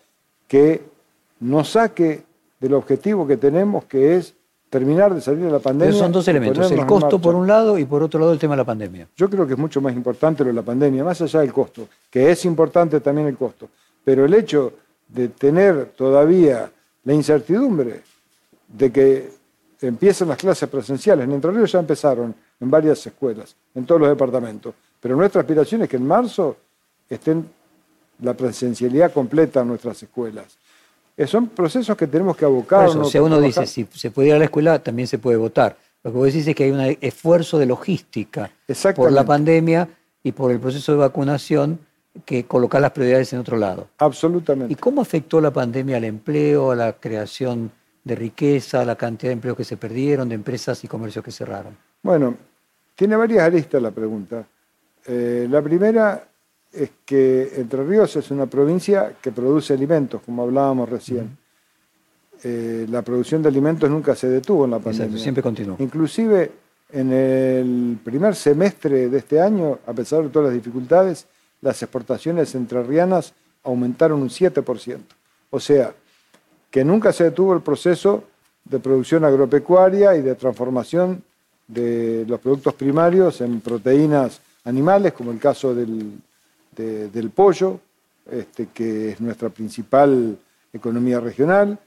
que 0.48 0.82
nos 1.40 1.70
saque 1.70 2.24
del 2.60 2.74
objetivo 2.74 3.26
que 3.28 3.38
tenemos, 3.38 3.86
que 3.86 4.16
es 4.16 4.34
terminar 4.70 5.14
de 5.14 5.22
salir 5.22 5.46
de 5.46 5.52
la 5.52 5.60
pandemia. 5.60 5.92
Pero 5.92 6.04
son 6.04 6.12
dos 6.12 6.28
elementos, 6.28 6.72
el 6.72 6.86
costo 6.86 7.20
por 7.20 7.36
un 7.36 7.48
lado 7.48 7.78
y 7.78 7.86
por 7.86 8.02
otro 8.02 8.20
lado 8.20 8.34
el 8.34 8.40
tema 8.40 8.54
de 8.54 8.58
la 8.58 8.66
pandemia. 8.66 9.08
Yo 9.16 9.30
creo 9.30 9.46
que 9.46 9.54
es 9.54 9.60
mucho 9.60 9.82
más 9.82 9.94
importante 9.94 10.44
lo 10.44 10.48
de 10.50 10.56
la 10.56 10.62
pandemia, 10.64 11.04
más 11.04 11.22
allá 11.22 11.42
del 11.42 11.54
costo, 11.54 11.88
que 12.10 12.32
es 12.32 12.46
importante 12.46 13.00
también 13.00 13.28
el 13.28 13.38
costo. 13.38 13.70
Pero 14.04 14.26
el 14.26 14.34
hecho 14.34 14.74
de 15.08 15.30
tener 15.30 15.92
todavía 15.96 16.72
la 17.04 17.14
incertidumbre 17.14 18.02
de 18.68 18.92
que 18.92 19.30
empiecen 19.88 20.28
las 20.28 20.38
clases 20.38 20.70
presenciales. 20.70 21.26
En 21.26 21.32
Entre 21.32 21.52
Ríos 21.52 21.72
ya 21.72 21.80
empezaron 21.80 22.34
en 22.60 22.72
varias 22.72 23.06
escuelas, 23.06 23.56
en 23.76 23.86
todos 23.86 24.02
los 24.02 24.10
departamentos. 24.10 24.74
Pero 25.00 25.16
nuestra 25.16 25.42
aspiración 25.42 25.82
es 25.82 25.90
que 25.90 25.98
en 25.98 26.08
marzo 26.08 26.58
estén 27.10 27.48
la 28.20 28.34
presencialidad 28.34 29.12
completa 29.12 29.62
en 29.62 29.68
nuestras 29.68 30.02
escuelas. 30.02 30.58
Eh, 31.16 31.28
son 31.28 31.48
procesos 31.48 31.96
que 31.96 32.08
tenemos 32.08 32.36
que 32.36 32.46
abocar. 32.46 32.88
o 32.88 33.06
sea, 33.06 33.22
uno 33.22 33.40
dice, 33.40 33.68
si 33.68 33.88
se 33.94 34.12
puede 34.12 34.30
ir 34.30 34.36
a 34.36 34.40
la 34.40 34.46
escuela, 34.46 34.80
también 34.80 35.08
se 35.08 35.20
puede 35.20 35.38
votar. 35.38 35.78
Lo 36.04 36.12
que 36.12 36.18
vos 36.18 36.28
decís 36.28 36.48
es 36.48 36.56
que 36.56 36.66
hay 36.66 36.72
un 36.72 36.98
esfuerzo 37.00 37.58
de 37.58 37.66
logística 37.66 38.52
por 38.96 39.12
la 39.12 39.24
pandemia 39.24 39.88
y 40.22 40.32
por 40.32 40.52
el 40.52 40.60
proceso 40.60 40.92
de 40.92 40.98
vacunación 40.98 41.80
que 42.26 42.46
colocar 42.46 42.82
las 42.82 42.92
prioridades 42.92 43.32
en 43.34 43.40
otro 43.40 43.58
lado. 43.58 43.88
Absolutamente. 43.98 44.74
¿Y 44.74 44.76
cómo 44.76 45.02
afectó 45.02 45.42
la 45.42 45.52
pandemia 45.52 45.98
al 45.98 46.04
empleo, 46.04 46.72
a 46.72 46.76
la 46.76 46.94
creación 46.94 47.72
de 48.04 48.16
riqueza, 48.16 48.84
la 48.84 48.96
cantidad 48.96 49.30
de 49.30 49.34
empleos 49.34 49.58
que 49.58 49.64
se 49.64 49.78
perdieron, 49.78 50.30
de 50.30 50.36
empresas 50.36 50.84
y 50.84 50.88
comercios 50.88 51.24
que 51.24 51.32
cerraron? 51.32 51.78
Bueno, 52.02 52.36
tiene 52.96 53.16
varias 53.16 53.44
aristas 53.44 53.82
la 53.82 53.92
pregunta. 53.92 54.46
Eh, 55.06 55.48
la 55.50 55.62
primera 55.62 56.28
es 56.72 56.90
que 57.06 57.54
Entre 57.58 57.84
Ríos 57.84 58.16
es 58.16 58.32
una 58.32 58.48
provincia 58.48 59.14
que 59.22 59.32
produce 59.32 59.74
alimentos, 59.74 60.22
como 60.26 60.44
hablábamos 60.44 60.90
recién. 60.90 61.38
Eh, 62.44 62.88
la 62.90 63.02
producción 63.04 63.42
de 63.42 63.50
alimentos 63.50 63.90
nunca 63.90 64.16
se 64.16 64.28
detuvo 64.28 64.66
en 64.66 64.72
la 64.72 64.80
pandemia. 64.80 65.06
Exacto, 65.06 65.24
siempre 65.24 65.44
continuó. 65.44 65.76
Inclusive 65.80 66.52
en 66.92 67.12
el 67.14 68.00
primer 68.04 68.36
semestre 68.36 69.10
de 69.10 69.18
este 69.18 69.40
año, 69.40 69.80
a 69.86 69.94
pesar 69.94 70.24
de 70.24 70.30
todas 70.30 70.48
las 70.48 70.56
dificultades, 70.56 71.26
las 71.62 71.82
exportaciones 71.82 72.54
entrerrianas 72.56 73.34
aumentaron 73.64 74.22
un 74.22 74.30
7%. 74.30 75.00
O 75.50 75.60
sea, 75.60 75.94
que 76.74 76.84
nunca 76.84 77.14
se 77.14 77.26
detuvo 77.26 77.54
el 77.54 77.62
proceso 77.62 78.24
de 78.66 78.80
producción 78.80 79.24
agropecuaria 79.24 80.16
y 80.16 80.24
de 80.24 80.34
transformación 80.34 81.24
de 81.68 82.26
los 82.28 82.40
productos 82.40 82.74
primarios 82.74 83.42
en 83.42 83.62
proteínas 83.62 84.42
animales, 84.64 85.14
como 85.14 85.32
el 85.32 85.38
caso 85.38 85.76
del, 85.76 86.20
pollo, 87.36 87.80
este, 88.26 88.70
que 88.74 89.12
es 89.12 89.22
nuestra 89.22 89.50
principal 89.50 90.36
economía 90.74 91.20
regional, 91.20 91.78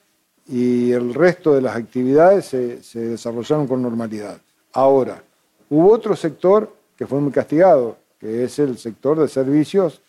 y 0.46 0.92
el 0.92 1.14
resto 1.14 1.52
de 1.52 1.62
las 1.62 1.74
actividades 1.74 2.44
se 2.44 3.00
desarrollaron 3.00 3.66
con 3.66 3.82
normalidad. 3.82 4.38
Ahora, 4.72 5.20
hubo 5.68 5.90
otro 5.90 6.14
sector 6.14 6.72
que 6.96 7.08
fue 7.08 7.20
muy 7.20 7.32
castigado, 7.32 7.96
que 8.20 8.44
es 8.44 8.60
el 8.60 8.78
sector 8.78 9.18
de 9.18 9.26
servicios 9.26 10.00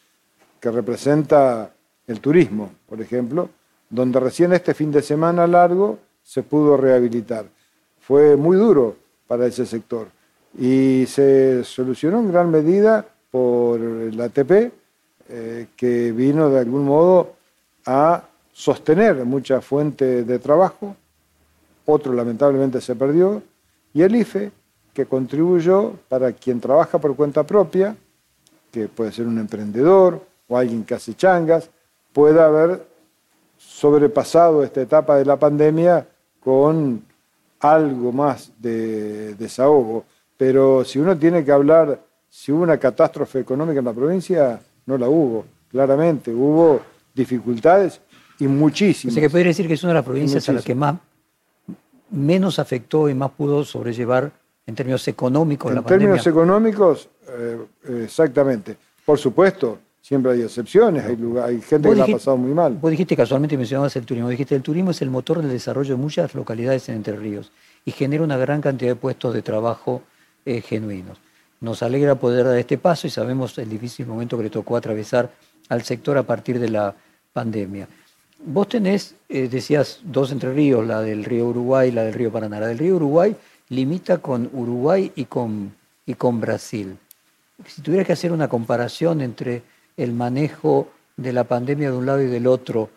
que 0.60 0.70
representa 0.70 1.74
el 2.06 2.20
turismo, 2.20 2.70
por 2.88 3.02
ejemplo, 3.02 3.50
donde 3.90 4.20
recién 4.20 4.54
este 4.54 4.74
fin 4.74 4.92
de 4.92 5.02
semana 5.02 5.48
largo 5.48 6.00
se 6.24 6.44
pudo 6.44 6.78
rehabilitar. 6.78 7.46
Fue 8.00 8.36
muy 8.36 8.58
duro 8.58 8.96
para 9.28 9.46
ese 9.46 9.66
sector 9.66 10.08
y 10.58 11.06
se 11.08 11.64
solucionó 11.64 12.20
en 12.20 12.32
gran 12.32 12.50
medida 12.50 13.06
por 13.30 13.80
el 13.80 14.20
ATP, 14.20 14.72
eh, 15.30 15.68
que 15.76 16.12
vino 16.12 16.50
de 16.50 16.60
algún 16.60 16.86
modo 16.86 17.36
a 17.86 18.24
sostener 18.52 19.24
muchas 19.26 19.64
fuentes 19.64 20.26
de 20.26 20.40
trabajo, 20.40 20.96
otro 21.86 22.14
lamentablemente 22.14 22.82
se 22.82 22.96
perdió, 22.96 23.44
y 23.94 24.02
el 24.02 24.16
IFE, 24.16 24.52
que 24.94 25.06
contribuyó 25.06 25.94
para 26.10 26.32
quien 26.32 26.60
trabaja 26.60 26.98
por 26.98 27.16
cuenta 27.16 27.44
propia, 27.44 27.96
que 28.72 28.88
puede 28.88 29.12
ser 29.12 29.28
un 29.28 29.38
emprendedor 29.38 30.26
o 30.48 30.58
alguien 30.58 30.84
que 30.84 30.96
hace 30.96 31.14
changas, 31.14 31.70
pueda 32.14 32.48
haber 32.48 32.84
sobrepasado 33.58 34.64
esta 34.64 34.82
etapa 34.82 35.18
de 35.18 35.26
la 35.26 35.38
pandemia 35.38 36.08
con 36.40 37.04
algo 37.60 38.12
más 38.12 38.52
de 38.58 39.36
desahogo. 39.36 40.06
Pero 40.38 40.86
si 40.86 41.00
uno 41.00 41.18
tiene 41.18 41.44
que 41.44 41.52
hablar, 41.52 42.00
si 42.30 42.52
hubo 42.52 42.64
una 42.64 42.78
catástrofe 42.78 43.40
económica 43.40 43.80
en 43.80 43.86
la 43.86 43.94
provincia, 43.94 44.60
no 44.86 44.98
la 44.98 45.10
hubo, 45.10 45.46
claramente. 45.70 46.32
Hubo 46.32 46.82
dificultades 47.14 48.00
y 48.40 48.48
muchísimas. 48.48 49.18
O 49.18 49.20
que 49.20 49.30
podría 49.30 49.48
decir 49.48 49.68
que 49.68 49.74
es 49.74 49.84
una 49.84 49.94
de 49.94 50.00
las 50.00 50.06
provincias 50.06 50.48
a 50.48 50.54
la 50.54 50.62
que 50.62 50.76
más 50.76 50.96
menos 52.10 52.60
afectó 52.60 53.10
y 53.10 53.14
más 53.14 53.32
pudo 53.32 53.66
sobrellevar 53.66 54.32
en 54.66 54.76
términos 54.76 55.08
económicos 55.08 55.74
en 55.74 55.84
términos 55.84 56.26
económicos, 56.28 57.10
eh, 57.30 57.58
exactamente. 58.04 58.78
Por 59.06 59.18
supuesto, 59.18 59.80
siempre 60.08 60.32
hay 60.32 60.42
excepciones, 60.42 61.04
hay, 61.04 61.18
hay 61.44 61.60
gente 61.60 61.90
que 61.90 61.96
la 61.96 62.06
ha 62.06 62.08
pasado 62.08 62.38
muy 62.38 62.54
mal. 62.54 62.76
Vos 62.76 62.92
dijiste 62.92 63.18
casualmente, 63.18 63.58
mencionabas 63.58 63.94
el 63.98 64.06
turismo, 64.06 64.30
dijiste 64.30 64.56
el 64.56 64.62
turismo 64.62 64.92
es 64.92 65.02
el 65.02 65.10
motor 65.10 65.42
del 65.42 65.50
desarrollo 65.50 65.96
de 65.96 66.02
muchas 66.02 66.34
localidades 66.34 66.88
en 66.88 66.96
Entre 66.96 67.18
Ríos 67.18 67.52
y 67.84 67.92
genera 67.92 68.24
una 68.24 68.38
gran 68.38 68.62
cantidad 68.62 68.92
de 68.92 68.96
puestos 68.96 69.34
de 69.34 69.42
trabajo 69.42 70.02
eh, 70.46 70.62
genuinos. 70.62 71.18
Nos 71.60 71.84
alegra 71.84 72.16
poder 72.16 72.46
dar 72.46 72.58
este 72.58 72.78
paso 72.78 73.06
y 73.06 73.10
sabemos 73.10 73.58
el 73.58 73.68
difícil 73.68 74.06
momento 74.08 74.38
que 74.38 74.44
le 74.44 74.50
tocó 74.50 74.78
atravesar 74.78 75.30
al 75.68 75.84
sector 75.84 76.18
a 76.18 76.24
partir 76.24 76.58
de 76.58 76.70
la 76.70 76.96
pandemia. 77.34 77.90
Vos 78.46 78.70
tenés, 78.70 79.14
eh, 79.28 79.50
decías, 79.50 80.00
dos 80.04 80.32
entre 80.32 80.54
ríos, 80.54 80.88
la 80.88 81.02
del 81.02 81.26
río 81.26 81.48
Uruguay 81.48 81.90
y 81.90 81.92
la 81.92 82.06
del 82.06 82.14
río 82.14 82.32
Paraná. 82.32 82.62
La 82.62 82.68
del 82.68 82.78
río 82.78 82.96
Uruguay 82.96 83.36
limita 83.70 84.20
con 84.20 84.50
Uruguay 84.54 85.12
y 85.16 85.26
con, 85.26 85.74
y 86.06 86.14
con 86.14 86.40
Brasil. 86.40 86.96
Si 87.66 87.82
tuviera 87.82 88.06
que 88.06 88.14
hacer 88.14 88.32
una 88.32 88.48
comparación 88.48 89.20
entre 89.20 89.64
el 89.98 90.14
manejo 90.14 90.88
de 91.18 91.34
la 91.34 91.44
pandemia 91.44 91.92
de 91.92 91.98
un 91.98 92.06
lado 92.06 92.22
y 92.22 92.28
del 92.28 92.48
otro 92.48 92.90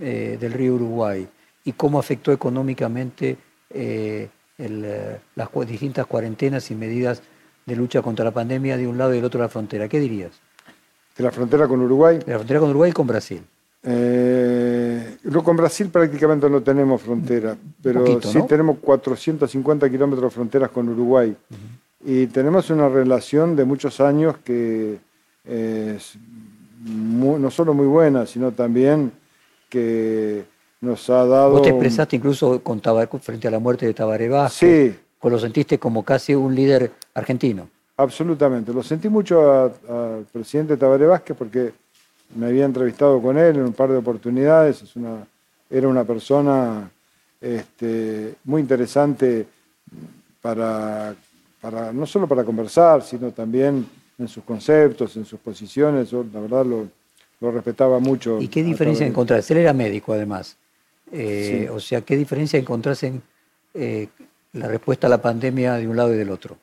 eh, 0.00 0.38
del 0.40 0.52
río 0.52 0.74
Uruguay 0.74 1.28
y 1.64 1.72
cómo 1.72 1.98
afectó 1.98 2.32
económicamente 2.32 3.36
eh, 3.70 4.28
las 4.56 5.48
distintas 5.66 6.06
cuarentenas 6.06 6.70
y 6.70 6.74
medidas 6.74 7.22
de 7.66 7.76
lucha 7.76 8.00
contra 8.02 8.24
la 8.24 8.30
pandemia 8.30 8.76
de 8.76 8.86
un 8.86 8.96
lado 8.96 9.12
y 9.12 9.16
del 9.16 9.24
otro 9.24 9.38
de 9.38 9.44
la 9.44 9.48
frontera, 9.48 9.88
¿qué 9.88 9.98
dirías? 9.98 10.40
de 11.16 11.22
la 11.22 11.30
frontera 11.30 11.68
con 11.68 11.80
Uruguay. 11.80 12.18
De 12.18 12.32
la 12.32 12.38
frontera 12.38 12.60
con 12.60 12.70
Uruguay 12.70 12.90
y 12.90 12.92
con 12.92 13.06
Brasil. 13.06 13.42
Eh, 13.82 15.16
no, 15.24 15.44
con 15.44 15.56
Brasil 15.56 15.88
prácticamente 15.90 16.48
no 16.48 16.62
tenemos 16.62 17.02
frontera, 17.02 17.56
pero 17.82 18.20
sí 18.20 18.40
tenemos 18.48 18.78
450 18.78 19.90
kilómetros 19.90 20.30
de 20.30 20.34
fronteras 20.34 20.70
con 20.70 20.88
Uruguay. 20.88 21.36
Y 22.04 22.26
tenemos 22.26 22.68
una 22.70 22.88
relación 22.88 23.56
de 23.56 23.64
muchos 23.64 24.00
años 24.00 24.36
que 24.44 24.98
es 26.84 27.40
no 27.40 27.50
solo 27.50 27.74
muy 27.74 27.86
buena, 27.86 28.26
sino 28.26 28.52
también 28.52 29.12
que 29.68 30.44
nos 30.80 31.08
ha 31.10 31.24
dado... 31.26 31.50
Vos 31.52 31.62
te 31.62 31.70
expresaste 31.70 32.16
incluso 32.16 32.60
con 32.62 32.80
frente 33.20 33.48
a 33.48 33.50
la 33.50 33.58
muerte 33.58 33.86
de 33.86 33.94
Tabaré 33.94 34.28
Vázquez. 34.28 34.92
Sí. 34.92 35.00
Lo 35.22 35.38
sentiste 35.38 35.78
como 35.78 36.02
casi 36.04 36.34
un 36.34 36.54
líder 36.54 36.92
argentino. 37.14 37.66
Absolutamente. 37.96 38.74
Lo 38.74 38.82
sentí 38.82 39.08
mucho 39.08 39.50
al 39.50 40.26
presidente 40.30 40.76
Tabaré 40.76 41.06
Vázquez 41.06 41.34
porque 41.36 41.72
me 42.34 42.46
había 42.46 42.66
entrevistado 42.66 43.20
con 43.22 43.38
él 43.38 43.56
en 43.56 43.62
un 43.62 43.72
par 43.72 43.90
de 43.90 43.96
oportunidades. 43.96 44.82
Es 44.82 44.96
una, 44.96 45.26
era 45.70 45.88
una 45.88 46.04
persona 46.04 46.90
este, 47.40 48.34
muy 48.44 48.60
interesante 48.60 49.46
para, 50.42 51.14
para, 51.60 51.92
no 51.92 52.04
solo 52.04 52.26
para 52.26 52.44
conversar, 52.44 53.02
sino 53.02 53.30
también 53.30 53.86
en 54.18 54.28
sus 54.28 54.44
conceptos, 54.44 55.16
en 55.16 55.24
sus 55.24 55.40
posiciones. 55.40 56.10
Yo, 56.10 56.24
la 56.32 56.40
verdad, 56.40 56.64
lo, 56.64 56.88
lo 57.40 57.50
respetaba 57.50 57.98
mucho. 57.98 58.40
¿Y 58.40 58.48
qué 58.48 58.62
diferencia 58.62 59.06
encontrás? 59.06 59.50
Él 59.50 59.58
era 59.58 59.72
médico, 59.72 60.12
además. 60.12 60.56
Eh, 61.12 61.68
o 61.70 61.80
sea, 61.80 62.00
¿qué 62.00 62.16
diferencia 62.16 62.58
encontrás 62.58 63.02
en 63.02 63.22
eh, 63.74 64.08
la 64.52 64.68
respuesta 64.68 65.06
a 65.06 65.10
la 65.10 65.20
pandemia 65.20 65.74
de 65.74 65.86
un 65.86 65.96
lado 65.96 66.12
y 66.14 66.16
del 66.16 66.30
otro? 66.30 66.56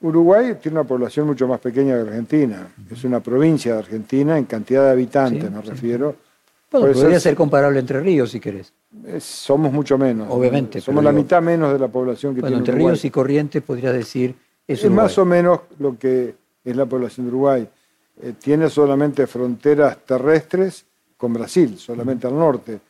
Uruguay 0.00 0.56
tiene 0.60 0.78
una 0.78 0.86
población 0.86 1.26
mucho 1.26 1.48
más 1.48 1.58
pequeña 1.58 1.94
que 1.94 2.02
Argentina. 2.02 2.68
Es 2.90 3.02
una 3.04 3.20
provincia 3.20 3.72
de 3.72 3.78
Argentina 3.78 4.36
en 4.36 4.44
cantidad 4.44 4.84
de 4.84 4.90
habitantes, 4.90 5.50
me 5.50 5.62
refiero. 5.62 6.16
Bueno, 6.70 6.92
podría 6.92 7.18
ser, 7.18 7.34
comparable 7.34 7.78
Entre 7.78 8.00
Ríos, 8.00 8.30
si 8.30 8.40
querés. 8.40 8.72
somos 9.20 9.72
mucho 9.72 9.96
menos. 9.96 10.28
Obviamente. 10.30 10.80
Somos 10.80 11.02
la 11.02 11.12
mitad 11.12 11.40
menos 11.40 11.72
de 11.72 11.78
la 11.78 11.88
población 11.88 12.34
que 12.34 12.40
bueno, 12.40 12.56
tiene 12.56 12.70
Entre 12.70 12.74
Ríos 12.74 13.04
y 13.04 13.10
Corrientes 13.10 13.62
podrías 13.62 13.94
decir... 13.94 14.34
Es, 14.68 14.84
más 14.90 15.16
o 15.16 15.24
menos 15.24 15.60
lo 15.78 15.96
que 15.96 16.34
es 16.70 16.76
la 16.76 16.84
población 16.86 17.26
de 17.26 17.32
Uruguay. 17.32 17.68
Eh, 18.22 18.34
tiene 18.42 18.68
solamente 18.68 19.26
fronteras 19.26 19.98
terrestres 20.04 20.84
con 21.16 21.32
Brasil, 21.32 21.78
solamente 21.78 22.26
al 22.26 22.36
norte. 22.36 22.80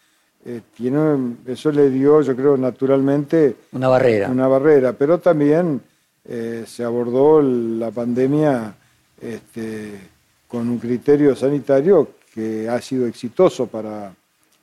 Eh, 0.44 0.62
tiene, 0.74 1.36
eso 1.46 1.70
le 1.70 1.90
dio, 1.90 2.22
yo 2.22 2.34
creo, 2.34 2.56
naturalmente... 2.56 3.56
Una 3.72 3.88
barrera. 3.88 4.30
Una 4.30 4.48
barrera, 4.48 4.92
pero 4.92 5.18
también 5.18 5.80
eh, 6.24 6.64
se 6.66 6.84
abordó 6.84 7.42
la 7.42 7.90
pandemia 7.90 8.74
este, 9.20 10.00
con 10.48 10.68
un 10.68 10.78
criterio 10.78 11.36
sanitario 11.36 12.10
que 12.32 12.68
ha 12.68 12.80
sido 12.80 13.06
exitoso 13.06 13.66
para, 13.66 14.14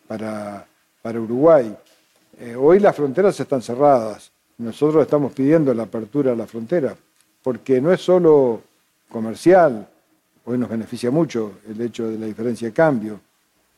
para, 0.08 0.66
para 1.02 1.20
Uruguay. 1.20 1.76
hoy 2.58 2.80
las 2.80 2.96
fronteras 2.96 3.40
están 3.40 3.62
cerradas. 3.62 4.32
Nosotros 4.58 5.04
estamos 5.04 5.34
pidiendo 5.34 5.74
la 5.74 5.84
apertura 5.84 6.32
de 6.32 6.38
la 6.38 6.48
frontera, 6.48 6.96
porque 7.42 7.82
no 7.82 7.92
es 7.92 8.00
solo 8.00 8.62
comercial, 9.10 9.88
hoy 10.46 10.58
nos 10.58 10.70
beneficia 10.70 11.12
mucho 11.12 11.60
el 11.68 11.80
hecho 11.82 12.10
de 12.10 12.18
la 12.18 12.26
diferencia 12.26 12.68
de 12.68 12.74
cambio. 12.74 13.20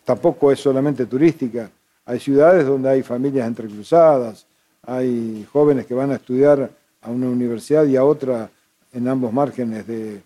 Tampoco 0.03 0.51
es 0.51 0.59
solamente 0.59 1.05
turística. 1.05 1.69
Hay 2.05 2.19
ciudades 2.19 2.65
donde 2.65 2.89
hay 2.89 3.03
familias 3.03 3.47
entrecruzadas, 3.47 4.45
hay 4.83 5.45
jóvenes 5.51 5.85
que 5.85 5.93
van 5.93 6.11
a 6.11 6.15
estudiar 6.15 6.69
a 7.01 7.09
una 7.09 7.27
universidad 7.27 7.85
y 7.85 7.95
a 7.95 8.03
otra 8.03 8.49
en 8.93 9.07
ambos 9.07 9.33
márgenes 9.33 9.85
de, 9.87 10.21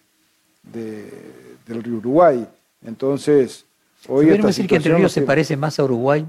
del 0.63 1.83
río 1.83 1.97
Uruguay. 1.97 2.47
Entonces, 2.85 3.65
hoy... 4.07 4.25
¿Podríamos 4.25 4.47
decir 4.47 4.67
que 4.67 4.75
Entre 4.75 4.95
Ríos 4.95 5.11
se 5.11 5.21
parece 5.21 5.57
más 5.57 5.79
a 5.79 5.83
Uruguay? 5.83 6.25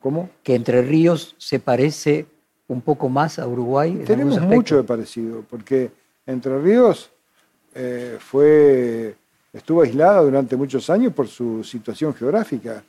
¿Cómo? 0.00 0.30
Que 0.42 0.54
Entre 0.54 0.82
Ríos 0.82 1.34
se 1.38 1.58
parece 1.58 2.26
un 2.68 2.80
poco 2.80 3.08
más 3.08 3.38
a 3.38 3.46
Uruguay. 3.46 4.02
Tenemos 4.06 4.40
mucho 4.40 4.76
de 4.76 4.84
parecido, 4.84 5.44
porque 5.48 5.90
Entre 6.26 6.58
Ríos 6.60 7.10
eh, 7.74 8.18
fue, 8.20 9.14
estuvo 9.52 9.82
aislada 9.82 10.22
durante 10.22 10.56
muchos 10.56 10.88
años 10.90 11.12
por 11.12 11.28
su 11.28 11.64
situación 11.64 12.14
geográfica 12.14 12.82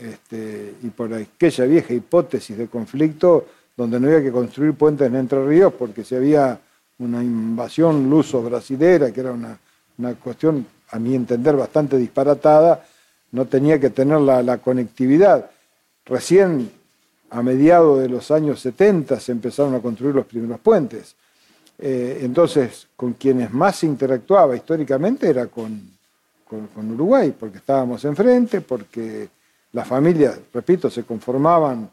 este, 0.00 0.74
y 0.82 0.88
por 0.90 1.12
aquella 1.12 1.64
vieja 1.64 1.92
hipótesis 1.92 2.56
de 2.56 2.68
conflicto 2.68 3.46
donde 3.76 4.00
no 4.00 4.08
había 4.08 4.22
que 4.22 4.32
construir 4.32 4.74
puentes 4.74 5.06
en 5.06 5.16
Entre 5.16 5.44
Ríos 5.44 5.72
porque 5.72 6.04
si 6.04 6.14
había 6.14 6.60
una 6.98 7.22
invasión 7.22 8.10
luso-brasilera, 8.10 9.12
que 9.12 9.20
era 9.20 9.32
una, 9.32 10.14
cuestión, 10.14 10.66
a 10.90 10.98
mi 10.98 11.14
entender, 11.14 11.56
bastante 11.56 11.96
disparatada, 11.96 12.84
no 13.32 13.46
tenía 13.46 13.78
que 13.78 13.90
tener 13.90 14.20
la, 14.20 14.58
conectividad. 14.58 15.50
Recién 16.04 16.70
a 17.30 17.42
mediados 17.42 18.00
de 18.00 18.08
los 18.08 18.30
años 18.30 18.60
70 18.60 19.20
se 19.20 19.32
empezaron 19.32 19.74
a 19.74 19.80
construir 19.80 20.14
los 20.14 20.26
primeros 20.26 20.58
puentes. 20.60 21.14
Eh, 21.78 22.20
entonces, 22.22 22.88
con 22.96 23.12
quienes 23.12 23.52
más 23.52 23.76
se 23.76 23.86
interactuaba 23.86 24.56
históricamente 24.56 25.28
era 25.30 25.46
con, 25.46 25.80
con, 26.44 26.90
Uruguay, 26.92 27.32
porque 27.38 27.58
estábamos 27.58 28.04
enfrente, 28.04 28.60
porque 28.62 29.28
las 29.72 29.86
familias, 29.86 30.40
repito, 30.52 30.90
se 30.90 31.04
conformaban 31.04 31.88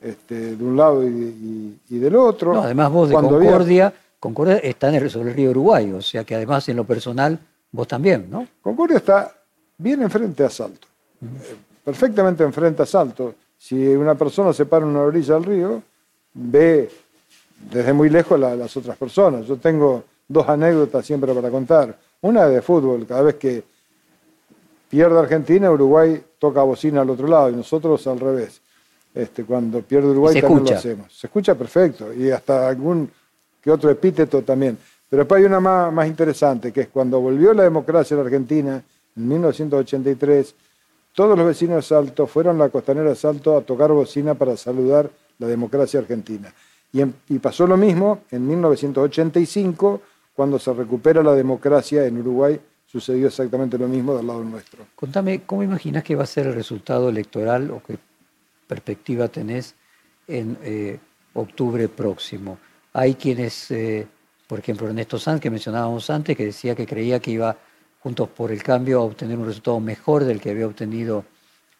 este, 0.00 0.56
de 0.56 0.64
un 0.64 0.76
lado 0.76 1.06
y, 1.06 1.78
del 1.88 2.16
otro. 2.16 2.60
además 2.60 2.90
vos 2.90 3.08
de 3.08 3.14
Concordia, 3.14 3.92
Concordia 4.18 4.56
está 4.56 4.88
en 4.88 4.96
el, 4.96 5.10
sobre 5.10 5.30
el 5.30 5.36
río 5.36 5.50
Uruguay, 5.50 5.92
o 5.92 6.02
sea 6.02 6.24
que 6.24 6.34
además 6.34 6.68
en 6.68 6.76
lo 6.76 6.84
personal 6.84 7.38
vos 7.70 7.86
también, 7.86 8.28
¿no? 8.28 8.46
Concordia 8.60 8.96
está 8.96 9.32
bien 9.76 10.02
enfrente 10.02 10.44
a 10.44 10.50
Salto, 10.50 10.88
eh, 11.22 11.56
perfectamente 11.84 12.42
enfrente 12.42 12.82
a 12.82 12.86
Salto. 12.86 13.34
Si 13.56 13.76
una 13.88 14.14
persona 14.14 14.52
se 14.52 14.66
para 14.66 14.84
en 14.84 14.90
una 14.90 15.00
orilla 15.02 15.34
del 15.34 15.44
río, 15.44 15.82
ve 16.32 16.88
desde 17.70 17.92
muy 17.92 18.08
lejos 18.08 18.38
las 18.38 18.76
otras 18.76 18.96
personas. 18.96 19.46
Yo 19.46 19.56
tengo 19.56 20.04
dos 20.26 20.48
anécdotas 20.48 21.04
siempre 21.04 21.32
para 21.34 21.50
contar. 21.50 21.96
Una 22.20 22.46
de 22.46 22.62
fútbol, 22.62 23.06
cada 23.06 23.22
vez 23.22 23.36
que 23.36 23.62
pierde 24.88 25.18
Argentina, 25.18 25.70
Uruguay 25.70 26.22
toca 26.38 26.62
bocina 26.62 27.02
al 27.02 27.10
otro 27.10 27.26
lado 27.26 27.50
y 27.50 27.56
nosotros 27.56 28.06
al 28.06 28.20
revés. 28.20 28.60
Este, 29.14 29.44
cuando 29.44 29.80
pierde 29.82 30.08
Uruguay 30.08 30.40
también 30.40 30.64
lo 30.64 30.74
hacemos. 30.74 31.18
Se 31.18 31.26
escucha 31.26 31.54
perfecto 31.54 32.12
y 32.12 32.30
hasta 32.30 32.68
algún 32.68 33.10
que 33.62 33.70
otro 33.70 33.90
epíteto 33.90 34.42
también. 34.42 34.78
Pero 35.08 35.22
después 35.22 35.40
hay 35.40 35.46
una 35.46 35.60
más, 35.60 35.92
más 35.92 36.06
interesante, 36.06 36.72
que 36.72 36.82
es 36.82 36.88
cuando 36.88 37.20
volvió 37.20 37.54
la 37.54 37.62
democracia 37.62 38.14
en 38.14 38.20
Argentina, 38.20 38.82
en 39.16 39.28
1983, 39.28 40.54
todos 41.14 41.36
los 41.36 41.46
vecinos 41.46 41.76
de 41.76 41.82
Salto 41.82 42.26
fueron 42.26 42.56
a 42.56 42.66
la 42.66 42.68
costanera 42.68 43.08
de 43.08 43.16
Salto 43.16 43.56
a 43.56 43.62
tocar 43.62 43.90
bocina 43.90 44.34
para 44.34 44.56
saludar 44.56 45.10
la 45.38 45.46
democracia 45.46 45.98
argentina. 45.98 46.52
Y, 46.92 47.38
pasó 47.38 47.66
lo 47.66 47.76
mismo 47.76 48.22
en 48.30 48.46
1985, 48.46 50.00
cuando 50.34 50.58
se 50.58 50.72
recupera 50.72 51.22
la 51.22 51.34
democracia 51.34 52.06
en 52.06 52.18
Uruguay, 52.18 52.58
sucedió 52.86 53.26
exactamente 53.26 53.76
lo 53.76 53.88
mismo 53.88 54.16
del 54.16 54.26
lado 54.26 54.42
nuestro. 54.42 54.86
Contame, 54.94 55.42
¿cómo 55.44 55.62
imaginas 55.62 56.02
que 56.02 56.14
va 56.14 56.22
a 56.22 56.26
ser 56.26 56.46
el 56.46 56.54
resultado 56.54 57.10
electoral 57.10 57.70
o 57.70 57.82
qué 57.82 57.98
perspectiva 58.66 59.28
tenés 59.28 59.74
en 60.26 60.56
eh, 60.62 60.98
octubre 61.34 61.88
próximo? 61.88 62.58
Hay 62.94 63.14
quienes, 63.14 63.70
eh, 63.70 64.06
por 64.46 64.58
ejemplo, 64.58 64.86
Ernesto 64.86 65.18
Sanz, 65.18 65.40
que 65.40 65.50
mencionábamos 65.50 66.08
antes, 66.08 66.36
que 66.36 66.46
decía 66.46 66.74
que 66.74 66.86
creía 66.86 67.20
que 67.20 67.32
iba 67.32 67.56
Juntos 68.00 68.28
por 68.28 68.52
el 68.52 68.62
Cambio 68.62 69.00
a 69.00 69.02
obtener 69.02 69.36
un 69.36 69.46
resultado 69.46 69.80
mejor 69.80 70.24
del 70.24 70.40
que 70.40 70.50
había 70.50 70.66
obtenido 70.66 71.24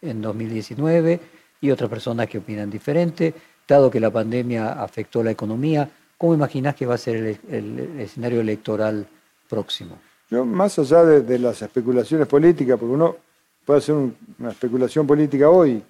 en 0.02 0.20
2019, 0.20 1.20
y 1.60 1.70
otras 1.70 1.88
personas 1.88 2.28
que 2.28 2.38
opinan 2.38 2.70
diferente 2.70 3.34
dado 3.68 3.90
que 3.90 4.00
la 4.00 4.10
pandemia 4.10 4.82
afectó 4.82 5.22
la 5.22 5.30
economía, 5.30 5.88
¿cómo 6.16 6.34
imaginas 6.34 6.74
que 6.74 6.86
va 6.86 6.94
a 6.94 6.98
ser 6.98 7.38
el, 7.50 8.00
escenario 8.00 8.40
electoral 8.40 9.06
próximo? 9.48 9.98
Yo, 10.30 10.44
más 10.44 10.78
allá 10.78 11.04
de, 11.04 11.38
las 11.38 11.62
especulaciones 11.62 12.26
políticas, 12.26 12.78
porque 12.78 12.94
uno 12.94 13.16
puede 13.64 13.78
hacer 13.78 13.94
una 13.94 14.50
especulación 14.50 15.06
política 15.06 15.48
hoy, 15.48 15.82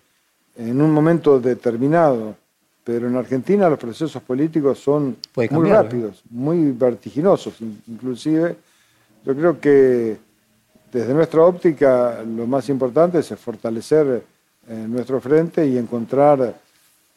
en 0.56 0.82
un 0.82 0.90
momento 0.90 1.38
determinado, 1.38 2.34
pero 2.82 3.06
en 3.06 3.16
Argentina 3.16 3.68
los 3.68 3.78
procesos 3.78 4.22
políticos 4.22 4.78
son 4.78 5.16
muy 5.50 5.70
rápidos, 5.70 6.22
muy 6.30 6.72
vertiginosos 6.72 7.54
inclusive. 7.60 8.56
Yo 9.24 9.36
creo 9.36 9.60
que 9.60 10.16
desde 10.90 11.14
nuestra 11.14 11.42
óptica 11.42 12.24
lo 12.24 12.46
más 12.46 12.68
importante 12.70 13.18
es 13.18 13.28
fortalecer 13.36 14.22
eh, 14.68 14.86
nuestro 14.88 15.20
frente 15.20 15.66
y 15.66 15.76
encontrar 15.76 16.54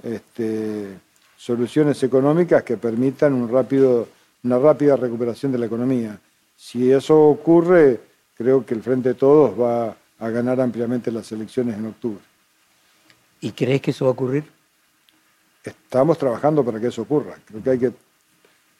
este, 0.03 0.97
soluciones 1.37 2.01
económicas 2.03 2.63
que 2.63 2.77
permitan 2.77 3.33
un 3.33 3.49
rápido, 3.49 4.07
una 4.43 4.59
rápida 4.59 4.95
recuperación 4.95 5.51
de 5.51 5.57
la 5.57 5.65
economía. 5.65 6.19
Si 6.55 6.91
eso 6.91 7.19
ocurre, 7.19 7.99
creo 8.35 8.65
que 8.65 8.73
el 8.73 8.83
Frente 8.83 9.09
de 9.09 9.15
Todos 9.15 9.59
va 9.59 9.95
a 10.19 10.29
ganar 10.29 10.61
ampliamente 10.61 11.11
las 11.11 11.31
elecciones 11.31 11.77
en 11.77 11.87
octubre. 11.87 12.21
¿Y 13.39 13.51
crees 13.51 13.81
que 13.81 13.91
eso 13.91 14.05
va 14.05 14.09
a 14.09 14.13
ocurrir? 14.13 14.43
Estamos 15.63 16.17
trabajando 16.17 16.63
para 16.63 16.79
que 16.79 16.87
eso 16.87 17.01
ocurra. 17.01 17.37
Creo 17.45 17.63
que 17.63 17.69
hay 17.71 17.79
que, 17.79 17.91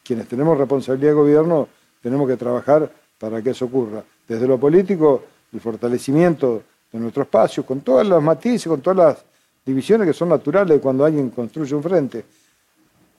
quienes 0.04 0.28
tenemos 0.28 0.56
responsabilidad 0.56 1.10
de 1.10 1.14
gobierno, 1.14 1.68
tenemos 2.00 2.28
que 2.28 2.36
trabajar 2.36 2.90
para 3.18 3.42
que 3.42 3.50
eso 3.50 3.64
ocurra. 3.64 4.04
Desde 4.26 4.46
lo 4.46 4.58
político, 4.58 5.24
el 5.52 5.60
fortalecimiento 5.60 6.62
de 6.92 6.98
nuestro 7.00 7.24
espacio, 7.24 7.66
con 7.66 7.80
todos 7.80 8.06
los 8.06 8.22
matices, 8.22 8.68
con 8.68 8.80
todas 8.80 8.96
las 8.96 9.24
divisiones 9.64 10.06
que 10.06 10.12
son 10.12 10.28
naturales 10.28 10.80
cuando 10.80 11.04
alguien 11.04 11.30
construye 11.30 11.74
un 11.74 11.82
frente, 11.82 12.24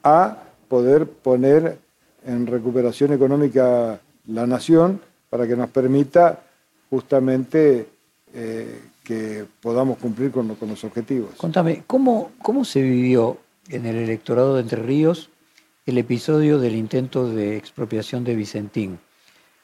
a 0.04 0.38
poder 0.68 1.08
poner 1.08 1.78
en 2.26 2.48
recuperación 2.48 3.14
económica 3.14 4.00
la 4.28 4.48
nación 4.48 5.02
para 5.30 5.48
que 5.48 5.56
nos 5.56 5.70
permita 5.70 6.44
justamente 6.90 7.88
eh, 8.34 8.82
que 9.04 9.46
podamos 9.62 9.98
cumplir 9.98 10.32
con, 10.32 10.48
los 10.48 10.84
objetivos. 10.84 11.36
Contame, 11.38 11.84
¿cómo, 11.88 12.32
¿cómo 12.42 12.64
se 12.66 12.82
vivió 12.82 13.38
en 13.70 13.86
el 13.86 13.98
electorado 13.98 14.56
de 14.56 14.62
Entre 14.62 14.82
Ríos 14.82 15.30
el 15.86 15.98
episodio 15.98 16.60
del 16.60 16.76
intento 16.76 17.30
de 17.30 17.58
expropiación 17.58 18.24
de 18.24 18.36
Vicentín? 18.36 19.00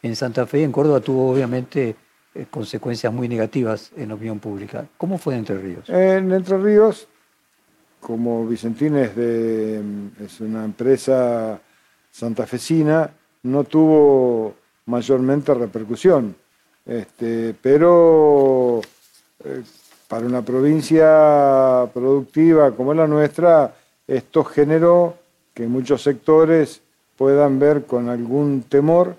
En 0.01 0.15
Santa 0.15 0.45
Fe 0.45 0.63
en 0.63 0.71
Córdoba 0.71 0.99
tuvo 1.01 1.31
obviamente 1.31 1.95
eh, 2.35 2.45
consecuencias 2.49 3.11
muy 3.11 3.27
negativas 3.27 3.91
en 3.95 4.11
opinión 4.11 4.39
pública. 4.39 4.85
¿Cómo 4.97 5.17
fue 5.17 5.33
en 5.33 5.39
Entre 5.39 5.57
Ríos? 5.57 5.89
En 5.89 6.31
Entre 6.31 6.57
Ríos, 6.57 7.07
como 7.99 8.45
Vicentín 8.47 8.95
es 8.95 10.39
una 10.39 10.63
empresa 10.65 11.59
santafesina, 12.11 13.09
no 13.43 13.63
tuvo 13.63 14.55
mayormente 14.85 15.53
repercusión. 15.53 16.35
Este, 16.85 17.53
pero 17.61 18.81
eh, 19.43 19.63
para 20.07 20.25
una 20.25 20.41
provincia 20.41 21.87
productiva 21.93 22.71
como 22.71 22.93
la 22.93 23.07
nuestra, 23.07 23.75
esto 24.07 24.43
generó 24.43 25.15
que 25.53 25.67
muchos 25.67 26.01
sectores 26.01 26.81
puedan 27.15 27.59
ver 27.59 27.85
con 27.85 28.09
algún 28.09 28.63
temor 28.63 29.17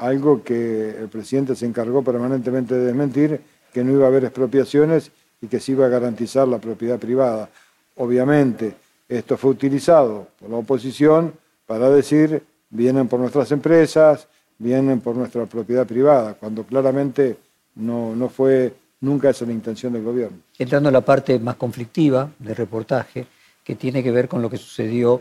algo 0.00 0.42
que 0.42 0.96
el 0.98 1.08
presidente 1.08 1.54
se 1.54 1.66
encargó 1.66 2.02
permanentemente 2.02 2.74
de 2.74 2.86
desmentir, 2.86 3.40
que 3.72 3.84
no 3.84 3.92
iba 3.92 4.06
a 4.06 4.08
haber 4.08 4.24
expropiaciones 4.24 5.12
y 5.42 5.46
que 5.46 5.60
se 5.60 5.72
iba 5.72 5.86
a 5.86 5.88
garantizar 5.88 6.48
la 6.48 6.58
propiedad 6.58 6.98
privada. 6.98 7.50
Obviamente, 7.96 8.74
esto 9.08 9.36
fue 9.36 9.50
utilizado 9.50 10.28
por 10.40 10.48
la 10.48 10.56
oposición 10.56 11.34
para 11.66 11.90
decir, 11.90 12.42
vienen 12.70 13.08
por 13.08 13.20
nuestras 13.20 13.52
empresas, 13.52 14.26
vienen 14.58 15.00
por 15.00 15.14
nuestra 15.14 15.44
propiedad 15.44 15.86
privada, 15.86 16.34
cuando 16.34 16.64
claramente 16.64 17.36
no, 17.76 18.16
no 18.16 18.28
fue 18.30 18.72
nunca 19.02 19.30
esa 19.30 19.44
la 19.44 19.52
intención 19.52 19.92
del 19.92 20.02
gobierno. 20.02 20.38
Entrando 20.58 20.88
a 20.88 20.92
la 20.92 21.02
parte 21.02 21.38
más 21.38 21.56
conflictiva 21.56 22.30
del 22.38 22.56
reportaje, 22.56 23.26
que 23.62 23.74
tiene 23.76 24.02
que 24.02 24.10
ver 24.10 24.28
con 24.28 24.40
lo 24.40 24.48
que 24.48 24.56
sucedió 24.56 25.20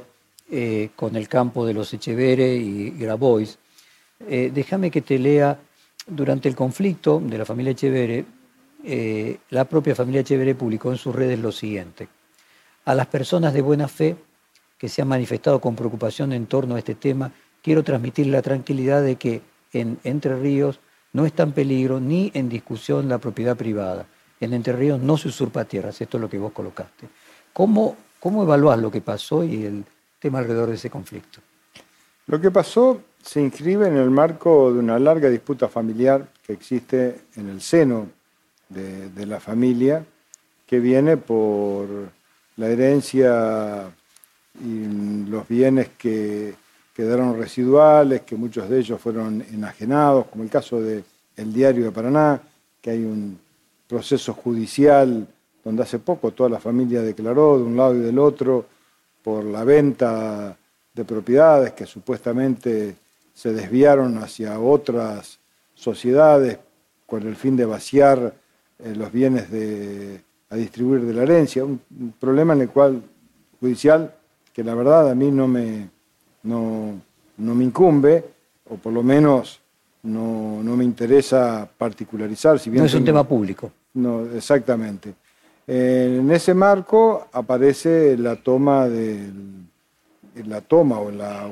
eh, 0.50 0.90
con 0.96 1.16
el 1.18 1.28
campo 1.28 1.66
de 1.66 1.74
los 1.74 1.94
Echevere 1.94 2.56
y 2.56 2.92
Grabois, 2.92 3.58
eh, 4.28 4.52
déjame 4.54 4.92
que 4.92 5.02
te 5.02 5.18
lea, 5.18 5.60
durante 6.08 6.50
el 6.50 6.56
conflicto 6.56 7.20
de 7.20 7.38
la 7.38 7.46
familia 7.46 7.72
Echevere, 7.72 8.26
eh, 8.84 9.38
la 9.50 9.66
propia 9.66 9.96
familia 9.96 10.22
Echevere 10.22 10.56
publicó 10.56 10.92
en 10.92 10.98
sus 10.98 11.16
redes 11.16 11.40
lo 11.40 11.52
siguiente. 11.52 12.08
A 12.86 12.96
las 12.96 13.08
personas 13.08 13.54
de 13.54 13.62
buena 13.62 13.88
fe 13.88 14.16
que 14.78 14.90
se 14.90 15.02
han 15.02 15.08
manifestado 15.08 15.60
con 15.60 15.76
preocupación 15.76 16.34
en 16.34 16.48
torno 16.48 16.76
a 16.76 16.80
este 16.80 16.96
tema, 16.96 17.32
quiero 17.62 17.84
transmitir 17.84 18.28
la 18.28 18.42
tranquilidad 18.42 19.04
de 19.04 19.18
que 19.18 19.42
en 19.74 20.00
Entre 20.04 20.36
Ríos 20.36 20.80
no 21.14 21.26
está 21.26 21.44
en 21.44 21.52
peligro 21.52 22.00
ni 22.00 22.32
en 22.34 22.50
discusión 22.50 23.10
la 23.10 23.18
propiedad 23.18 23.58
privada. 23.58 24.08
En 24.40 24.54
Entre 24.54 24.74
Ríos 24.74 25.00
no 25.00 25.18
se 25.18 25.28
usurpa 25.28 25.66
tierras, 25.66 26.00
esto 26.00 26.18
es 26.18 26.22
lo 26.22 26.30
que 26.30 26.40
vos 26.40 26.54
colocaste. 26.54 27.10
¿Cómo, 27.52 27.98
cómo 28.20 28.44
evaluás 28.44 28.80
lo 28.80 28.90
que 28.90 29.02
pasó 29.02 29.44
y 29.44 29.66
el 29.66 29.84
tema 30.18 30.40
alrededor 30.40 30.70
de 30.70 30.76
ese 30.76 30.90
conflicto? 30.90 31.42
Lo 32.28 32.40
que 32.40 32.52
pasó 32.52 33.02
se 33.22 33.42
inscribe 33.42 33.88
en 33.88 33.98
el 33.98 34.10
marco 34.10 34.74
de 34.74 34.80
una 34.80 34.98
larga 35.00 35.30
disputa 35.30 35.68
familiar 35.68 36.28
que 36.46 36.54
existe 36.54 37.22
en 37.36 37.50
el 37.50 37.62
seno 37.62 38.08
de, 38.70 39.26
la 39.26 39.40
familia, 39.40 40.04
que 40.66 40.80
viene 40.80 41.18
por 41.18 41.88
la 42.58 42.68
herencia 42.68 43.92
y 44.64 45.26
los 45.28 45.48
bienes 45.48 45.90
que 45.98 46.54
quedaron 46.94 47.38
residuales, 47.38 48.22
que 48.22 48.36
muchos 48.36 48.70
de 48.70 48.80
ellos 48.80 49.00
fueron 49.00 49.44
enajenados, 49.52 50.28
como 50.28 50.44
el 50.44 50.50
caso 50.50 50.82
del 50.82 51.04
Diario 51.36 51.86
de 51.86 51.92
Paraná, 51.92 52.42
que 52.82 52.92
hay 52.92 53.04
un 53.04 53.40
proceso 53.88 54.34
judicial 54.34 55.28
donde 55.64 55.84
hace 55.84 56.00
poco 56.00 56.32
toda 56.32 56.50
la 56.50 56.60
familia 56.60 57.02
declaró 57.02 57.58
de 57.58 57.64
un 57.64 57.76
lado 57.76 57.96
y 57.96 58.00
del 58.00 58.20
otro 58.20 58.66
por 59.24 59.44
la 59.44 59.64
venta 59.64 60.56
de 60.94 61.06
propiedades 61.06 61.74
que 61.74 61.86
supuestamente 61.86 62.96
se 63.34 63.54
desviaron 63.54 64.18
hacia 64.18 64.60
otras 64.60 65.40
sociedades 65.74 66.60
con 67.06 67.26
el 67.26 67.36
fin 67.36 67.56
de 67.56 67.66
vaciar 67.66 68.34
eh, 68.80 68.94
los 68.96 69.12
bienes 69.12 69.46
a 70.50 70.56
distribuir 70.56 71.02
de 71.02 71.14
la 71.14 71.24
herencia, 71.24 71.64
un 71.64 71.82
problema 72.20 72.54
en 72.54 72.62
el 72.62 72.70
cual 72.70 73.02
judicial 73.60 74.14
que 74.54 74.64
la 74.64 74.74
verdad 74.74 75.10
a 75.10 75.16
mí 75.16 75.32
no 75.32 75.48
me, 75.48 75.90
no, 76.44 77.02
me 77.38 77.64
incumbe, 77.64 78.24
o 78.70 78.76
por 78.76 78.94
lo 78.94 79.04
menos 79.04 79.60
no, 80.04 80.62
me 80.64 80.84
interesa 80.84 81.70
particularizar. 81.78 82.60
Si 82.60 82.70
bien 82.70 82.82
no 82.82 82.88
es 82.88 82.94
un 82.94 83.06
tema 83.06 83.28
público. 83.28 83.72
No, 83.94 84.26
exactamente. 84.26 85.14
En 85.68 86.30
ese 86.32 86.54
marco 86.54 87.28
aparece 87.32 88.18
la 88.18 88.36
toma 88.36 88.88
la 90.48 90.62
toma 90.62 91.00
o 91.00 91.12
la, 91.12 91.48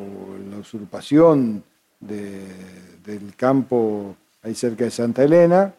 usurpación 0.60 1.64
del 2.00 3.36
campo 3.36 4.16
ahí 4.44 4.56
cerca 4.56 4.86
de 4.86 4.92
Santa 4.92 5.24
Elena. 5.24 5.74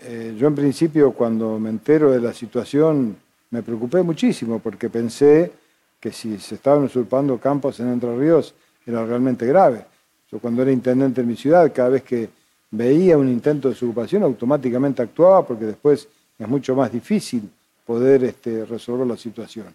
Eh, 0.00 0.34
yo 0.38 0.48
en 0.48 0.54
principio 0.54 1.12
cuando 1.12 1.58
me 1.58 1.70
entero 1.70 2.10
de 2.10 2.20
la 2.20 2.34
situación 2.34 3.16
me 3.50 3.62
preocupé 3.62 4.02
muchísimo 4.02 4.58
porque 4.58 4.90
pensé 4.90 5.52
que 5.98 6.12
si 6.12 6.38
se 6.38 6.56
estaban 6.56 6.84
usurpando 6.84 7.38
campos 7.38 7.80
en 7.80 7.88
Entre 7.88 8.14
Ríos 8.16 8.54
era 8.84 9.04
realmente 9.04 9.46
grave. 9.46 9.86
Yo 10.30 10.38
cuando 10.38 10.62
era 10.62 10.72
intendente 10.72 11.20
en 11.20 11.28
mi 11.28 11.36
ciudad, 11.36 11.72
cada 11.72 11.90
vez 11.90 12.02
que 12.02 12.28
veía 12.70 13.16
un 13.16 13.28
intento 13.28 13.68
de 13.68 13.72
usurpación, 13.72 14.22
automáticamente 14.22 15.02
actuaba 15.02 15.46
porque 15.46 15.64
después 15.66 16.08
es 16.38 16.48
mucho 16.48 16.74
más 16.74 16.92
difícil 16.92 17.48
poder 17.86 18.24
este, 18.24 18.64
resolver 18.64 19.06
la 19.06 19.16
situación. 19.16 19.66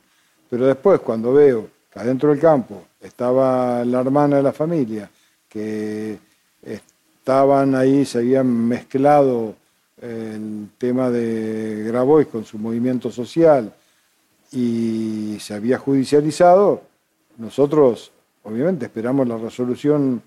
Pero 0.49 0.67
después, 0.67 0.99
cuando 0.99 1.33
veo 1.33 1.69
adentro 1.95 2.29
del 2.29 2.39
campo 2.39 2.83
estaba 2.99 3.83
la 3.83 4.01
hermana 4.01 4.37
de 4.37 4.43
la 4.43 4.53
familia, 4.53 5.09
que 5.49 6.17
estaban 6.63 7.75
ahí, 7.75 8.05
se 8.05 8.19
habían 8.19 8.47
mezclado 8.47 9.55
el 10.01 10.69
tema 10.77 11.09
de 11.09 11.83
Grabois 11.87 12.27
con 12.27 12.45
su 12.45 12.57
movimiento 12.57 13.11
social, 13.11 13.73
y 14.51 15.37
se 15.39 15.53
había 15.53 15.77
judicializado, 15.77 16.81
nosotros 17.37 18.11
obviamente 18.43 18.85
esperamos 18.85 19.27
la 19.27 19.37
resolución 19.37 20.21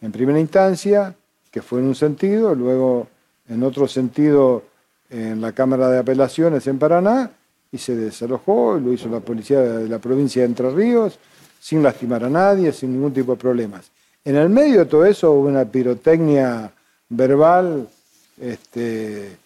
en 0.00 0.12
primera 0.12 0.40
instancia, 0.40 1.14
que 1.50 1.62
fue 1.62 1.80
en 1.80 1.86
un 1.86 1.94
sentido, 1.94 2.54
luego 2.54 3.08
en 3.48 3.62
otro 3.62 3.88
sentido 3.88 4.64
en 5.10 5.40
la 5.40 5.52
Cámara 5.52 5.88
de 5.90 5.98
Apelaciones 5.98 6.66
en 6.66 6.78
Paraná, 6.78 7.30
y 7.70 7.78
se 7.78 7.94
desalojó, 7.94 8.78
lo 8.78 8.92
hizo 8.92 9.08
la 9.08 9.20
policía 9.20 9.60
de 9.60 9.88
la 9.88 9.98
provincia 9.98 10.42
de 10.42 10.48
Entre 10.48 10.70
Ríos, 10.70 11.18
sin 11.60 11.82
lastimar 11.82 12.24
a 12.24 12.30
nadie, 12.30 12.72
sin 12.72 12.92
ningún 12.92 13.12
tipo 13.12 13.32
de 13.32 13.38
problemas. 13.38 13.90
En 14.24 14.36
el 14.36 14.48
medio 14.48 14.80
de 14.80 14.86
todo 14.86 15.04
eso 15.04 15.32
hubo 15.32 15.48
una 15.48 15.64
pirotecnia 15.64 16.70
verbal 17.08 17.88
este, 18.40 19.36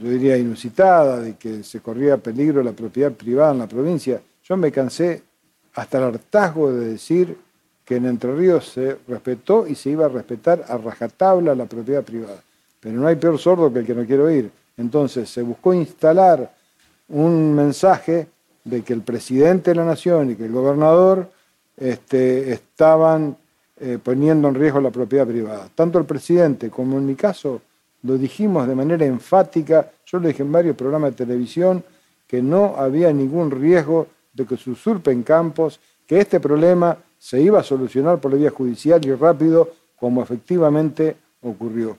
yo 0.00 0.08
diría 0.08 0.36
inusitada, 0.36 1.20
de 1.20 1.36
que 1.36 1.62
se 1.62 1.80
corría 1.80 2.16
peligro 2.16 2.62
la 2.62 2.72
propiedad 2.72 3.12
privada 3.12 3.52
en 3.52 3.58
la 3.58 3.66
provincia, 3.66 4.20
yo 4.44 4.56
me 4.56 4.72
cansé 4.72 5.22
hasta 5.74 5.98
el 5.98 6.04
hartazgo 6.04 6.72
de 6.72 6.90
decir 6.90 7.36
que 7.84 7.96
en 7.96 8.06
Entre 8.06 8.34
Ríos 8.34 8.68
se 8.68 8.98
respetó 9.08 9.66
y 9.66 9.74
se 9.74 9.90
iba 9.90 10.06
a 10.06 10.08
respetar 10.08 10.64
a 10.68 10.76
rajatabla 10.76 11.54
la 11.54 11.66
propiedad 11.66 12.02
privada. 12.02 12.42
Pero 12.80 12.98
no 12.98 13.06
hay 13.06 13.16
peor 13.16 13.38
sordo 13.38 13.72
que 13.72 13.80
el 13.80 13.86
que 13.86 13.94
no 13.94 14.04
quiere 14.04 14.22
oír. 14.22 14.50
Entonces 14.76 15.28
se 15.28 15.42
buscó 15.42 15.72
instalar 15.74 16.52
un 17.12 17.54
mensaje 17.54 18.26
de 18.64 18.82
que 18.82 18.92
el 18.92 19.02
presidente 19.02 19.70
de 19.70 19.76
la 19.76 19.84
nación 19.84 20.30
y 20.30 20.34
que 20.34 20.46
el 20.46 20.52
gobernador 20.52 21.30
este, 21.76 22.52
estaban 22.52 23.36
eh, 23.80 23.98
poniendo 24.02 24.48
en 24.48 24.54
riesgo 24.54 24.80
la 24.80 24.90
propiedad 24.90 25.26
privada. 25.26 25.68
Tanto 25.74 25.98
el 25.98 26.04
presidente 26.04 26.70
como 26.70 26.98
en 26.98 27.06
mi 27.06 27.14
caso 27.14 27.60
lo 28.02 28.16
dijimos 28.18 28.66
de 28.66 28.74
manera 28.74 29.04
enfática, 29.04 29.90
yo 30.06 30.18
lo 30.18 30.28
dije 30.28 30.42
en 30.42 30.52
varios 30.52 30.76
programas 30.76 31.12
de 31.12 31.24
televisión, 31.24 31.84
que 32.26 32.42
no 32.42 32.74
había 32.76 33.12
ningún 33.12 33.50
riesgo 33.50 34.08
de 34.32 34.46
que 34.46 34.56
se 34.56 34.70
usurpen 34.70 35.22
campos, 35.22 35.80
que 36.06 36.18
este 36.18 36.40
problema 36.40 36.96
se 37.18 37.40
iba 37.40 37.60
a 37.60 37.62
solucionar 37.62 38.18
por 38.18 38.32
la 38.32 38.38
vía 38.38 38.50
judicial 38.50 39.04
y 39.04 39.14
rápido, 39.14 39.68
como 39.96 40.22
efectivamente 40.22 41.16
ocurrió. 41.42 41.96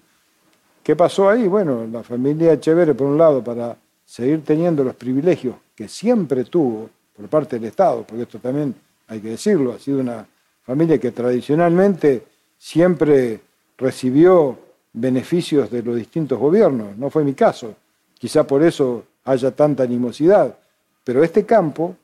¿Qué 0.82 0.95
pasó 0.95 1.30
ahí? 1.30 1.47
Bueno, 1.47 1.88
la 1.89 2.03
familia 2.03 2.53
Echeverre, 2.53 2.93
por 2.93 3.07
un 3.07 3.18
lado, 3.18 3.43
para 3.43 3.78
seguir 4.14 4.43
teniendo 4.43 4.84
los 4.84 4.93
privilegios 4.93 5.55
que 5.74 5.88
siempre 5.88 6.43
tuvo 6.43 6.88
por 7.18 7.28
parte 7.30 7.55
del 7.55 7.70
Estado, 7.70 8.03
porque 8.07 8.22
esto 8.22 8.38
también 8.38 8.76
hay 9.07 9.20
que 9.20 9.30
decirlo, 9.30 9.74
ha 9.74 9.80
sido 9.80 10.01
una 10.01 10.24
familia 10.64 10.99
que 10.99 11.09
tradicionalmente 11.09 12.24
siempre 12.59 13.39
recibió 13.76 14.55
beneficios 14.93 15.72
de 15.72 15.82
los 15.82 15.95
distintos 15.95 16.38
gobiernos. 16.38 16.95
No 16.95 17.09
fue 17.09 17.24
mi 17.24 17.34
caso. 17.34 17.74
Quizá 18.14 18.45
por 18.45 18.61
eso 18.61 19.03
haya 19.26 19.49
tanta 19.49 19.82
animosidad. 19.82 20.55
Pero 21.03 21.24
este 21.24 21.43
campo 21.43 21.95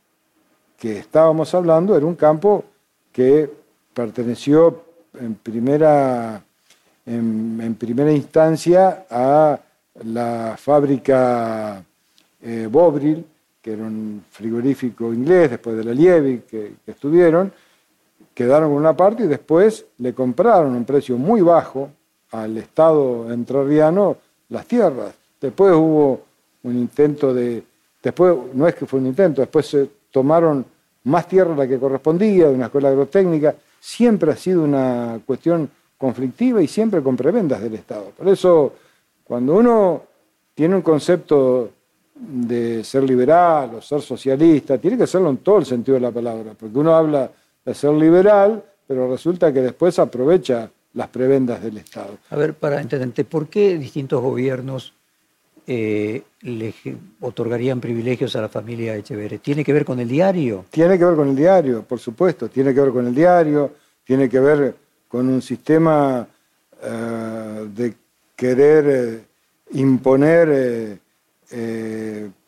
que 0.80 0.98
estábamos 0.98 1.54
hablando 1.54 1.96
era 1.96 2.08
un 2.08 2.16
campo 2.16 2.66
que 3.12 3.52
perteneció 3.94 4.84
en 5.14 5.36
primera, 5.36 6.42
en, 7.06 7.76
primera 7.76 8.12
instancia 8.12 9.06
a 9.12 9.60
la 10.04 10.56
fábrica 10.58 11.84
eh, 12.42 12.68
Bobril, 12.70 13.26
que 13.62 13.74
era 13.74 13.84
un 13.84 14.24
frigorífico 14.30 15.14
inglés 15.14 15.52
después 15.52 15.76
de 15.76 15.84
la 15.84 15.94
Lievi 15.94 16.44
que, 16.50 16.74
estuvieron, 16.88 17.52
quedaron 18.34 18.70
con 18.70 18.78
una 18.78 18.96
parte 18.96 19.24
y 19.24 19.28
después 19.28 19.86
le 19.98 20.14
compraron 20.14 20.74
a 20.74 20.78
un 20.78 20.86
precio 20.86 21.18
muy 21.18 21.42
bajo 21.42 21.90
al 22.32 22.58
Estado 22.58 23.32
entrerriano 23.32 24.18
las 24.50 24.66
tierras. 24.66 25.14
Después 25.42 25.74
hubo 25.74 26.22
un 26.64 26.78
intento 26.78 27.34
de, 27.34 27.64
después 28.02 28.36
no 28.54 28.68
es 28.68 28.76
que 28.76 28.86
fue 28.86 29.00
un 29.00 29.08
intento, 29.08 29.42
después 29.42 29.66
se 29.66 29.90
tomaron 30.12 30.66
más 31.04 31.28
tierra 31.28 31.56
la 31.56 31.68
que 31.68 31.80
correspondía 31.80 32.48
de 32.48 32.56
una 32.56 32.66
escuela 32.66 32.90
agrotécnica, 32.90 33.56
siempre 33.80 34.32
ha 34.32 34.36
sido 34.36 34.64
una 34.64 35.20
cuestión 35.26 35.70
conflictiva 35.98 36.62
y 36.62 36.68
siempre 36.68 37.02
con 37.02 37.16
prebendas 37.16 37.62
del 37.62 37.76
Estado. 37.76 38.12
Por 38.18 38.28
eso, 38.28 38.74
cuando 39.24 39.56
uno 39.56 40.04
tiene 40.56 40.76
un 40.76 40.82
concepto 40.82 41.72
de 42.20 42.84
ser 42.84 43.04
liberal 43.04 43.76
o 43.76 43.82
ser 43.82 44.02
socialista, 44.02 44.78
tiene 44.78 44.98
que 44.98 45.08
serlo 45.08 45.30
en 45.30 45.38
todo 45.38 45.60
el 45.60 45.66
sentido 45.66 45.96
de 45.96 46.02
la 46.02 46.12
palabra, 46.12 46.54
porque 46.60 46.78
uno 46.78 46.94
habla 46.94 47.32
de 47.64 47.74
ser 47.74 47.92
liberal, 47.94 48.62
pero 48.86 49.10
resulta 49.10 49.54
que 49.54 49.62
después 49.62 49.98
aprovecha 50.00 50.70
las 50.94 51.08
prebendas 51.08 51.64
del 51.64 51.78
Estado. 51.78 52.18
A 52.30 52.36
ver, 52.36 52.56
para 52.56 52.82
entenderte, 52.82 53.24
¿por 53.24 53.48
qué 53.48 53.78
distintos 53.78 54.22
gobiernos 54.22 54.94
eh, 55.66 56.24
le 56.42 56.74
otorgarían 57.22 57.80
privilegios 57.80 58.36
a 58.36 58.42
la 58.42 58.50
familia 58.50 58.96
Echeverre? 58.96 59.38
¿Tiene 59.38 59.64
que 59.64 59.72
ver 59.72 59.86
con 59.86 60.00
el 60.00 60.08
diario? 60.08 60.66
Tiene 60.72 60.98
que 60.98 61.06
ver 61.06 61.16
con 61.16 61.30
el 61.30 61.36
diario, 61.36 61.84
por 61.84 62.00
supuesto, 62.00 62.50
tiene 62.50 62.74
que 62.74 62.82
ver 62.82 62.92
con 62.92 63.08
el 63.08 63.16
diario, 63.16 63.72
tiene 64.04 64.28
que 64.28 64.40
ver 64.40 64.76
con 65.08 65.30
un 65.30 65.42
sistema 65.42 66.28
eh, 66.82 67.68
de 67.74 67.94
querer 68.36 68.86
eh, 68.88 69.24
imponer 69.72 71.00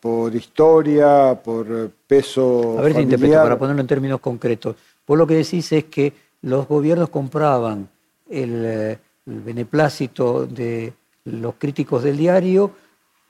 por 0.00 0.34
historia, 0.34 1.40
por 1.42 1.90
peso. 2.06 2.78
A 2.78 2.82
ver 2.82 2.94
si 2.94 3.00
interpreto, 3.00 3.42
para 3.42 3.58
ponerlo 3.58 3.80
en 3.80 3.86
términos 3.86 4.20
concretos. 4.20 4.76
Vos 5.06 5.18
lo 5.18 5.26
que 5.26 5.34
decís 5.34 5.72
es 5.72 5.84
que 5.84 6.12
los 6.42 6.68
gobiernos 6.68 7.08
compraban 7.08 7.88
el 8.30 8.98
beneplácito 9.24 10.46
de 10.46 10.92
los 11.24 11.54
críticos 11.56 12.02
del 12.02 12.16
diario 12.16 12.70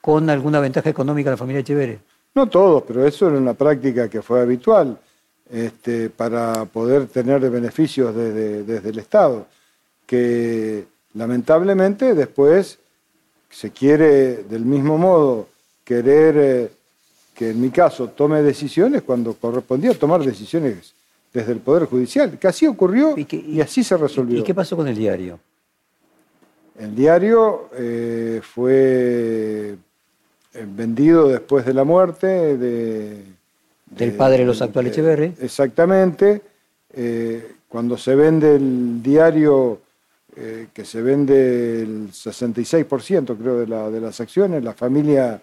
con 0.01 0.29
alguna 0.29 0.59
ventaja 0.59 0.89
económica 0.89 1.29
a 1.29 1.31
la 1.31 1.37
familia 1.37 1.61
Echeverre. 1.61 1.99
No 2.35 2.49
todos, 2.49 2.83
pero 2.83 3.05
eso 3.05 3.27
era 3.27 3.37
una 3.37 3.53
práctica 3.53 4.09
que 4.09 4.21
fue 4.21 4.41
habitual 4.41 4.97
este, 5.49 6.09
para 6.09 6.65
poder 6.65 7.07
tener 7.07 7.47
beneficios 7.49 8.15
desde, 8.15 8.89
el 8.89 8.99
Estado, 8.99 9.45
que 10.05 10.85
lamentablemente 11.13 12.15
después 12.15 12.79
se 13.49 13.69
quiere 13.71 14.43
del 14.43 14.65
mismo 14.65 14.97
modo 14.97 15.47
querer 15.83 16.35
eh, 16.37 16.71
que 17.33 17.49
en 17.49 17.61
mi 17.61 17.69
caso 17.69 18.09
tome 18.09 18.41
decisiones 18.41 19.01
cuando 19.01 19.33
correspondía 19.33 19.93
tomar 19.93 20.23
decisiones 20.23 20.93
desde 21.33 21.51
el 21.51 21.59
Poder 21.59 21.85
Judicial, 21.85 22.37
que 22.37 22.47
así 22.47 22.67
ocurrió 22.67 23.15
y, 23.17 23.59
así 23.59 23.83
se 23.83 23.97
resolvió. 23.97 24.39
¿Y 24.39 24.43
qué 24.43 24.53
pasó 24.53 24.75
con 24.75 24.87
el 24.87 24.95
diario? 24.95 25.39
El 26.77 26.95
diario 26.95 27.69
eh, 27.75 28.41
fue 28.43 29.75
eh, 30.53 30.67
vendido 30.67 31.27
después 31.27 31.65
de 31.65 31.73
la 31.73 31.83
muerte 31.83 32.57
de, 32.57 33.23
del 33.89 34.11
padre 34.13 34.39
de 34.39 34.45
los 34.45 34.61
actuales 34.61 34.91
Echeverri. 34.91 35.33
Exactamente. 35.41 36.41
Eh, 36.93 37.55
cuando 37.67 37.97
se 37.97 38.13
vende 38.13 38.55
el 38.55 39.01
diario, 39.01 39.81
eh, 40.35 40.67
que 40.71 40.85
se 40.85 41.01
vende 41.01 41.81
el 41.81 42.11
66% 42.11 43.35
creo 43.35 43.59
de, 43.59 43.67
la, 43.67 43.89
de 43.89 43.99
las 43.99 44.21
acciones, 44.21 44.63
la 44.63 44.73
familia 44.73 45.41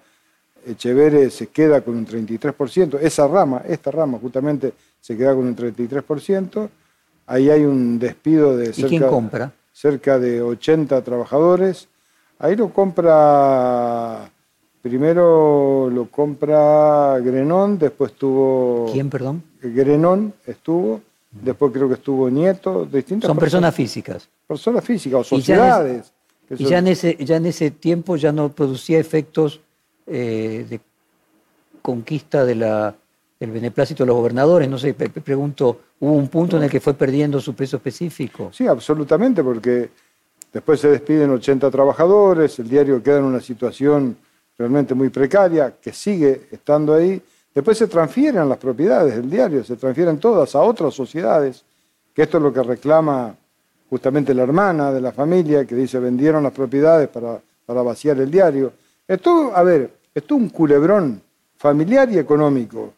Echeverre 0.66 1.30
se 1.30 1.48
queda 1.48 1.80
con 1.80 1.96
un 1.96 2.06
33%, 2.06 2.98
esa 3.00 3.26
rama, 3.26 3.62
esta 3.66 3.90
rama 3.90 4.18
justamente 4.18 4.72
se 5.00 5.16
queda 5.16 5.34
con 5.34 5.46
un 5.46 5.56
33%, 5.56 6.68
ahí 7.26 7.50
hay 7.50 7.64
un 7.64 7.98
despido 7.98 8.56
de 8.56 8.72
cerca, 8.72 9.52
cerca 9.72 10.18
de 10.18 10.42
80 10.42 11.02
trabajadores, 11.02 11.88
ahí 12.38 12.56
lo 12.56 12.72
compra 12.72 14.30
Primero 14.82 15.90
lo 15.90 16.06
compra 16.06 17.18
Grenón, 17.18 17.78
después 17.78 18.14
tuvo... 18.14 18.88
¿Quién, 18.90 19.10
perdón? 19.10 19.42
Grenón 19.60 20.32
estuvo, 20.46 21.02
después 21.30 21.70
creo 21.70 21.86
que 21.86 21.94
estuvo 21.94 22.30
Nieto, 22.30 22.86
distintas 22.86 23.28
Son 23.28 23.36
personas, 23.36 23.74
físicas. 23.74 24.26
Personas 24.46 24.82
físicas 24.82 25.20
o 25.20 25.24
sociedades. 25.24 26.12
Y 26.48 26.64
ya 26.64 26.78
en, 26.78 26.88
ese, 26.88 27.14
ya 27.20 27.36
en 27.36 27.46
ese 27.46 27.70
tiempo 27.70 28.16
ya 28.16 28.32
no 28.32 28.48
producía 28.52 28.98
efectos 28.98 29.60
eh, 30.12 30.66
de 30.68 30.80
conquista 31.80 32.44
de 32.44 32.56
la, 32.56 32.94
del 33.38 33.50
beneplácito 33.52 34.02
de 34.02 34.08
los 34.08 34.16
gobernadores. 34.16 34.68
No 34.68 34.78
sé, 34.78 34.92
pregunto, 34.92 35.80
¿hubo 36.00 36.12
un 36.12 36.28
punto 36.28 36.56
en 36.56 36.64
el 36.64 36.70
que 36.70 36.80
fue 36.80 36.94
perdiendo 36.94 37.40
su 37.40 37.54
peso 37.54 37.76
específico? 37.76 38.50
Sí, 38.52 38.66
absolutamente, 38.66 39.44
porque 39.44 39.88
después 40.52 40.80
se 40.80 40.88
despiden 40.88 41.30
80 41.30 41.70
trabajadores, 41.70 42.58
el 42.58 42.68
diario 42.68 43.00
queda 43.02 43.18
en 43.18 43.24
una 43.24 43.40
situación 43.40 44.16
realmente 44.58 44.94
muy 44.94 45.08
precaria, 45.10 45.74
que 45.80 45.92
sigue 45.92 46.48
estando 46.50 46.92
ahí. 46.92 47.22
Después 47.54 47.78
se 47.78 47.86
transfieren 47.86 48.48
las 48.48 48.58
propiedades 48.58 49.16
del 49.16 49.30
diario, 49.30 49.64
se 49.64 49.76
transfieren 49.76 50.18
todas 50.18 50.54
a 50.54 50.60
otras 50.60 50.92
sociedades, 50.92 51.64
que 52.12 52.22
esto 52.22 52.36
es 52.36 52.42
lo 52.42 52.52
que 52.52 52.62
reclama 52.62 53.34
justamente 53.88 54.34
la 54.34 54.42
hermana 54.42 54.92
de 54.92 55.00
la 55.00 55.12
familia, 55.12 55.64
que 55.64 55.76
dice 55.76 56.00
vendieron 56.00 56.42
las 56.42 56.52
propiedades 56.52 57.08
para, 57.08 57.40
para 57.64 57.82
vaciar 57.82 58.18
el 58.18 58.30
diario. 58.30 58.72
Esto, 59.08 59.52
a 59.54 59.62
ver, 59.62 59.99
esto 60.14 60.34
es 60.34 60.40
un 60.40 60.48
culebrón 60.48 61.22
familiar 61.56 62.10
y 62.10 62.18
económico, 62.18 62.92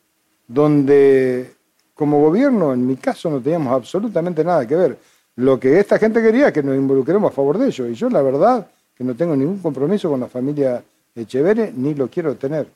donde 0.47 1.53
como 1.95 2.21
gobierno, 2.21 2.73
en 2.73 2.87
mi 2.87 2.97
caso, 2.97 3.31
no 3.31 3.41
teníamos 3.41 3.73
absolutamente 3.73 4.43
nada 4.43 4.67
que 4.67 4.75
ver. 4.75 4.99
Lo 5.37 5.59
que 5.59 5.79
esta 5.79 5.99
gente 5.99 6.23
quería 6.23 6.49
es 6.49 6.53
que 6.53 6.63
nos 6.63 6.77
involucremos 6.77 7.31
a 7.31 7.35
favor 7.35 7.59
de 7.59 7.69
ellos, 7.69 7.89
y 7.91 7.95
yo 7.95 8.09
la 8.09 8.23
verdad 8.23 8.67
que 8.97 9.05
no 9.05 9.15
tengo 9.15 9.37
ningún 9.37 9.59
compromiso 9.59 10.11
con 10.11 10.21
la 10.21 10.29
familia 10.29 10.83
Echeverre 11.15 11.73
ni 11.77 11.95
lo 11.95 12.09
quiero 12.09 12.35
tener. 12.37 12.67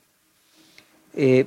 Eh, 1.15 1.47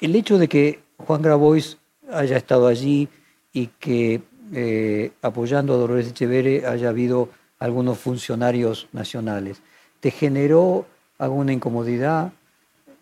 el 0.00 0.16
hecho 0.16 0.38
de 0.38 0.48
que 0.48 0.80
Juan 0.98 1.22
Grabois 1.22 1.76
haya 2.10 2.36
estado 2.36 2.66
allí 2.66 3.08
y 3.52 3.66
que 3.78 4.22
eh, 4.52 5.12
apoyando 5.22 5.74
a 5.74 5.76
Dolores 5.76 6.08
Echeverre 6.08 6.66
haya 6.66 6.88
habido 6.88 7.28
algunos 7.58 7.98
funcionarios 7.98 8.88
nacionales, 8.92 9.60
¿te 10.00 10.10
generó 10.10 10.86
alguna 11.18 11.52
incomodidad? 11.52 12.32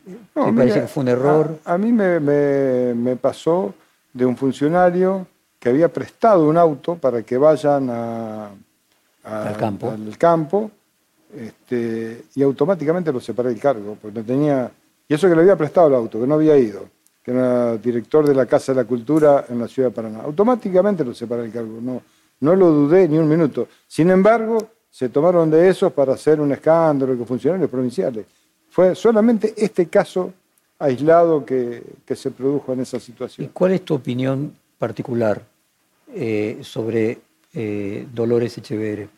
¿Te 0.04 0.52
parece 0.52 0.82
que 0.82 0.86
fue 0.86 1.02
un 1.02 1.08
error? 1.08 1.58
A, 1.64 1.78
mí 1.78 1.92
me, 1.92 3.16
pasó 3.16 3.74
de 4.12 4.26
un 4.26 4.36
funcionario 4.36 5.26
que 5.58 5.70
había 5.70 5.88
prestado 5.88 6.46
un 6.46 6.58
auto 6.58 6.96
para 6.96 7.22
que 7.22 7.38
vayan 7.38 7.88
al 7.90 9.56
campo. 9.56 9.90
Al 9.90 10.18
campo 10.18 10.70
este, 11.36 12.26
y 12.34 12.42
automáticamente 12.42 13.12
lo 13.12 13.20
separé 13.20 13.48
del 13.48 13.58
cargo, 13.58 13.96
porque 14.00 14.20
no 14.20 14.24
tenía, 14.24 14.70
y 15.08 15.14
eso 15.14 15.28
que 15.28 15.34
le 15.34 15.40
había 15.40 15.56
prestado 15.56 15.88
el 15.88 15.94
auto, 15.94 16.20
que 16.20 16.26
no 16.26 16.34
había 16.34 16.56
ido, 16.56 16.88
que 17.22 17.32
era 17.32 17.76
director 17.76 18.26
de 18.26 18.34
la 18.34 18.46
Casa 18.46 18.72
de 18.72 18.82
la 18.82 18.84
Cultura 18.86 19.46
en 19.48 19.58
la 19.58 19.66
ciudad 19.66 19.88
de 19.88 19.94
Paraná. 19.94 20.20
Automáticamente 20.22 21.04
lo 21.04 21.12
separé 21.12 21.42
del 21.42 21.52
cargo, 21.52 21.78
no, 21.80 22.02
no 22.40 22.54
lo 22.54 22.70
dudé 22.70 23.08
ni 23.08 23.18
un 23.18 23.28
minuto. 23.28 23.66
Sin 23.88 24.10
embargo, 24.10 24.58
se 24.94 25.08
tomaron 25.08 25.50
de 25.50 25.68
esos 25.68 25.92
para 25.92 26.12
hacer 26.12 26.40
un 26.40 26.52
escándalo 26.52 27.18
que 27.18 27.24
funcionarios 27.24 27.68
provinciales. 27.68 28.26
Fue 28.70 28.94
solamente 28.94 29.52
este 29.56 29.86
caso 29.86 30.32
aislado 30.78 31.44
que, 31.44 31.82
se 32.14 32.30
produjo 32.30 32.72
en 32.74 32.80
esa 32.82 33.00
situación. 33.00 33.44
¿Y 33.44 33.48
cuál 33.48 33.72
es 33.72 33.84
tu 33.84 33.94
opinión 33.94 34.54
particular 34.78 35.42
eh, 36.14 36.58
sobre 36.62 37.18
eh, 37.52 38.06
Dolores 38.14 38.56
Echeverre? 38.56 39.08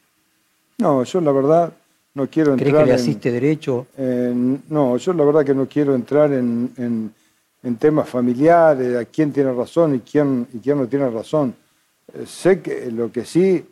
No, 0.79 1.05
yo 1.05 1.21
la 1.21 1.33
verdad 1.33 1.71
no 2.15 2.27
quiero 2.27 2.53
entrar 2.53 2.71
¿Crees 2.71 2.83
que 2.83 2.89
le 2.89 2.95
asiste 2.95 3.31
derecho? 3.31 3.87
no, 3.99 4.97
yo 4.97 5.13
la 5.13 5.25
verdad 5.27 5.45
que 5.45 5.55
no 5.55 5.69
quiero 5.69 5.95
entrar 5.95 6.33
en, 6.33 7.13
temas 7.79 8.09
familiares, 8.09 8.97
a 8.97 9.05
quién 9.05 9.31
tiene 9.31 9.53
razón 9.53 9.97
y 9.97 9.99
quién, 9.99 10.47
y 10.55 10.59
quién 10.59 10.79
no 10.79 10.89
tiene 10.89 11.11
razón. 11.11 11.55
Eh, 12.15 12.25
sé 12.25 12.63
que 12.63 12.91
lo 12.91 13.13
que 13.13 13.27
sí 13.27 13.63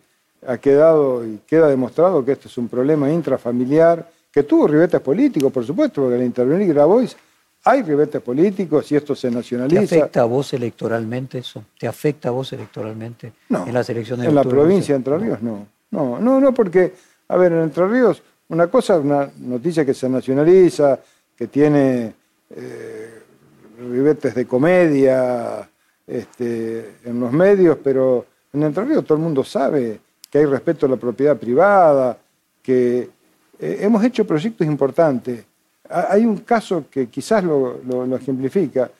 ha 0.46 0.58
quedado 0.58 1.26
y 1.26 1.40
queda 1.46 1.68
demostrado 1.68 2.24
que 2.24 2.32
este 2.32 2.48
es 2.48 2.58
un 2.58 2.68
problema 2.68 3.10
intrafamiliar, 3.10 4.08
que 4.30 4.42
tuvo 4.42 4.66
ribetes 4.66 5.00
políticos, 5.00 5.52
por 5.52 5.64
supuesto, 5.64 6.02
porque 6.02 6.16
al 6.16 6.22
intervenir 6.22 6.68
Grabois 6.74 7.16
hay 7.64 7.82
ribetes 7.82 8.20
políticos 8.20 8.90
y 8.92 8.96
esto 8.96 9.14
se 9.14 9.30
nacionaliza. 9.30 9.86
¿Te 9.86 10.00
afecta 10.00 10.20
a 10.22 10.24
vos 10.24 10.52
electoralmente 10.52 11.38
eso? 11.38 11.64
¿Te 11.78 11.86
afecta 11.86 12.28
a 12.28 12.32
vos 12.32 12.52
electoralmente 12.52 13.32
no, 13.48 13.66
en 13.66 13.72
las 13.72 13.88
elecciones 13.88 14.28
En 14.28 14.34
la 14.34 14.44
provincia 14.44 14.94
de 14.94 14.96
Entre 14.98 15.18
Ríos 15.18 15.42
no. 15.42 15.66
No, 15.90 16.18
no, 16.20 16.40
no, 16.40 16.52
porque 16.52 16.92
A 17.28 17.36
ver, 17.36 17.52
en 17.52 17.62
Entre 17.62 17.86
Ríos, 17.86 18.22
una 18.48 18.66
cosa, 18.66 18.98
una 18.98 19.30
noticia 19.38 19.84
que 19.84 19.94
se 19.94 20.08
nacionaliza, 20.08 20.98
que 21.36 21.46
tiene 21.46 22.12
eh, 22.50 23.22
ribetes 23.78 24.34
de 24.34 24.46
comedia 24.46 25.68
este, 26.06 26.96
en 27.04 27.18
los 27.18 27.32
medios, 27.32 27.78
pero 27.82 28.26
en 28.52 28.62
Entre 28.62 28.84
Ríos 28.84 29.04
todo 29.04 29.16
el 29.16 29.24
mundo 29.24 29.42
sabe 29.42 30.00
que 30.34 30.38
hay 30.38 30.46
respeto 30.46 30.86
a 30.86 30.88
la 30.88 30.96
propiedad 30.96 31.36
privada, 31.36 32.18
que 32.60 33.08
eh, 33.60 33.78
hemos 33.82 34.02
hecho 34.02 34.26
proyectos 34.26 34.66
importantes. 34.66 35.44
Hay 35.88 36.26
un 36.26 36.38
caso 36.38 36.86
que 36.90 37.06
quizás 37.06 37.44
lo, 37.44 38.16
ejemplifica. 38.16 38.90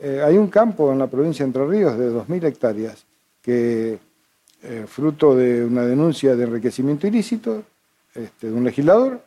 Eh, 0.00 0.22
hay 0.24 0.38
un 0.38 0.48
campo 0.48 0.90
en 0.90 0.98
la 0.98 1.06
provincia 1.06 1.44
de 1.44 1.48
Entre 1.48 1.66
Ríos 1.66 1.98
de 1.98 2.10
2.000 2.10 2.42
hectáreas 2.42 3.04
que, 3.42 3.98
fruto 4.86 5.36
de 5.36 5.62
una 5.62 5.84
denuncia 5.84 6.34
de 6.34 6.44
enriquecimiento 6.44 7.06
ilícito 7.06 7.64
este, 8.14 8.46
de 8.46 8.52
un 8.54 8.64
legislador, 8.64 9.20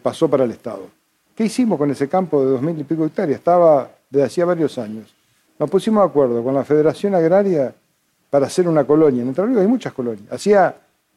pasó 0.00 0.30
para 0.30 0.44
el 0.44 0.52
Estado. 0.52 0.86
¿Qué 1.34 1.46
hicimos 1.46 1.76
con 1.76 1.90
ese 1.90 2.08
campo 2.08 2.44
de 2.44 2.52
dos 2.52 2.62
mil 2.62 2.78
y 2.78 2.84
pico 2.84 3.04
hectáreas? 3.04 3.40
Estaba 3.40 3.90
desde 4.08 4.26
hacía 4.26 4.44
varios 4.44 4.78
años. 4.78 5.12
Nos 5.58 5.68
pusimos 5.68 6.04
de 6.04 6.08
acuerdo 6.08 6.44
con 6.44 6.54
la 6.54 6.64
Federación 6.64 7.16
Agraria 7.16 7.74
para 8.30 8.46
hacer 8.46 8.68
una 8.68 8.84
colonia. 8.84 9.22
En 9.22 9.28
Entre 9.28 9.46
Ríos 9.46 9.60
hay 9.60 9.66
muchas 9.66 9.92
colonias. 9.92 10.30
Hacía, 10.30 10.74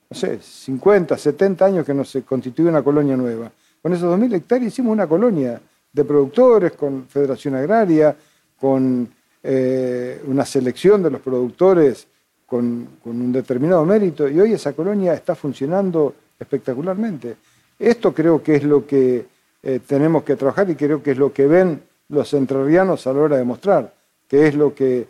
no 0.09 0.18
sé, 0.18 0.39
50, 0.41 1.18
70 1.18 1.66
años 1.66 1.86
que 1.86 1.93
no 1.93 2.03
se 2.03 2.24
constituye 2.24 2.70
una 2.70 2.84
colonia 2.84 3.18
nueva. 3.18 3.51
Con 3.82 3.93
esos 3.93 4.18
2.000 4.18 4.36
hectáreas 4.36 4.72
hicimos 4.72 4.93
una 4.93 5.07
colonia 5.07 5.59
de 5.91 6.05
productores, 6.05 6.74
con 6.74 7.07
Federación 7.07 7.55
Agraria, 7.55 8.16
con 8.59 9.09
eh, 9.43 10.22
una 10.28 10.45
selección 10.45 11.01
de 11.03 11.12
los 11.12 11.22
productores 11.22 12.07
con, 12.45 12.88
con, 13.03 13.20
un 13.20 13.32
determinado 13.32 13.86
mérito, 13.86 14.28
y 14.28 14.39
hoy 14.39 14.53
esa 14.53 14.74
colonia 14.74 15.14
está 15.14 15.36
funcionando 15.36 16.14
espectacularmente. 16.39 17.38
Esto 17.80 18.14
creo 18.14 18.43
que 18.43 18.55
es 18.55 18.64
lo 18.64 18.86
que 18.86 19.26
eh, 19.64 19.80
tenemos 19.86 20.24
que 20.24 20.36
trabajar 20.36 20.70
y 20.70 20.76
creo 20.76 21.01
que 21.01 21.12
es 21.12 21.18
lo 21.18 21.32
que 21.32 21.47
ven 21.47 21.82
los 22.09 22.34
entrerrianos 22.34 23.07
a 23.07 23.14
la 23.14 23.22
hora 23.22 23.38
de 23.38 23.43
mostrar, 23.43 23.93
que 24.28 24.47
es 24.47 24.55
lo 24.55 24.76
que 24.76 25.07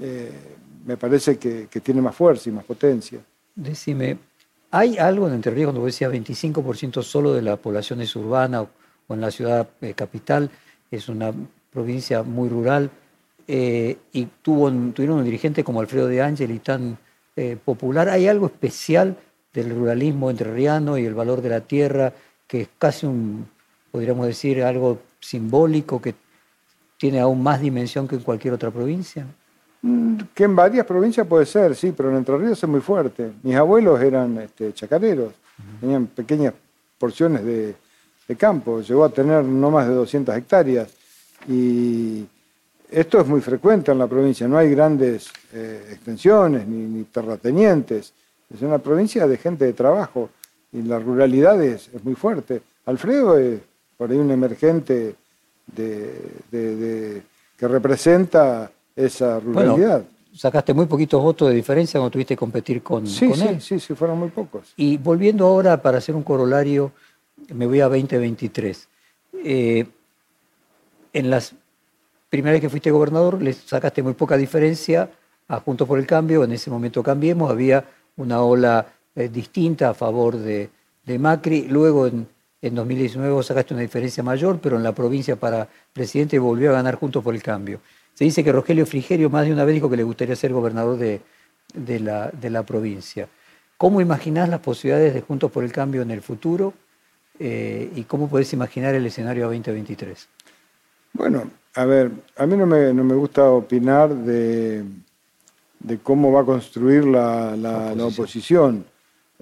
eh, 0.00 0.32
me 0.84 0.96
parece 0.96 1.38
que, 1.38 1.66
tiene 1.82 2.00
más 2.00 2.14
fuerza 2.14 2.48
y 2.48 2.52
más 2.52 2.64
potencia. 2.64 3.20
Decime, 3.54 4.18
¿hay 4.70 4.98
algo 4.98 5.28
en 5.28 5.34
Entre 5.34 5.52
Ríos, 5.52 5.66
cuando 5.66 5.80
vos 5.80 5.88
decías 5.88 6.12
25% 6.12 7.02
solo 7.02 7.32
de 7.32 7.42
la 7.42 7.56
población 7.56 8.00
es 8.00 8.14
urbana 8.16 8.62
o, 8.62 8.68
en 9.14 9.20
la 9.20 9.30
ciudad 9.30 9.68
eh, 9.80 9.94
capital, 9.94 10.50
es 10.90 11.08
una 11.08 11.32
provincia 11.72 12.22
muy 12.22 12.48
rural, 12.48 12.90
y 13.52 14.28
tuvo, 14.42 14.70
tuvieron 14.92 15.18
un 15.18 15.24
dirigente 15.24 15.64
como 15.64 15.80
Alfredo 15.80 16.06
de 16.06 16.22
Ángel 16.22 16.52
y 16.52 16.60
tan 16.60 16.96
popular, 17.64 18.08
¿hay 18.08 18.28
algo 18.28 18.46
especial 18.46 19.16
del 19.52 19.70
ruralismo 19.70 20.30
entrerriano 20.30 20.98
y 20.98 21.04
el 21.04 21.14
valor 21.14 21.42
de 21.42 21.48
la 21.48 21.60
tierra, 21.60 22.12
que 22.46 22.62
es 22.62 22.68
casi 22.78 23.06
un, 23.06 23.48
podríamos 23.90 24.26
decir, 24.26 24.62
algo 24.62 25.00
simbólico 25.20 26.00
que 26.00 26.14
tiene 26.96 27.20
aún 27.20 27.42
más 27.42 27.60
dimensión 27.60 28.06
que 28.06 28.16
en 28.16 28.22
cualquier 28.22 28.54
otra 28.54 28.70
provincia? 28.70 29.26
Mm, 29.82 30.16
que 30.34 30.44
en 30.44 30.54
varias 30.54 30.86
provincias 30.86 31.26
puede 31.26 31.46
ser, 31.46 31.74
sí, 31.74 31.92
pero 31.96 32.10
en 32.10 32.16
Entre 32.16 32.36
Ríos 32.36 32.62
es 32.62 32.68
muy 32.68 32.80
fuerte. 32.80 33.32
Mis 33.42 33.56
abuelos 33.56 34.00
eran 34.00 34.38
este, 34.38 34.72
chacareros, 34.72 35.32
tenían 35.80 36.06
pequeñas 36.06 36.54
porciones 36.98 37.44
de, 37.44 37.74
campo, 38.38 38.80
llegó 38.80 39.04
a 39.04 39.08
tener 39.08 39.42
no 39.42 39.72
más 39.72 39.88
de 39.88 39.94
200 39.94 40.36
hectáreas. 40.36 40.92
Y 41.48 42.24
esto 42.88 43.20
es 43.20 43.26
muy 43.26 43.40
frecuente 43.40 43.90
en 43.90 43.98
la 43.98 44.06
provincia, 44.06 44.46
no 44.46 44.56
hay 44.56 44.70
grandes 44.70 45.32
eh, 45.52 45.88
extensiones 45.90 46.64
ni, 46.66 47.02
terratenientes. 47.04 48.12
Es 48.54 48.62
una 48.62 48.78
provincia 48.78 49.26
de 49.26 49.36
gente 49.36 49.64
de 49.64 49.72
trabajo 49.72 50.30
y 50.72 50.82
la 50.82 51.00
ruralidad 51.00 51.60
es 51.60 51.90
muy 52.04 52.14
fuerte. 52.14 52.62
Alfredo 52.86 53.36
es 53.36 53.60
por 53.96 54.10
ahí 54.10 54.16
un 54.16 54.30
emergente 54.30 55.14
de, 55.66 57.22
que 57.56 57.68
representa 57.68 58.70
esa 58.96 59.40
ruralidad. 59.40 60.04
sacaste 60.34 60.74
muy 60.74 60.86
poquitos 60.86 61.22
votos 61.22 61.48
de 61.48 61.54
diferencia 61.54 61.98
cuando 61.98 62.10
tuviste 62.10 62.34
que 62.34 62.38
competir 62.38 62.82
con, 62.82 63.06
sí, 63.06 63.32
sí, 63.34 63.60
Sí, 63.60 63.80
sí, 63.80 63.94
fueron 63.94 64.18
muy 64.18 64.28
pocos. 64.30 64.72
Y 64.76 64.96
volviendo 64.96 65.46
ahora 65.46 65.80
para 65.80 65.98
hacer 65.98 66.14
un 66.14 66.22
corolario, 66.22 66.92
me 67.52 67.66
voy 67.66 67.80
a 67.80 67.88
2023. 67.88 68.88
Eh, 69.44 69.86
en 71.12 71.30
las 71.30 71.54
primeras 72.28 72.54
vez 72.54 72.60
que 72.62 72.70
fuiste 72.70 72.90
gobernador, 72.90 73.42
le 73.42 73.52
sacaste 73.52 74.02
muy 74.02 74.14
poca 74.14 74.36
diferencia 74.36 75.10
a 75.48 75.60
Juntos 75.60 75.88
por 75.88 75.98
el 75.98 76.06
Cambio. 76.06 76.44
En 76.44 76.52
ese 76.52 76.70
momento 76.70 77.02
cambiemos, 77.02 77.50
había 77.50 77.84
una 78.16 78.42
ola 78.42 78.86
eh, 79.16 79.28
distinta 79.28 79.90
a 79.90 79.94
favor 79.94 80.36
de, 80.36 80.70
de 81.04 81.18
Macri. 81.18 81.66
Luego 81.68 82.06
en 82.06 82.28
en 82.62 82.74
2019 82.74 83.42
sacaste 83.42 83.72
una 83.72 83.82
diferencia 83.82 84.22
mayor, 84.22 84.58
pero 84.60 84.76
en 84.76 84.82
la 84.82 84.94
provincia 84.94 85.36
para 85.36 85.68
presidente 85.92 86.38
volvió 86.38 86.70
a 86.70 86.74
ganar 86.74 86.96
Juntos 86.96 87.24
por 87.24 87.34
el 87.34 87.42
Cambio. 87.42 87.80
Se 88.20 88.24
dice 88.24 88.44
que 88.44 88.52
Rogelio 88.52 88.84
Frigerio 88.84 89.30
más 89.30 89.46
de 89.46 89.52
una 89.54 89.64
vez 89.64 89.76
dijo 89.76 89.88
que 89.88 89.96
le 89.96 90.02
gustaría 90.02 90.36
ser 90.36 90.52
gobernador 90.52 90.98
de, 90.98 92.00
la, 92.00 92.28
de 92.28 92.50
la, 92.50 92.64
provincia. 92.64 93.26
¿Cómo 93.78 94.02
imaginás 94.02 94.50
las 94.50 94.60
posibilidades 94.60 95.14
de 95.14 95.22
Juntos 95.22 95.50
por 95.50 95.64
el 95.64 95.72
Cambio 95.72 96.02
en 96.02 96.10
el 96.10 96.20
futuro 96.20 96.74
eh, 97.38 97.90
y 97.96 98.02
cómo 98.02 98.28
podés 98.28 98.52
imaginar 98.52 98.94
el 98.94 99.06
escenario 99.06 99.44
a 99.44 99.46
2023? 99.46 100.28
Bueno, 101.14 101.50
a 101.74 101.84
ver, 101.86 102.10
a 102.36 102.44
mí 102.44 102.58
no 102.58 102.66
me, 102.66 102.92
no 102.92 103.04
me 103.04 103.14
gusta 103.14 103.48
opinar 103.48 104.14
de, 104.14 104.84
de, 105.78 105.98
cómo 106.00 106.30
va 106.30 106.42
a 106.42 106.44
construir 106.44 107.06
la, 107.06 107.56
la 107.56 108.04
oposición. 108.04 108.84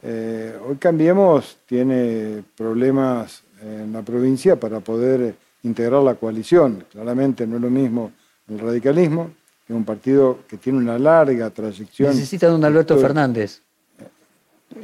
Eh, 0.03 0.57
hoy 0.65 0.77
Cambiemos 0.77 1.59
tiene 1.67 2.45
problemas 2.57 3.43
en 3.61 3.93
la 3.93 4.03
provincia 4.03 4.55
para 4.55 4.79
poder 4.79 5.35
integrar 5.65 6.01
la 6.01 6.15
coalición. 6.15 6.85
Claramente 6.93 7.45
no 7.45 7.57
es 7.57 7.63
lo 7.63 7.71
mismo 7.71 8.13
el 8.49 8.59
radicalismo, 8.59 9.31
que 9.67 9.73
es 9.73 9.77
un 9.77 9.85
partido 9.85 10.39
que 10.49 10.57
tiene 10.57 10.79
una 10.79 10.99
larga 10.99 11.51
trayección. 11.51 12.11
Necesitan 12.11 12.53
un 12.55 12.65
Alberto 12.65 12.97
Fernández. 12.99 13.63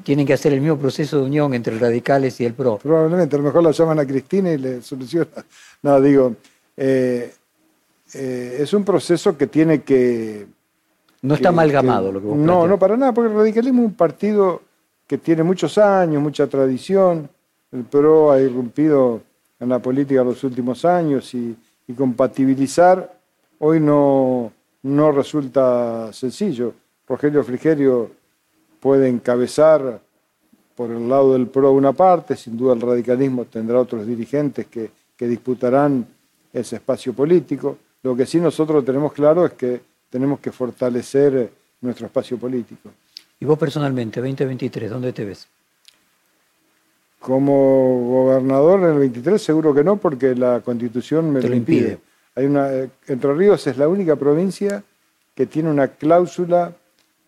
Tienen 0.02 0.26
que 0.26 0.32
hacer 0.32 0.52
el 0.52 0.60
mismo 0.60 0.78
proceso 0.78 1.18
de 1.18 1.24
unión 1.24 1.54
entre 1.54 1.78
radicales 1.78 2.40
y 2.40 2.44
el 2.44 2.54
PRO. 2.54 2.78
Probablemente, 2.78 3.36
a 3.36 3.38
lo 3.38 3.44
mejor 3.44 3.62
la 3.62 3.70
llaman 3.70 3.98
a 3.98 4.06
Cristina 4.06 4.52
y 4.52 4.58
le 4.58 4.82
soluciona. 4.82 5.28
No, 5.82 6.00
digo, 6.00 6.34
eh, 6.76 7.32
eh, 8.14 8.56
es 8.60 8.72
un 8.72 8.84
proceso 8.84 9.36
que 9.36 9.46
tiene 9.46 9.82
que... 9.82 10.46
No 11.22 11.34
está 11.34 11.50
amalgamado 11.50 12.12
lo 12.12 12.20
que 12.20 12.26
vos 12.26 12.36
No, 12.36 12.66
no, 12.66 12.78
para 12.78 12.96
nada, 12.96 13.12
porque 13.12 13.30
el 13.30 13.36
radicalismo 13.36 13.82
es 13.82 13.88
un 13.88 13.94
partido 13.94 14.62
que 15.06 15.18
tiene 15.18 15.42
muchos 15.42 15.78
años, 15.78 16.22
mucha 16.22 16.46
tradición. 16.46 17.28
El 17.72 17.84
PRO 17.84 18.32
ha 18.32 18.40
irrumpido 18.40 19.22
en 19.60 19.68
la 19.68 19.78
política 19.78 20.22
los 20.22 20.42
últimos 20.44 20.84
años 20.84 21.34
y, 21.34 21.56
compatibilizar 21.96 23.13
hoy 23.58 23.80
no, 23.80 24.52
no 24.82 25.12
resulta 25.12 26.12
sencillo. 26.12 26.74
Rogelio 27.06 27.44
Frigerio 27.44 28.10
puede 28.80 29.08
encabezar 29.08 30.00
por 30.74 30.90
el 30.90 31.08
lado 31.08 31.34
del 31.34 31.46
PRO 31.46 31.72
una 31.72 31.92
parte, 31.92 32.36
sin 32.36 32.56
duda 32.56 32.74
el 32.74 32.80
radicalismo 32.80 33.44
tendrá 33.44 33.78
otros 33.78 34.06
dirigentes 34.06 34.66
que, 34.66 34.90
que 35.16 35.28
disputarán 35.28 36.06
ese 36.52 36.76
espacio 36.76 37.12
político. 37.12 37.78
Lo 38.02 38.16
que 38.16 38.26
sí 38.26 38.40
nosotros 38.40 38.84
tenemos 38.84 39.12
claro 39.12 39.46
es 39.46 39.52
que 39.52 39.80
tenemos 40.10 40.40
que 40.40 40.52
fortalecer 40.52 41.50
nuestro 41.80 42.06
espacio 42.06 42.38
político. 42.38 42.90
¿Y 43.40 43.44
vos 43.44 43.58
personalmente, 43.58 44.20
2023, 44.20 44.90
dónde 44.90 45.12
te 45.12 45.24
ves? 45.24 45.48
Como 47.20 48.08
gobernador 48.08 48.80
en 48.80 48.90
el 48.90 48.98
23 48.98 49.42
seguro 49.42 49.74
que 49.74 49.82
no, 49.82 49.96
porque 49.96 50.34
la 50.34 50.60
constitución 50.60 51.32
me 51.32 51.40
lo, 51.40 51.54
impide. 51.54 51.98
Hay 52.34 52.46
una, 52.46 52.72
eh, 52.72 52.90
Entre 53.06 53.32
Ríos 53.32 53.66
es 53.66 53.76
la 53.76 53.88
única 53.88 54.16
provincia 54.16 54.82
que 55.34 55.46
tiene 55.46 55.70
una 55.70 55.88
cláusula 55.88 56.72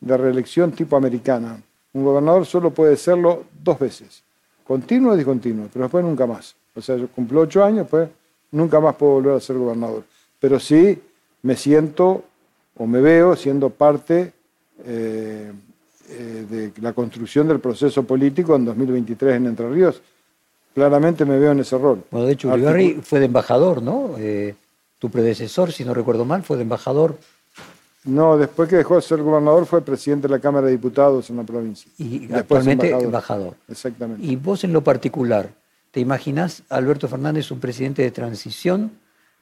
de 0.00 0.16
reelección 0.16 0.72
tipo 0.72 0.96
americana. 0.96 1.60
Un 1.92 2.04
gobernador 2.04 2.44
solo 2.46 2.70
puede 2.70 2.96
serlo 2.96 3.44
dos 3.62 3.78
veces, 3.78 4.22
continuo 4.64 5.14
y 5.14 5.16
discontinuo, 5.16 5.68
pero 5.72 5.84
después 5.84 6.04
nunca 6.04 6.26
más. 6.26 6.54
O 6.74 6.80
sea, 6.80 6.96
yo 6.96 7.08
cumplo 7.08 7.40
ocho 7.40 7.64
años, 7.64 7.86
pues 7.88 8.08
nunca 8.52 8.80
más 8.80 8.94
puedo 8.96 9.12
volver 9.12 9.34
a 9.34 9.40
ser 9.40 9.56
gobernador. 9.56 10.04
Pero 10.38 10.60
sí 10.60 11.00
me 11.42 11.56
siento 11.56 12.24
o 12.76 12.86
me 12.86 13.00
veo 13.00 13.34
siendo 13.36 13.70
parte 13.70 14.32
eh, 14.84 15.52
eh, 16.10 16.46
de 16.48 16.72
la 16.82 16.92
construcción 16.92 17.48
del 17.48 17.60
proceso 17.60 18.02
político 18.04 18.54
en 18.54 18.64
2023 18.66 19.36
en 19.36 19.46
Entre 19.46 19.68
Ríos, 19.68 20.02
claramente 20.74 21.24
me 21.24 21.38
veo 21.38 21.52
en 21.52 21.60
ese 21.60 21.78
rol. 21.78 22.04
Bueno, 22.10 22.26
de 22.26 22.34
hecho, 22.34 22.48
Uribarri 22.48 23.00
fue 23.02 23.18
de 23.18 23.26
embajador, 23.26 23.82
¿no? 23.82 24.14
Eh, 24.18 24.54
tu 24.98 25.10
predecesor, 25.10 25.72
si 25.72 25.84
no 25.84 25.94
recuerdo 25.94 26.24
mal, 26.24 26.42
fue 26.42 26.56
de 26.56 26.62
embajador. 26.62 27.18
No, 28.04 28.38
después 28.38 28.68
que 28.68 28.76
dejó 28.76 28.96
de 28.96 29.02
ser 29.02 29.20
gobernador 29.20 29.66
fue 29.66 29.82
presidente 29.82 30.28
de 30.28 30.34
la 30.34 30.40
Cámara 30.40 30.66
de 30.66 30.72
Diputados 30.72 31.28
en 31.28 31.36
la 31.38 31.42
provincia. 31.42 31.90
Y 31.98 32.32
actualmente 32.32 32.90
embajador. 32.90 33.54
Exactamente. 33.68 34.24
Y 34.24 34.36
vos 34.36 34.62
en 34.62 34.72
lo 34.72 34.82
particular, 34.82 35.50
¿te 35.90 35.98
imaginás 35.98 36.62
Alberto 36.68 37.08
Fernández 37.08 37.50
un 37.50 37.58
presidente 37.58 38.02
de 38.02 38.12
transición? 38.12 38.92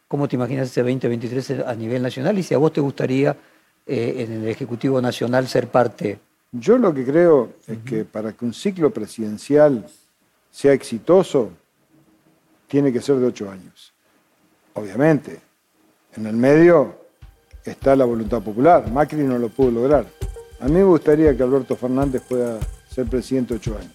¿Cómo 0.08 0.28
te 0.28 0.36
imaginas 0.36 0.68
ese 0.68 0.80
2023 0.80 1.66
a 1.66 1.74
nivel 1.74 2.02
nacional? 2.02 2.38
Y 2.38 2.42
si 2.42 2.54
a 2.54 2.58
vos 2.58 2.72
te 2.72 2.80
gustaría 2.80 3.36
eh, 3.86 4.26
en 4.26 4.32
el 4.32 4.48
Ejecutivo 4.48 5.00
Nacional 5.02 5.46
ser 5.46 5.68
parte 5.68 6.18
Yo 6.50 6.78
lo 6.78 6.94
que 6.94 7.04
creo 7.04 7.52
es 7.66 7.78
que 7.84 8.06
para 8.06 8.32
que 8.32 8.46
un 8.46 8.54
ciclo 8.54 8.90
presidencial 8.90 9.86
sea 10.50 10.72
exitoso, 10.72 11.50
tiene 12.66 12.90
que 12.92 13.02
ser 13.02 13.16
de 13.16 13.26
ocho 13.26 13.50
años. 13.50 13.92
Obviamente, 14.72 15.40
en 16.16 16.26
el 16.26 16.36
medio 16.36 16.96
está 17.64 17.96
la 17.96 18.04
voluntad 18.04 18.42
popular. 18.42 18.90
Macri 18.90 19.22
no 19.22 19.38
lo 19.38 19.48
pudo 19.48 19.70
lograr. 19.70 20.06
A 20.60 20.66
mí 20.66 20.72
me 20.72 20.84
gustaría 20.84 21.36
que 21.36 21.42
Alberto 21.42 21.76
Fernández 21.76 22.22
pueda 22.28 22.58
ser 22.88 23.06
presidente 23.06 23.54
ocho 23.54 23.76
años. 23.76 23.92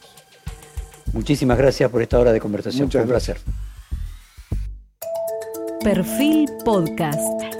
Muchísimas 1.13 1.57
gracias 1.57 1.89
por 1.89 2.01
esta 2.01 2.19
hora 2.19 2.31
de 2.31 2.39
conversación. 2.39 2.85
Muchas 2.85 3.01
Fue 3.01 3.03
un 3.03 3.09
placer. 3.09 3.37
Perfil 5.81 6.49
Podcast. 6.65 7.58